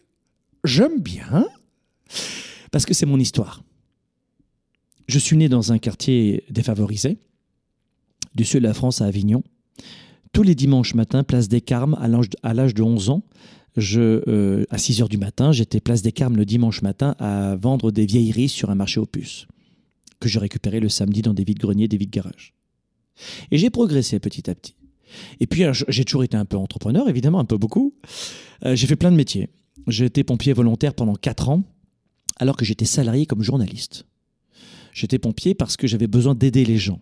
J'aime 0.63 1.01
bien. 1.01 1.45
Parce 2.71 2.85
que 2.85 2.93
c'est 2.93 3.05
mon 3.05 3.19
histoire. 3.19 3.61
Je 5.11 5.19
suis 5.19 5.35
né 5.35 5.49
dans 5.49 5.73
un 5.73 5.77
quartier 5.77 6.45
défavorisé, 6.49 7.17
du 8.33 8.45
sud 8.45 8.61
de 8.61 8.67
la 8.67 8.73
France 8.73 9.01
à 9.01 9.07
Avignon. 9.07 9.43
Tous 10.31 10.41
les 10.41 10.55
dimanches 10.55 10.93
matins, 10.93 11.25
place 11.25 11.49
des 11.49 11.59
Carmes, 11.59 11.97
à 11.99 12.53
l'âge 12.53 12.73
de 12.73 12.81
11 12.81 13.09
ans, 13.09 13.21
euh, 13.77 14.63
à 14.69 14.77
6 14.77 15.01
heures 15.01 15.09
du 15.09 15.17
matin, 15.17 15.51
j'étais 15.51 15.81
place 15.81 16.01
des 16.01 16.13
Carmes 16.13 16.37
le 16.37 16.45
dimanche 16.45 16.81
matin 16.81 17.17
à 17.19 17.57
vendre 17.57 17.91
des 17.91 18.05
vieilleries 18.05 18.47
sur 18.47 18.69
un 18.69 18.75
marché 18.75 19.01
aux 19.01 19.05
puces, 19.05 19.47
que 20.21 20.29
je 20.29 20.39
récupérais 20.39 20.79
le 20.79 20.87
samedi 20.87 21.21
dans 21.21 21.33
des 21.33 21.43
vides-greniers, 21.43 21.89
des 21.89 21.97
vides-garages. 21.97 22.53
Et 23.51 23.57
j'ai 23.57 23.69
progressé 23.69 24.17
petit 24.19 24.49
à 24.49 24.55
petit. 24.55 24.75
Et 25.41 25.45
puis, 25.45 25.63
j'ai 25.89 26.05
toujours 26.05 26.23
été 26.23 26.37
un 26.37 26.45
peu 26.45 26.55
entrepreneur, 26.55 27.09
évidemment, 27.09 27.39
un 27.39 27.45
peu 27.45 27.57
beaucoup. 27.57 27.93
Euh, 28.63 28.77
j'ai 28.77 28.87
fait 28.87 28.95
plein 28.95 29.11
de 29.11 29.17
métiers. 29.17 29.49
J'ai 29.87 30.05
été 30.05 30.23
pompier 30.23 30.53
volontaire 30.53 30.93
pendant 30.93 31.15
4 31.15 31.49
ans, 31.49 31.63
alors 32.37 32.55
que 32.55 32.63
j'étais 32.63 32.85
salarié 32.85 33.25
comme 33.25 33.43
journaliste. 33.43 34.05
J'étais 34.93 35.19
pompier 35.19 35.53
parce 35.53 35.77
que 35.77 35.87
j'avais 35.87 36.07
besoin 36.07 36.35
d'aider 36.35 36.65
les 36.65 36.77
gens. 36.77 37.01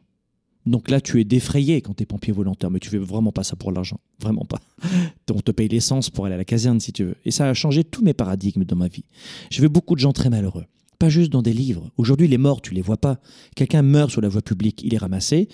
Donc 0.66 0.90
là, 0.90 1.02
tu 1.02 1.20
es 1.20 1.24
défrayé 1.24 1.82
quand 1.82 1.96
tu 1.96 2.04
es 2.04 2.06
pompier 2.06 2.34
volontaire, 2.34 2.70
mais 2.70 2.80
tu 2.80 2.90
fais 2.90 2.98
vraiment 2.98 3.32
pas 3.32 3.44
ça 3.44 3.56
pour 3.56 3.72
l'argent. 3.72 4.00
Vraiment 4.22 4.46
pas. 4.46 4.60
On 5.34 5.42
te 5.42 5.52
paye 5.52 5.68
l'essence 5.68 6.10
pour 6.10 6.26
aller 6.26 6.36
à 6.36 6.38
la 6.38 6.46
caserne 6.46 6.80
si 6.80 6.92
tu 6.92 7.06
veux. 7.06 7.16
Et 7.26 7.32
ça 7.32 7.48
a 7.48 7.54
changé 7.54 7.84
tous 7.84 8.04
mes 8.04 8.14
paradigmes 8.14 8.66
dans 8.66 8.76
ma 8.76 8.88
vie. 8.88 9.06
J'ai 9.50 9.62
vu 9.62 9.70
beaucoup 9.70 9.96
de 9.96 10.00
gens 10.00 10.14
très 10.14 10.30
malheureux. 10.30 10.66
Pas 11.00 11.10
juste 11.10 11.32
dans 11.32 11.42
des 11.42 11.54
livres. 11.54 11.90
Aujourd'hui, 11.98 12.28
les 12.28 12.38
morts, 12.38 12.62
tu 12.62 12.74
les 12.74 12.82
vois 12.82 12.98
pas. 12.98 13.20
Quelqu'un 13.56 13.82
meurt 13.82 14.12
sur 14.12 14.22
la 14.22 14.28
voie 14.28 14.42
publique, 14.42 14.82
il 14.84 14.94
est 14.94 14.98
ramassé, 14.98 15.48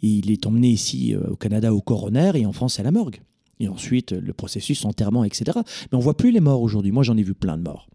il 0.00 0.30
est 0.30 0.46
emmené 0.46 0.68
ici 0.68 1.14
euh, 1.14 1.30
au 1.30 1.36
Canada 1.36 1.74
au 1.74 1.80
coroner 1.80 2.32
et 2.36 2.46
en 2.46 2.52
France 2.52 2.78
à 2.78 2.84
la 2.84 2.92
morgue. 2.92 3.20
Et 3.58 3.68
ensuite, 3.68 4.12
le 4.12 4.32
processus, 4.32 4.84
enterrement, 4.84 5.24
etc. 5.24 5.58
Mais 5.90 5.98
on 5.98 6.00
voit 6.00 6.16
plus 6.16 6.30
les 6.30 6.40
morts 6.40 6.62
aujourd'hui. 6.62 6.92
Moi, 6.92 7.02
j'en 7.02 7.16
ai 7.16 7.22
vu 7.22 7.34
plein 7.34 7.56
de 7.56 7.62
morts. 7.62 7.88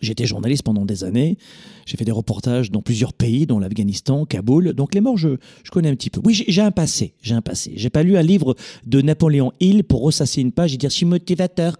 J'étais 0.00 0.26
journaliste 0.26 0.62
pendant 0.62 0.84
des 0.84 1.04
années. 1.04 1.38
J'ai 1.86 1.96
fait 1.96 2.04
des 2.04 2.12
reportages 2.12 2.70
dans 2.70 2.82
plusieurs 2.82 3.12
pays, 3.12 3.46
dont 3.46 3.58
l'Afghanistan, 3.58 4.26
Kaboul. 4.26 4.72
Donc 4.72 4.94
les 4.94 5.00
morts, 5.00 5.16
je, 5.16 5.36
connais 5.70 5.88
un 5.88 5.94
petit 5.94 6.10
peu. 6.10 6.20
Oui, 6.24 6.44
j'ai 6.46 6.62
un 6.62 6.70
passé. 6.70 7.14
J'ai 7.22 7.34
un 7.34 7.42
passé. 7.42 7.72
J'ai 7.76 7.90
pas 7.90 8.02
lu 8.02 8.16
un 8.16 8.22
livre 8.22 8.56
de 8.86 9.00
Napoléon 9.00 9.52
Hill 9.60 9.84
pour 9.84 10.02
ressasser 10.02 10.40
une 10.40 10.52
page 10.52 10.74
et 10.74 10.76
dire 10.76 10.90
je 10.90 10.96
suis 10.96 11.06
motivateur. 11.06 11.76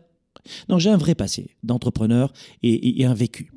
Non, 0.69 0.79
j'ai 0.79 0.91
un 0.91 0.97
vrai 0.97 1.15
passé 1.15 1.51
d'entrepreneur 1.63 2.33
et 2.63 3.05
un 3.05 3.15
vécu. 3.15 3.51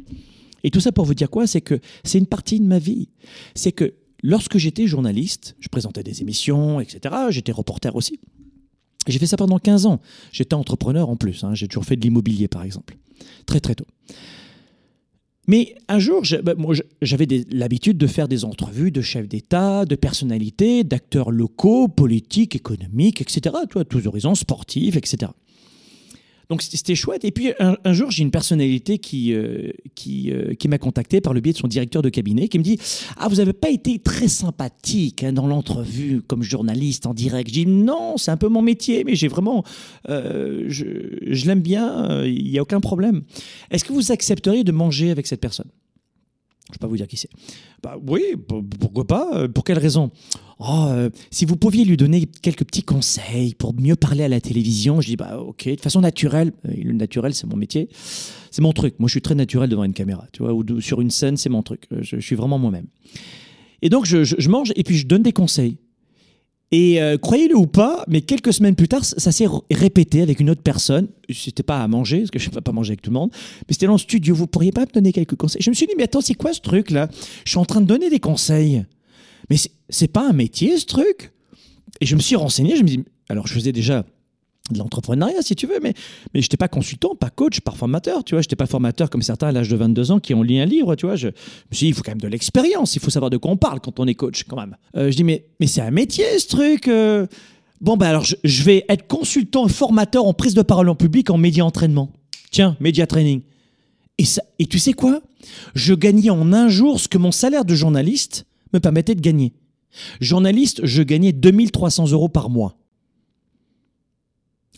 Et 0.63 0.70
tout 0.70 0.80
ça 0.80 0.91
pour 0.91 1.06
vous 1.06 1.13
dire 1.13 1.30
quoi? 1.30 1.48
C'est 1.48 1.62
que 1.62 1.80
c'est 2.04 2.17
une 2.17 2.26
partie 2.26 2.60
de 2.60 2.65
ma 2.65 2.80
vie. 2.80 3.10
C'est 3.56 3.72
que 3.72 3.93
lorsque 4.24 4.58
j'étais 4.58 4.88
journaliste, 4.88 5.56
je 5.60 5.70
présentais 5.70 6.04
des 6.04 6.22
émissions, 6.22 6.80
etc. 6.80 7.15
J'étais 7.30 7.52
reporter 7.52 7.96
aussi. 7.96 8.20
J'ai 9.08 9.20
fait 9.20 9.28
ça 9.28 9.38
pendant 9.38 9.60
15 9.60 9.86
ans. 9.86 10.02
J'étais 10.32 10.56
entrepreneur 10.56 11.10
en 11.10 11.15
plus. 11.15 11.43
Hein. 11.43 11.54
J'ai 11.54 11.67
toujours 11.67 11.86
fait 11.86 11.96
de 11.96 12.02
l'immobilier, 12.02 12.48
par 12.48 12.63
exemple. 12.63 12.98
Très, 13.46 13.60
très 13.60 13.76
tôt. 13.76 13.86
Mais 15.47 15.75
un 15.88 15.99
jour, 15.99 16.23
bah, 16.43 16.53
j'avais 17.01 17.27
l'habitude 17.49 17.97
de 17.97 18.07
faire 18.07 18.27
des 18.27 18.43
entrevues 18.43 18.91
de 18.91 19.01
chefs 19.01 19.29
d'État, 19.29 19.86
de 19.86 19.95
personnalités, 19.95 20.83
d'acteurs 20.83 21.31
locaux, 21.31 21.88
politiques, 21.88 22.55
économiques, 22.55 23.21
etc. 23.21 23.55
tous 23.89 24.07
horizons, 24.07 24.36
sportifs, 24.36 24.97
etc. 24.97 25.31
Donc 26.49 26.62
c'était 26.62 26.95
chouette. 26.95 27.25
Et 27.25 27.31
puis 27.31 27.51
un, 27.60 27.93
jour, 27.93 28.10
j'ai 28.10 28.23
une 28.23 28.31
personnalité 28.31 28.99
qui, 28.99 29.33
euh, 29.33 29.71
qui, 29.95 30.31
euh, 30.31 30.53
qui 30.53 30.67
m'a 30.67 30.77
contacté 30.77 31.19
par 31.19 31.33
le 31.33 31.41
biais 31.41 31.53
de 31.53 31.57
son 31.57 31.67
directeur 31.67 32.01
de 32.01 32.10
cabinet 32.10 32.47
qui 32.47 32.57
me 32.57 32.63
dit 32.63 32.79
Ah, 33.17 33.27
vous 33.27 33.36
n'avez 33.36 33.53
pas 33.53 33.69
été 33.69 33.99
très 33.99 34.27
sympathique 34.27 35.23
hein, 35.23 35.33
dans 35.33 35.47
l'entrevue 35.47 36.21
comme 36.21 36.43
journaliste 36.43 37.05
en 37.05 37.13
direct. 37.13 37.49
Je 37.49 37.53
dis 37.53 37.65
Non, 37.65 38.17
c'est 38.17 38.31
un 38.31 38.38
peu 38.38 38.47
mon 38.47 38.62
métier, 38.62 39.03
mais 39.03 39.15
j'ai 39.15 39.27
vraiment. 39.27 39.63
Euh, 40.10 40.65
je, 40.67 40.86
je 41.21 41.45
l'aime 41.47 41.62
bien, 41.62 42.23
il 42.23 42.49
n'y 42.49 42.60
a 42.60 42.62
aucun 42.62 42.79
problème. 42.79 43.23
Est-ce 43.71 43.83
que 43.83 43.91
vous 43.91 44.12
accepteriez 44.12 44.63
de 44.63 44.71
manger 44.71 45.12
avec 45.12 45.27
cette 45.27 45.41
personne? 45.41 45.69
Je 46.67 46.71
ne 46.71 46.75
vais 46.75 46.79
pas 46.79 46.88
vous 46.88 46.97
dire 46.97 47.07
qui 47.07 47.17
c'est. 47.17 47.29
Bah 47.83 47.97
oui, 48.07 48.23
pourquoi 48.79 49.05
pas 49.05 49.47
Pour 49.49 49.63
quelle 49.63 49.78
raison? 49.78 50.11
Oh, 50.59 50.86
euh, 50.89 51.09
Si 51.30 51.45
vous 51.45 51.55
pouviez 51.55 51.86
lui 51.86 51.97
donner 51.97 52.25
quelques 52.41 52.65
petits 52.65 52.82
conseils 52.84 53.53
pour 53.53 53.75
mieux 53.75 53.95
parler 53.95 54.23
à 54.23 54.28
la 54.28 54.41
télévision, 54.41 55.01
je 55.01 55.07
dis 55.07 55.15
bah 55.15 55.39
ok, 55.39 55.69
de 55.69 55.80
façon 55.80 56.01
naturelle. 56.01 56.51
Euh, 56.67 56.73
le 56.75 56.93
naturel, 56.93 57.34
c'est 57.34 57.45
mon 57.45 57.55
métier, 57.55 57.89
c'est 58.49 58.61
mon 58.61 58.73
truc. 58.73 58.95
Moi, 58.99 59.07
je 59.07 59.11
suis 59.11 59.21
très 59.21 59.36
naturel 59.36 59.69
devant 59.69 59.84
une 59.84 59.93
caméra, 59.93 60.25
tu 60.34 60.41
vois, 60.41 60.53
ou 60.53 60.82
sur 60.82 61.01
une 61.01 61.11
scène, 61.11 61.38
c'est 61.38 61.49
mon 61.49 61.61
truc. 61.61 61.84
Euh, 61.91 61.99
je, 62.01 62.19
suis 62.19 62.36
vraiment 62.36 62.57
moi-même. 62.57 62.88
Et 63.84 63.89
donc, 63.89 64.05
je, 64.05 64.49
mange 64.49 64.73
et 64.75 64.84
puis 64.84 64.97
je 64.97 65.05
donne 65.05 65.21
des 65.21 65.34
conseils. 65.34 65.78
Et 66.72 67.01
euh, 67.01 67.18
croyez-le 67.18 67.55
ou 67.55 67.65
pas, 67.65 68.03
mais 68.09 68.22
quelques 68.22 68.51
semaines 68.51 68.76
plus 68.76 68.89
tard, 68.89 69.05
ça 69.05 69.32
s'est 69.32 69.47
répété 69.72 70.22
avec 70.22 70.41
une 70.41 70.49
autre 70.49 70.61
personne. 70.61 71.07
C'était 71.30 71.63
pas 71.63 71.82
à 71.82 71.88
manger, 71.88 72.20
parce 72.20 72.32
que 72.32 72.39
je 72.39 72.49
ne 72.49 72.53
peux 72.53 72.61
pas 72.61 72.74
manger 72.74 72.91
avec 72.91 73.01
tout 73.01 73.09
le 73.09 73.13
monde, 73.15 73.30
mais 73.34 73.74
c'était 73.74 73.86
dans 73.86 73.93
le 73.93 73.97
studio. 73.99 74.36
Vous 74.36 74.47
pourriez 74.47 74.74
pas 74.74 74.82
me 74.82 74.91
donner 74.91 75.13
quelques 75.13 75.36
conseils? 75.36 75.61
Je 75.61 75.70
me 75.70 75.76
suis 75.76 75.88
dit, 75.88 75.93
mais 75.97 76.03
attends, 76.03 76.22
c'est 76.22 76.34
quoi 76.34 76.51
ce 76.51 76.59
truc-là? 76.59 77.09
Je 77.45 77.51
suis 77.51 77.59
en 77.59 77.65
train 77.65 77.80
de 77.80 77.86
donner 77.86 78.09
des 78.09 78.20
conseils. 78.20 78.86
Mais 79.49 79.55
c'est 79.89 80.09
pas 80.09 80.28
un 80.28 80.34
métier, 80.34 80.78
ce 80.78 80.86
truc? 80.86 81.32
Et 82.01 82.05
je 82.05 82.15
me 82.15 82.20
suis 82.20 82.36
renseigné, 82.36 82.76
je 82.76 82.82
me 82.82 82.88
dis, 82.88 83.03
alors 83.30 83.47
je 83.47 83.53
faisais 83.53 83.72
déjà 83.72 84.05
de 84.72 84.78
l'entrepreneuriat, 84.78 85.41
si 85.41 85.55
tu 85.55 85.68
veux, 85.68 85.80
mais, 85.82 85.93
mais 86.34 86.41
je 86.41 86.45
n'étais 86.45 86.57
pas 86.57 86.68
consultant, 86.68 87.15
pas 87.15 87.30
coach, 87.30 87.61
pas 87.61 87.72
formateur, 87.72 88.24
tu 88.24 88.36
vois. 88.36 88.41
Je 88.41 88.47
n'étais 88.47 88.55
pas 88.55 88.65
formateur 88.65 89.09
comme 89.09 89.22
certains 89.22 89.47
à 89.47 89.51
l'âge 89.51 89.70
de 89.70 89.76
22 89.76 90.11
ans 90.11 90.20
qui 90.20 90.34
ont 90.34 90.43
lu 90.43 90.57
un 90.57 90.65
livre, 90.65 90.95
tu 90.95 91.05
vois. 91.05 91.15
Je, 91.15 91.28
me 91.28 91.34
suis 91.72 91.86
dit, 91.86 91.88
il 91.89 91.93
faut 91.93 92.03
quand 92.03 92.11
même 92.11 92.22
de 92.22 92.28
l'expérience, 92.28 92.95
il 92.95 93.01
faut 93.01 93.09
savoir 93.09 93.30
de 93.30 93.38
quoi 93.38 93.51
on 93.51 93.57
parle 93.57 93.80
quand 93.80 93.99
on 93.99 94.07
est 94.07 94.15
coach, 94.15 94.43
quand 94.43 94.57
même. 94.57 94.76
Euh, 94.95 95.11
je 95.11 95.15
dis, 95.15 95.24
mais, 95.24 95.45
mais 95.59 95.68
c'est 95.68 95.82
un 95.82 95.91
métier, 95.91 96.39
ce 96.39 96.47
truc. 96.47 96.88
Euh. 96.88 97.28
Bon, 97.80 97.95
ben 97.95 98.07
alors, 98.07 98.26
je, 98.26 98.63
vais 98.63 98.86
être 98.89 99.07
consultant 99.07 99.68
formateur 99.68 100.26
en 100.26 100.34
prise 100.34 100.55
de 100.55 100.63
parole 100.63 100.89
en 100.89 100.95
public 100.95 101.30
en 101.30 101.38
média 101.38 101.63
entraînement. 101.63 102.11
Tiens, 102.51 102.76
média 102.80 103.05
training. 103.05 103.41
Et, 104.18 104.26
ça, 104.26 104.41
et 104.57 104.65
tu 104.65 104.80
sais 104.80 104.93
quoi? 104.93 105.22
Je 105.76 105.93
gagnais 105.93 106.32
en 106.32 106.53
un 106.53 106.70
jour 106.70 106.99
ce 106.99 107.07
que 107.07 107.20
mon 107.20 107.32
salaire 107.32 107.65
de 107.65 107.76
journaliste 107.76 108.45
me 108.74 108.80
permettait 108.80 109.13
de 109.13 109.22
gagner. 109.22 109.53
Journaliste, 110.20 110.82
je 110.84 111.03
gagnais 111.03 111.32
2300 111.34 112.11
euros 112.11 112.30
par 112.30 112.49
mois. 112.49 112.76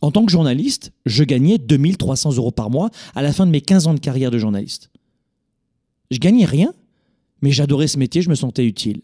En 0.02 0.12
tant 0.12 0.26
que 0.26 0.32
journaliste, 0.32 0.92
je 1.06 1.24
gagnais 1.24 1.58
2300 1.58 2.38
euros 2.38 2.52
par 2.52 2.70
mois 2.70 2.90
à 3.16 3.22
la 3.22 3.34
fin 3.34 3.46
de 3.46 3.52
mes 3.52 3.62
15 3.62 3.88
ans 3.88 3.94
de 3.94 4.00
carrière 4.00 4.32
de 4.32 4.38
journaliste. 4.38 4.90
Je 6.12 6.20
gagnais 6.20 6.46
rien, 6.46 6.74
mais 7.42 7.52
j'adorais 7.52 7.88
ce 7.88 8.00
métier, 8.00 8.22
je 8.22 8.30
me 8.30 8.36
sentais 8.36 8.66
utile. 8.66 9.02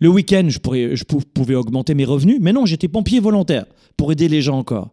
Le 0.00 0.08
week-end, 0.08 0.48
je, 0.48 0.58
pouvais 0.58 1.54
augmenter 1.54 1.94
mes 1.94 2.04
revenus, 2.04 2.38
mais 2.40 2.52
non, 2.52 2.66
j'étais 2.66 2.88
pompier 2.88 3.20
volontaire 3.20 3.64
pour 3.96 4.12
aider 4.12 4.28
les 4.28 4.42
gens 4.42 4.58
encore. 4.58 4.90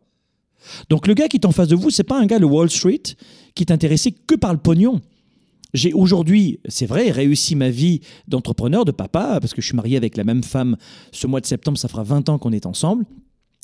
Donc 0.89 1.07
le 1.07 1.13
gars 1.13 1.27
qui 1.27 1.37
est 1.37 1.45
en 1.45 1.51
face 1.51 1.67
de 1.67 1.75
vous, 1.75 1.89
c'est 1.89 2.03
pas 2.03 2.19
un 2.19 2.25
gars 2.25 2.39
de 2.39 2.45
Wall 2.45 2.69
Street 2.69 3.01
qui 3.55 3.63
est 3.63 3.71
intéressé 3.71 4.11
que 4.11 4.35
par 4.35 4.53
le 4.53 4.59
pognon. 4.59 5.01
J'ai 5.73 5.93
aujourd'hui, 5.93 6.59
c'est 6.67 6.85
vrai, 6.85 7.11
réussi 7.11 7.55
ma 7.55 7.69
vie 7.69 8.01
d'entrepreneur, 8.27 8.85
de 8.85 8.91
papa, 8.91 9.37
parce 9.39 9.53
que 9.53 9.61
je 9.61 9.67
suis 9.67 9.75
marié 9.75 9.97
avec 9.97 10.17
la 10.17 10.23
même 10.23 10.43
femme. 10.43 10.77
Ce 11.11 11.27
mois 11.27 11.41
de 11.41 11.45
septembre, 11.45 11.77
ça 11.77 11.87
fera 11.87 12.03
20 12.03 12.29
ans 12.29 12.39
qu'on 12.39 12.51
est 12.51 12.65
ensemble. 12.65 13.05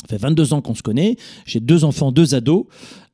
Ça 0.02 0.08
fait 0.10 0.22
22 0.22 0.54
ans 0.54 0.62
qu'on 0.62 0.76
se 0.76 0.84
connaît. 0.84 1.18
J'ai 1.46 1.60
deux 1.60 1.84
enfants, 1.84 2.12
deux 2.12 2.36
ados, 2.36 2.66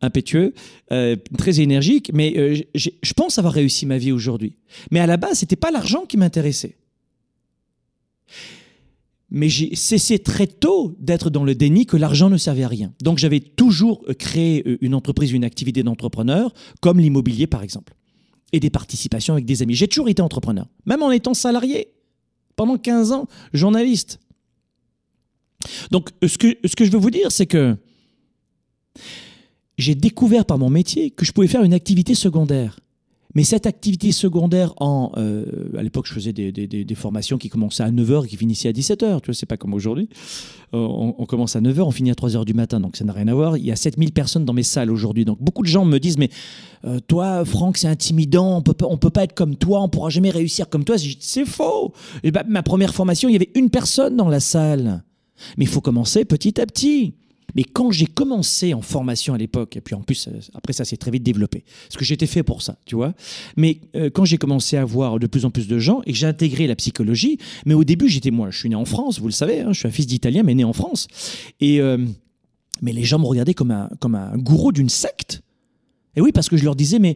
impétueux, 0.02 0.54
euh, 0.92 1.16
très 1.38 1.62
énergiques. 1.62 2.12
Mais 2.14 2.34
euh, 2.38 2.62
je 2.76 3.14
pense 3.14 3.40
avoir 3.40 3.54
réussi 3.54 3.86
ma 3.86 3.98
vie 3.98 4.12
aujourd'hui. 4.12 4.58
Mais 4.92 5.00
à 5.00 5.08
la 5.08 5.18
base, 5.18 5.40
c'était 5.40 5.56
pas 5.56 5.72
l'argent 5.72 6.06
qui 6.06 6.18
m'intéressait. 6.18 6.76
Mais 9.34 9.48
j'ai 9.48 9.74
cessé 9.76 10.20
très 10.20 10.46
tôt 10.46 10.94
d'être 11.00 11.30
dans 11.30 11.46
le 11.46 11.56
déni 11.56 11.86
que 11.86 11.96
l'argent 11.96 12.30
ne 12.30 12.36
servait 12.36 12.64
à 12.64 12.68
rien. 12.68 12.94
Donc 13.02 13.18
j'avais 13.18 13.40
toujours 13.40 14.04
créé 14.20 14.62
euh, 14.68 14.78
une 14.82 14.94
entreprise, 14.94 15.32
une 15.32 15.46
activité 15.46 15.84
d'entrepreneur, 15.84 16.54
comme 16.82 17.00
l'immobilier 17.00 17.48
par 17.48 17.64
exemple, 17.64 17.94
et 18.52 18.60
des 18.60 18.70
participations 18.70 19.34
avec 19.34 19.46
des 19.46 19.62
amis. 19.62 19.74
J'ai 19.74 19.88
toujours 19.88 20.10
été 20.10 20.22
entrepreneur, 20.22 20.68
même 20.86 21.02
en 21.02 21.12
étant 21.12 21.34
salarié. 21.34 21.88
Pendant 22.58 22.78
15 22.78 23.14
ans, 23.14 23.28
journaliste. 23.54 24.20
Donc, 25.92 26.10
ce 26.26 26.38
que, 26.38 26.58
ce 26.66 26.76
que 26.76 26.86
je 26.86 26.92
veux 26.92 27.00
vous 27.00 27.12
dire, 27.12 27.32
c'est 27.32 27.46
que 27.46 27.76
j'ai 29.78 29.96
découvert 29.96 30.46
par 30.46 30.58
mon 30.58 30.70
métier 30.70 31.12
que 31.12 31.26
je 31.26 31.32
pouvais 31.32 31.48
faire 31.48 31.64
une 31.64 31.74
activité 31.74 32.16
secondaire. 32.16 32.80
Mais 33.34 33.44
cette 33.44 33.66
activité 33.66 34.12
secondaire, 34.12 34.74
en, 34.78 35.12
euh, 35.18 35.46
à 35.78 35.84
l'époque, 35.84 36.06
je 36.06 36.14
faisais 36.14 36.34
des, 36.34 36.52
des, 36.52 36.96
formations 36.96 37.38
qui 37.38 37.50
commençaient 37.50 37.84
à 37.84 37.92
9h 37.92 38.26
et 38.26 38.28
qui 38.28 38.36
finissaient 38.36 38.68
à 38.68 38.74
17h. 38.74 39.22
Tu 39.22 39.28
vois, 39.28 39.34
c'est 39.34 39.46
pas 39.46 39.56
comme 39.56 39.74
aujourd'hui. 39.74 40.10
Euh, 40.74 40.78
on, 40.78 41.26
commence 41.26 41.56
à 41.56 41.62
9h, 41.62 41.82
on 41.82 41.92
finit 41.92 42.12
à 42.12 42.14
3h 42.14 42.44
du 42.44 42.54
matin, 42.54 42.80
donc 42.80 42.98
ça 42.98 43.06
n'a 43.06 43.14
rien 43.14 43.28
à 43.30 43.34
voir. 43.34 43.58
Il 43.58 43.66
y 43.66 43.72
a 43.72 43.76
7000 43.76 44.12
personnes 44.12 44.44
dans 44.44 44.54
mes 44.54 44.64
salles 44.64 44.92
aujourd'hui. 44.92 45.24
Donc 45.24 45.42
beaucoup 45.42 45.64
de 45.64 45.68
gens 45.68 45.86
me 45.86 45.98
disent, 45.98 46.18
mais 46.18 46.30
euh, 46.84 47.00
toi, 47.08 47.46
Franck, 47.46 47.78
c'est 47.78 47.88
intimidant, 47.88 48.58
on 48.58 48.62
peut 48.62 48.74
pas, 48.74 48.88
on 48.90 48.98
peut 48.98 49.10
pas 49.10 49.24
être 49.24 49.34
comme 49.34 49.56
toi, 49.56 49.82
on 49.82 49.88
pourra 49.88 50.10
jamais 50.10 50.30
réussir 50.30 50.68
comme 50.68 50.84
toi. 50.84 50.98
C'est 50.98 51.46
faux. 51.46 51.94
Et 52.24 52.32
bah, 52.32 52.44
ma 52.48 52.64
première 52.64 52.94
formation, 52.94 53.30
il 53.30 53.34
y 53.34 53.38
avait 53.38 53.52
une 53.56 53.70
personne 53.70 54.18
dans 54.18 54.28
la 54.28 54.42
salle. 54.42 55.04
Mais 55.58 55.66
il 55.66 55.70
faut 55.70 55.82
commencer 55.82 56.26
petit 56.26 56.60
à 56.60 56.66
petit. 56.66 57.14
Mais 57.56 57.64
quand 57.64 57.92
j'ai 57.92 58.06
commencé 58.06 58.74
en 58.74 58.82
formation 58.82 59.34
à 59.34 59.38
l'époque, 59.38 59.76
et 59.76 59.82
puis 59.82 59.96
en 59.96 60.02
plus, 60.02 60.28
euh, 60.28 60.40
après 60.54 60.74
ça 60.74 60.86
s'est 60.86 60.98
très 60.98 61.12
vite 61.12 61.24
développé, 61.24 61.64
parce 61.88 61.98
que 61.98 62.06
j'étais 62.06 62.28
fait 62.28 62.44
pour 62.44 62.62
ça, 62.62 62.78
tu 62.86 62.96
vois. 62.96 63.14
Mais 63.58 63.80
euh, 63.96 64.10
quand 64.10 64.26
j'ai 64.26 64.38
commencé 64.38 64.78
à 64.78 64.86
voir 64.86 65.20
de 65.20 65.28
plus 65.28 65.46
en 65.46 65.52
plus 65.52 65.68
de 65.68 65.78
gens 65.78 66.02
et 66.06 66.12
que 66.12 66.18
j'ai 66.18 66.28
intégré 66.28 66.68
la 66.68 66.76
psychologie, 66.76 67.38
mais 67.66 67.74
au 67.74 67.84
début, 67.84 68.08
j'étais 68.08 68.32
moi, 68.32 68.50
je 68.52 68.58
suis 68.58 68.70
né 68.70 68.76
en 68.76 68.86
France, 68.86 69.20
vous 69.20 69.28
le 69.28 69.34
savez, 69.34 69.62
hein, 69.62 69.74
je 69.74 69.80
suis 69.80 69.88
un 69.88 69.92
fils 69.92 70.08
d'Italien, 70.08 70.44
mais 70.44 70.56
né 70.56 70.64
en 70.64 70.74
France. 70.74 71.08
Et, 71.60 71.82
euh, 71.82 71.98
mais 72.82 72.94
les 72.94 73.04
gens 73.04 73.20
me 73.20 73.26
regardaient 73.26 73.54
comme 73.54 73.72
un, 73.72 73.90
comme 74.00 74.16
un 74.16 74.38
gourou 74.38 74.72
d'une 74.72 74.90
secte. 74.90 75.42
Et 76.16 76.22
oui, 76.22 76.32
parce 76.32 76.50
que 76.50 76.58
je 76.58 76.66
leur 76.66 76.76
disais, 76.76 77.00
mais 77.00 77.16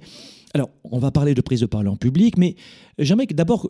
alors, 0.56 0.70
on 0.86 1.00
va 1.00 1.12
parler 1.12 1.34
de 1.34 1.42
prise 1.42 1.60
de 1.60 1.66
parole 1.66 1.90
en 1.90 1.98
public, 1.98 2.38
mais 2.38 2.56
j'aimerais 2.98 3.26
d'abord 3.26 3.70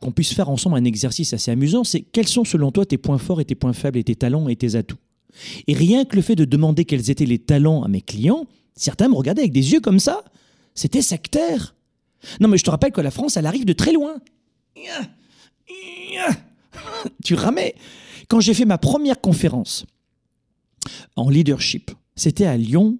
qu'on 0.00 0.12
puisse 0.12 0.34
faire 0.34 0.50
ensemble 0.50 0.76
un 0.76 0.84
exercice 0.84 1.32
assez 1.32 1.50
amusant, 1.50 1.82
c'est 1.82 2.02
quels 2.02 2.28
sont 2.28 2.44
selon 2.44 2.70
toi 2.70 2.84
tes 2.84 2.98
points 2.98 3.16
forts 3.16 3.40
et 3.40 3.46
tes 3.46 3.54
points 3.54 3.72
faibles 3.72 3.98
et 3.98 4.04
tes 4.04 4.16
talents 4.16 4.46
et 4.46 4.54
tes 4.54 4.74
atouts? 4.74 4.98
Et 5.66 5.72
rien 5.72 6.04
que 6.04 6.16
le 6.16 6.20
fait 6.20 6.36
de 6.36 6.44
demander 6.44 6.84
quels 6.84 7.10
étaient 7.10 7.24
les 7.24 7.38
talents 7.38 7.84
à 7.84 7.88
mes 7.88 8.02
clients, 8.02 8.44
certains 8.74 9.08
me 9.08 9.14
regardaient 9.14 9.40
avec 9.40 9.52
des 9.52 9.72
yeux 9.72 9.80
comme 9.80 9.98
ça. 9.98 10.22
C'était 10.74 11.00
sectaire. 11.00 11.74
Non, 12.38 12.48
mais 12.48 12.58
je 12.58 12.64
te 12.64 12.70
rappelle 12.70 12.92
que 12.92 13.00
la 13.00 13.10
France, 13.10 13.38
elle 13.38 13.46
arrive 13.46 13.64
de 13.64 13.72
très 13.72 13.94
loin. 13.94 14.16
tu 17.24 17.34
ramais. 17.34 17.74
Quand 18.28 18.40
j'ai 18.40 18.52
fait 18.52 18.66
ma 18.66 18.76
première 18.76 19.22
conférence 19.22 19.86
en 21.16 21.30
leadership, 21.30 21.92
c'était 22.14 22.44
à 22.44 22.58
Lyon, 22.58 22.98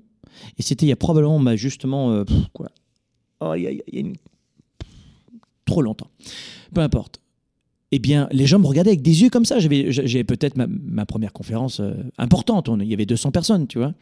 et 0.57 0.63
c'était 0.63 0.87
il 0.87 0.89
y 0.89 0.93
a 0.93 0.97
probablement 0.97 1.39
bah, 1.39 1.57
justement 1.57 2.13
euh, 2.13 2.25
oh, 3.41 3.55
il 3.55 3.63
y 3.63 4.01
a, 4.01 4.03
trop 5.65 5.83
longtemps. 5.83 6.09
Peu 6.75 6.81
importe. 6.81 7.21
Eh 7.93 7.99
bien, 7.99 8.29
les 8.31 8.47
gens 8.47 8.59
me 8.59 8.67
regardaient 8.67 8.91
avec 8.91 9.03
des 9.03 9.23
yeux 9.23 9.31
comme 9.31 9.45
ça. 9.45 9.59
J'avais 9.59 10.25
peut-être 10.25 10.57
ma, 10.57 11.07
première 11.07 11.33
conférence 11.33 11.81
euh, 11.81 11.95
importante. 12.19 12.71
il 12.81 12.87
y 12.87 12.95
avait 12.95 13.07
200 13.07 13.33
personnes, 13.33 13.67
tu 13.67 13.79
vois. 13.79 13.95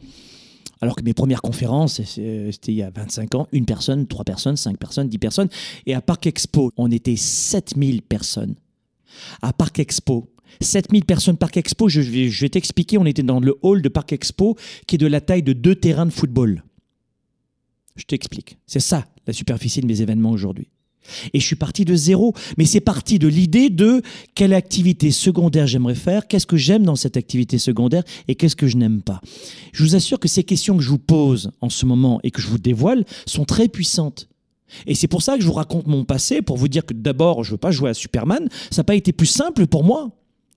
Alors 0.81 0.95
que 0.95 1.03
mes 1.03 1.13
premières 1.13 1.41
conférences, 1.41 2.01
c'était 2.01 2.71
il 2.71 2.75
y 2.75 2.83
a 2.83 2.89
25 2.89 3.35
ans, 3.35 3.47
une 3.51 3.65
personne, 3.65 4.07
trois 4.07 4.23
personnes, 4.23 4.55
cinq 4.55 4.77
personnes, 4.77 5.09
dix 5.09 5.17
personnes. 5.17 5.49
Et 5.85 5.93
à 5.93 6.01
Parc 6.01 6.27
Expo, 6.27 6.71
on 6.77 6.89
était 6.91 7.17
7000 7.17 8.01
personnes. 8.01 8.55
À 9.41 9.51
Parc 9.51 9.79
Expo, 9.79 10.29
7000 10.61 11.03
personnes 11.03 11.37
Parc 11.37 11.57
Expo, 11.57 11.89
je 11.89 12.01
je 12.01 12.41
vais 12.41 12.49
t'expliquer, 12.49 12.97
on 12.97 13.05
était 13.05 13.23
dans 13.23 13.39
le 13.39 13.57
hall 13.61 13.81
de 13.81 13.89
Parc 13.89 14.13
Expo 14.13 14.55
qui 14.87 14.95
est 14.95 14.99
de 14.99 15.07
la 15.07 15.19
taille 15.19 15.43
de 15.43 15.53
deux 15.53 15.75
terrains 15.75 16.05
de 16.05 16.11
football. 16.11 16.63
Je 17.99 18.05
t'explique. 18.05 18.57
C'est 18.65 18.79
ça 18.79 19.05
la 19.27 19.33
superficie 19.33 19.81
de 19.81 19.85
mes 19.85 20.01
événements 20.01 20.31
aujourd'hui. 20.31 20.69
Et 21.33 21.39
je 21.39 21.45
suis 21.45 21.55
parti 21.55 21.85
de 21.85 21.95
zéro, 21.95 22.33
mais 22.57 22.65
c'est 22.65 22.79
parti 22.79 23.19
de 23.19 23.27
l'idée 23.27 23.69
de 23.69 24.01
quelle 24.35 24.53
activité 24.53 25.11
secondaire 25.11 25.67
j'aimerais 25.67 25.95
faire, 25.95 26.27
qu'est-ce 26.27 26.47
que 26.47 26.57
j'aime 26.57 26.83
dans 26.83 26.95
cette 26.95 27.17
activité 27.17 27.57
secondaire 27.57 28.03
et 28.27 28.35
qu'est-ce 28.35 28.55
que 28.55 28.67
je 28.67 28.77
n'aime 28.77 29.01
pas. 29.01 29.21
Je 29.73 29.83
vous 29.83 29.95
assure 29.95 30.19
que 30.19 30.27
ces 30.27 30.43
questions 30.43 30.77
que 30.77 30.83
je 30.83 30.89
vous 30.89 30.99
pose 30.99 31.51
en 31.61 31.69
ce 31.69 31.85
moment 31.85 32.19
et 32.23 32.31
que 32.31 32.41
je 32.41 32.47
vous 32.47 32.59
dévoile 32.59 33.05
sont 33.25 33.45
très 33.45 33.67
puissantes. 33.67 34.29
Et 34.85 34.93
c'est 34.93 35.07
pour 35.07 35.23
ça 35.23 35.35
que 35.35 35.41
je 35.41 35.47
vous 35.47 35.53
raconte 35.53 35.87
mon 35.87 36.05
passé, 36.05 36.43
pour 36.43 36.57
vous 36.57 36.67
dire 36.67 36.85
que 36.85 36.93
d'abord, 36.93 37.43
je 37.43 37.49
ne 37.49 37.53
veux 37.53 37.59
pas 37.59 37.71
jouer 37.71 37.89
à 37.89 37.95
Superman, 37.95 38.47
ça 38.69 38.81
n'a 38.81 38.83
pas 38.83 38.95
été 38.95 39.11
plus 39.11 39.25
simple 39.25 39.65
pour 39.65 39.83
moi 39.83 40.11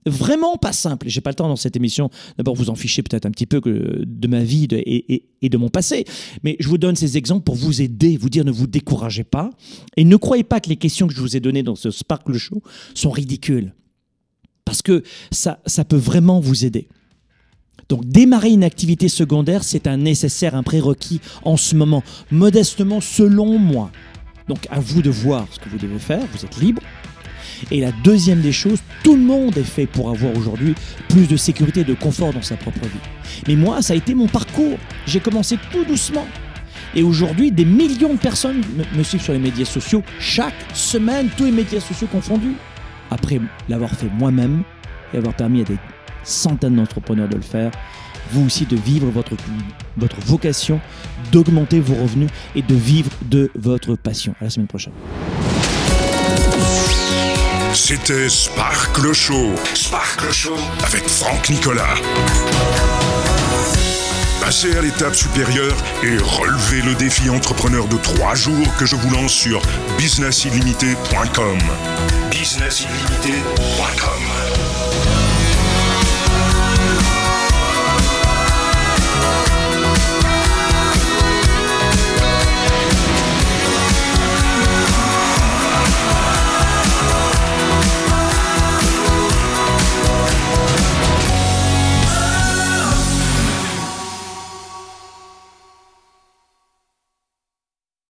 vraiment 0.05 0.57
pas 0.57 0.73
simple. 0.73 1.07
J'ai 1.09 1.21
pas 1.21 1.31
le 1.31 1.35
temps 1.35 1.47
dans 1.47 1.55
cette 1.55 1.75
émission 1.75 2.09
d'abord 2.37 2.55
vous 2.55 2.69
en 2.69 2.75
ficher 2.75 3.03
peut-être 3.03 3.25
un 3.25 3.31
petit 3.31 3.45
peu 3.45 3.61
de 3.61 4.27
ma 4.27 4.43
vie 4.43 4.67
et, 4.71 5.49
de 5.49 5.57
mon 5.57 5.69
passé, 5.69 6.05
mais 6.43 6.55
je 6.59 6.67
vous 6.67 6.77
donne 6.77 6.95
ces 6.95 7.17
exemples 7.17 7.43
pour 7.43 7.55
vous 7.55 7.81
aider, 7.81 8.17
vous 8.17 8.29
dire 8.29 8.45
ne 8.45 8.51
vous 8.51 8.67
découragez 8.67 9.23
pas 9.23 9.49
et 9.97 10.05
ne 10.05 10.15
croyez 10.15 10.43
pas 10.43 10.59
que 10.59 10.69
les 10.69 10.77
questions 10.77 11.07
que 11.07 11.13
je 11.13 11.21
vous 11.21 11.35
ai 11.35 11.39
données 11.39 11.63
dans 11.63 11.75
ce 11.75 11.91
Sparkle 11.91 12.37
Show 12.37 12.61
sont 12.93 13.11
ridicules, 13.11 13.73
parce 14.65 14.81
que 14.81 15.03
ça, 15.31 15.59
ça 15.65 15.85
peut 15.85 15.97
vraiment 15.97 16.39
vous 16.39 16.65
aider. 16.65 16.87
Donc 17.89 18.05
démarrer 18.05 18.51
une 18.51 18.63
activité 18.63 19.09
secondaire, 19.09 19.63
c'est 19.63 19.87
un 19.87 19.97
nécessaire, 19.97 20.55
un 20.55 20.63
prérequis 20.63 21.19
en 21.43 21.57
ce 21.57 21.75
moment, 21.75 22.03
modestement 22.31 23.01
selon 23.01 23.59
moi. 23.59 23.91
Donc 24.47 24.67
à 24.69 24.79
vous 24.79 25.01
de 25.01 25.09
voir 25.09 25.47
ce 25.51 25.59
que 25.59 25.69
vous 25.69 25.77
devez 25.77 25.99
faire, 25.99 26.25
vous 26.33 26.45
êtes 26.45 26.57
libre, 26.57 26.81
et 27.71 27.81
la 27.81 27.91
deuxième 28.03 28.41
des 28.41 28.51
choses, 28.51 28.79
tout 29.03 29.15
le 29.15 29.21
monde 29.21 29.57
est 29.57 29.63
fait 29.63 29.85
pour 29.85 30.09
avoir 30.09 30.35
aujourd'hui 30.35 30.75
plus 31.09 31.27
de 31.27 31.37
sécurité 31.37 31.81
et 31.81 31.85
de 31.85 31.93
confort 31.93 32.33
dans 32.33 32.41
sa 32.41 32.55
propre 32.55 32.83
vie. 32.85 32.99
Mais 33.47 33.55
moi, 33.55 33.81
ça 33.81 33.93
a 33.93 33.95
été 33.95 34.13
mon 34.15 34.27
parcours. 34.27 34.77
J'ai 35.05 35.19
commencé 35.19 35.57
tout 35.71 35.83
doucement. 35.85 36.25
Et 36.95 37.03
aujourd'hui, 37.03 37.51
des 37.51 37.65
millions 37.65 38.13
de 38.13 38.19
personnes 38.19 38.61
me 38.95 39.03
suivent 39.03 39.21
sur 39.21 39.33
les 39.33 39.39
médias 39.39 39.65
sociaux 39.65 40.03
chaque 40.19 40.53
semaine, 40.73 41.29
tous 41.35 41.45
les 41.45 41.51
médias 41.51 41.79
sociaux 41.79 42.07
confondus. 42.11 42.53
Après 43.09 43.39
l'avoir 43.69 43.91
fait 43.91 44.09
moi-même 44.17 44.63
et 45.13 45.17
avoir 45.17 45.35
permis 45.35 45.61
à 45.61 45.63
des 45.63 45.77
centaines 46.23 46.75
d'entrepreneurs 46.75 47.29
de 47.29 47.35
le 47.35 47.41
faire, 47.41 47.71
vous 48.31 48.45
aussi 48.45 48.65
de 48.65 48.75
vivre 48.75 49.07
votre, 49.07 49.35
vocation, 50.25 50.79
d'augmenter 51.31 51.79
vos 51.79 51.95
revenus 51.95 52.29
et 52.55 52.61
de 52.61 52.75
vivre 52.75 53.11
de 53.23 53.51
votre 53.55 53.95
passion. 53.95 54.33
À 54.39 54.45
la 54.45 54.49
semaine 54.49 54.67
prochaine. 54.67 54.93
C'était 57.73 58.29
Sparkle 58.29 59.13
Show. 59.13 59.55
Sparkle 59.73 60.31
Show 60.31 60.55
avec 60.83 61.09
Franck 61.09 61.49
Nicolas. 61.49 61.95
Passez 64.41 64.77
à 64.77 64.81
l'étape 64.81 65.15
supérieure 65.15 65.75
et 66.03 66.17
relevez 66.17 66.81
le 66.81 66.93
défi 66.93 67.29
entrepreneur 67.29 67.87
de 67.87 67.97
3 67.97 68.35
jours 68.35 68.75
que 68.77 68.85
je 68.85 68.95
vous 68.95 69.09
lance 69.09 69.33
sur 69.33 69.61
businessillimité.com. 69.97 71.57
Businessillimité.com 72.29 75.12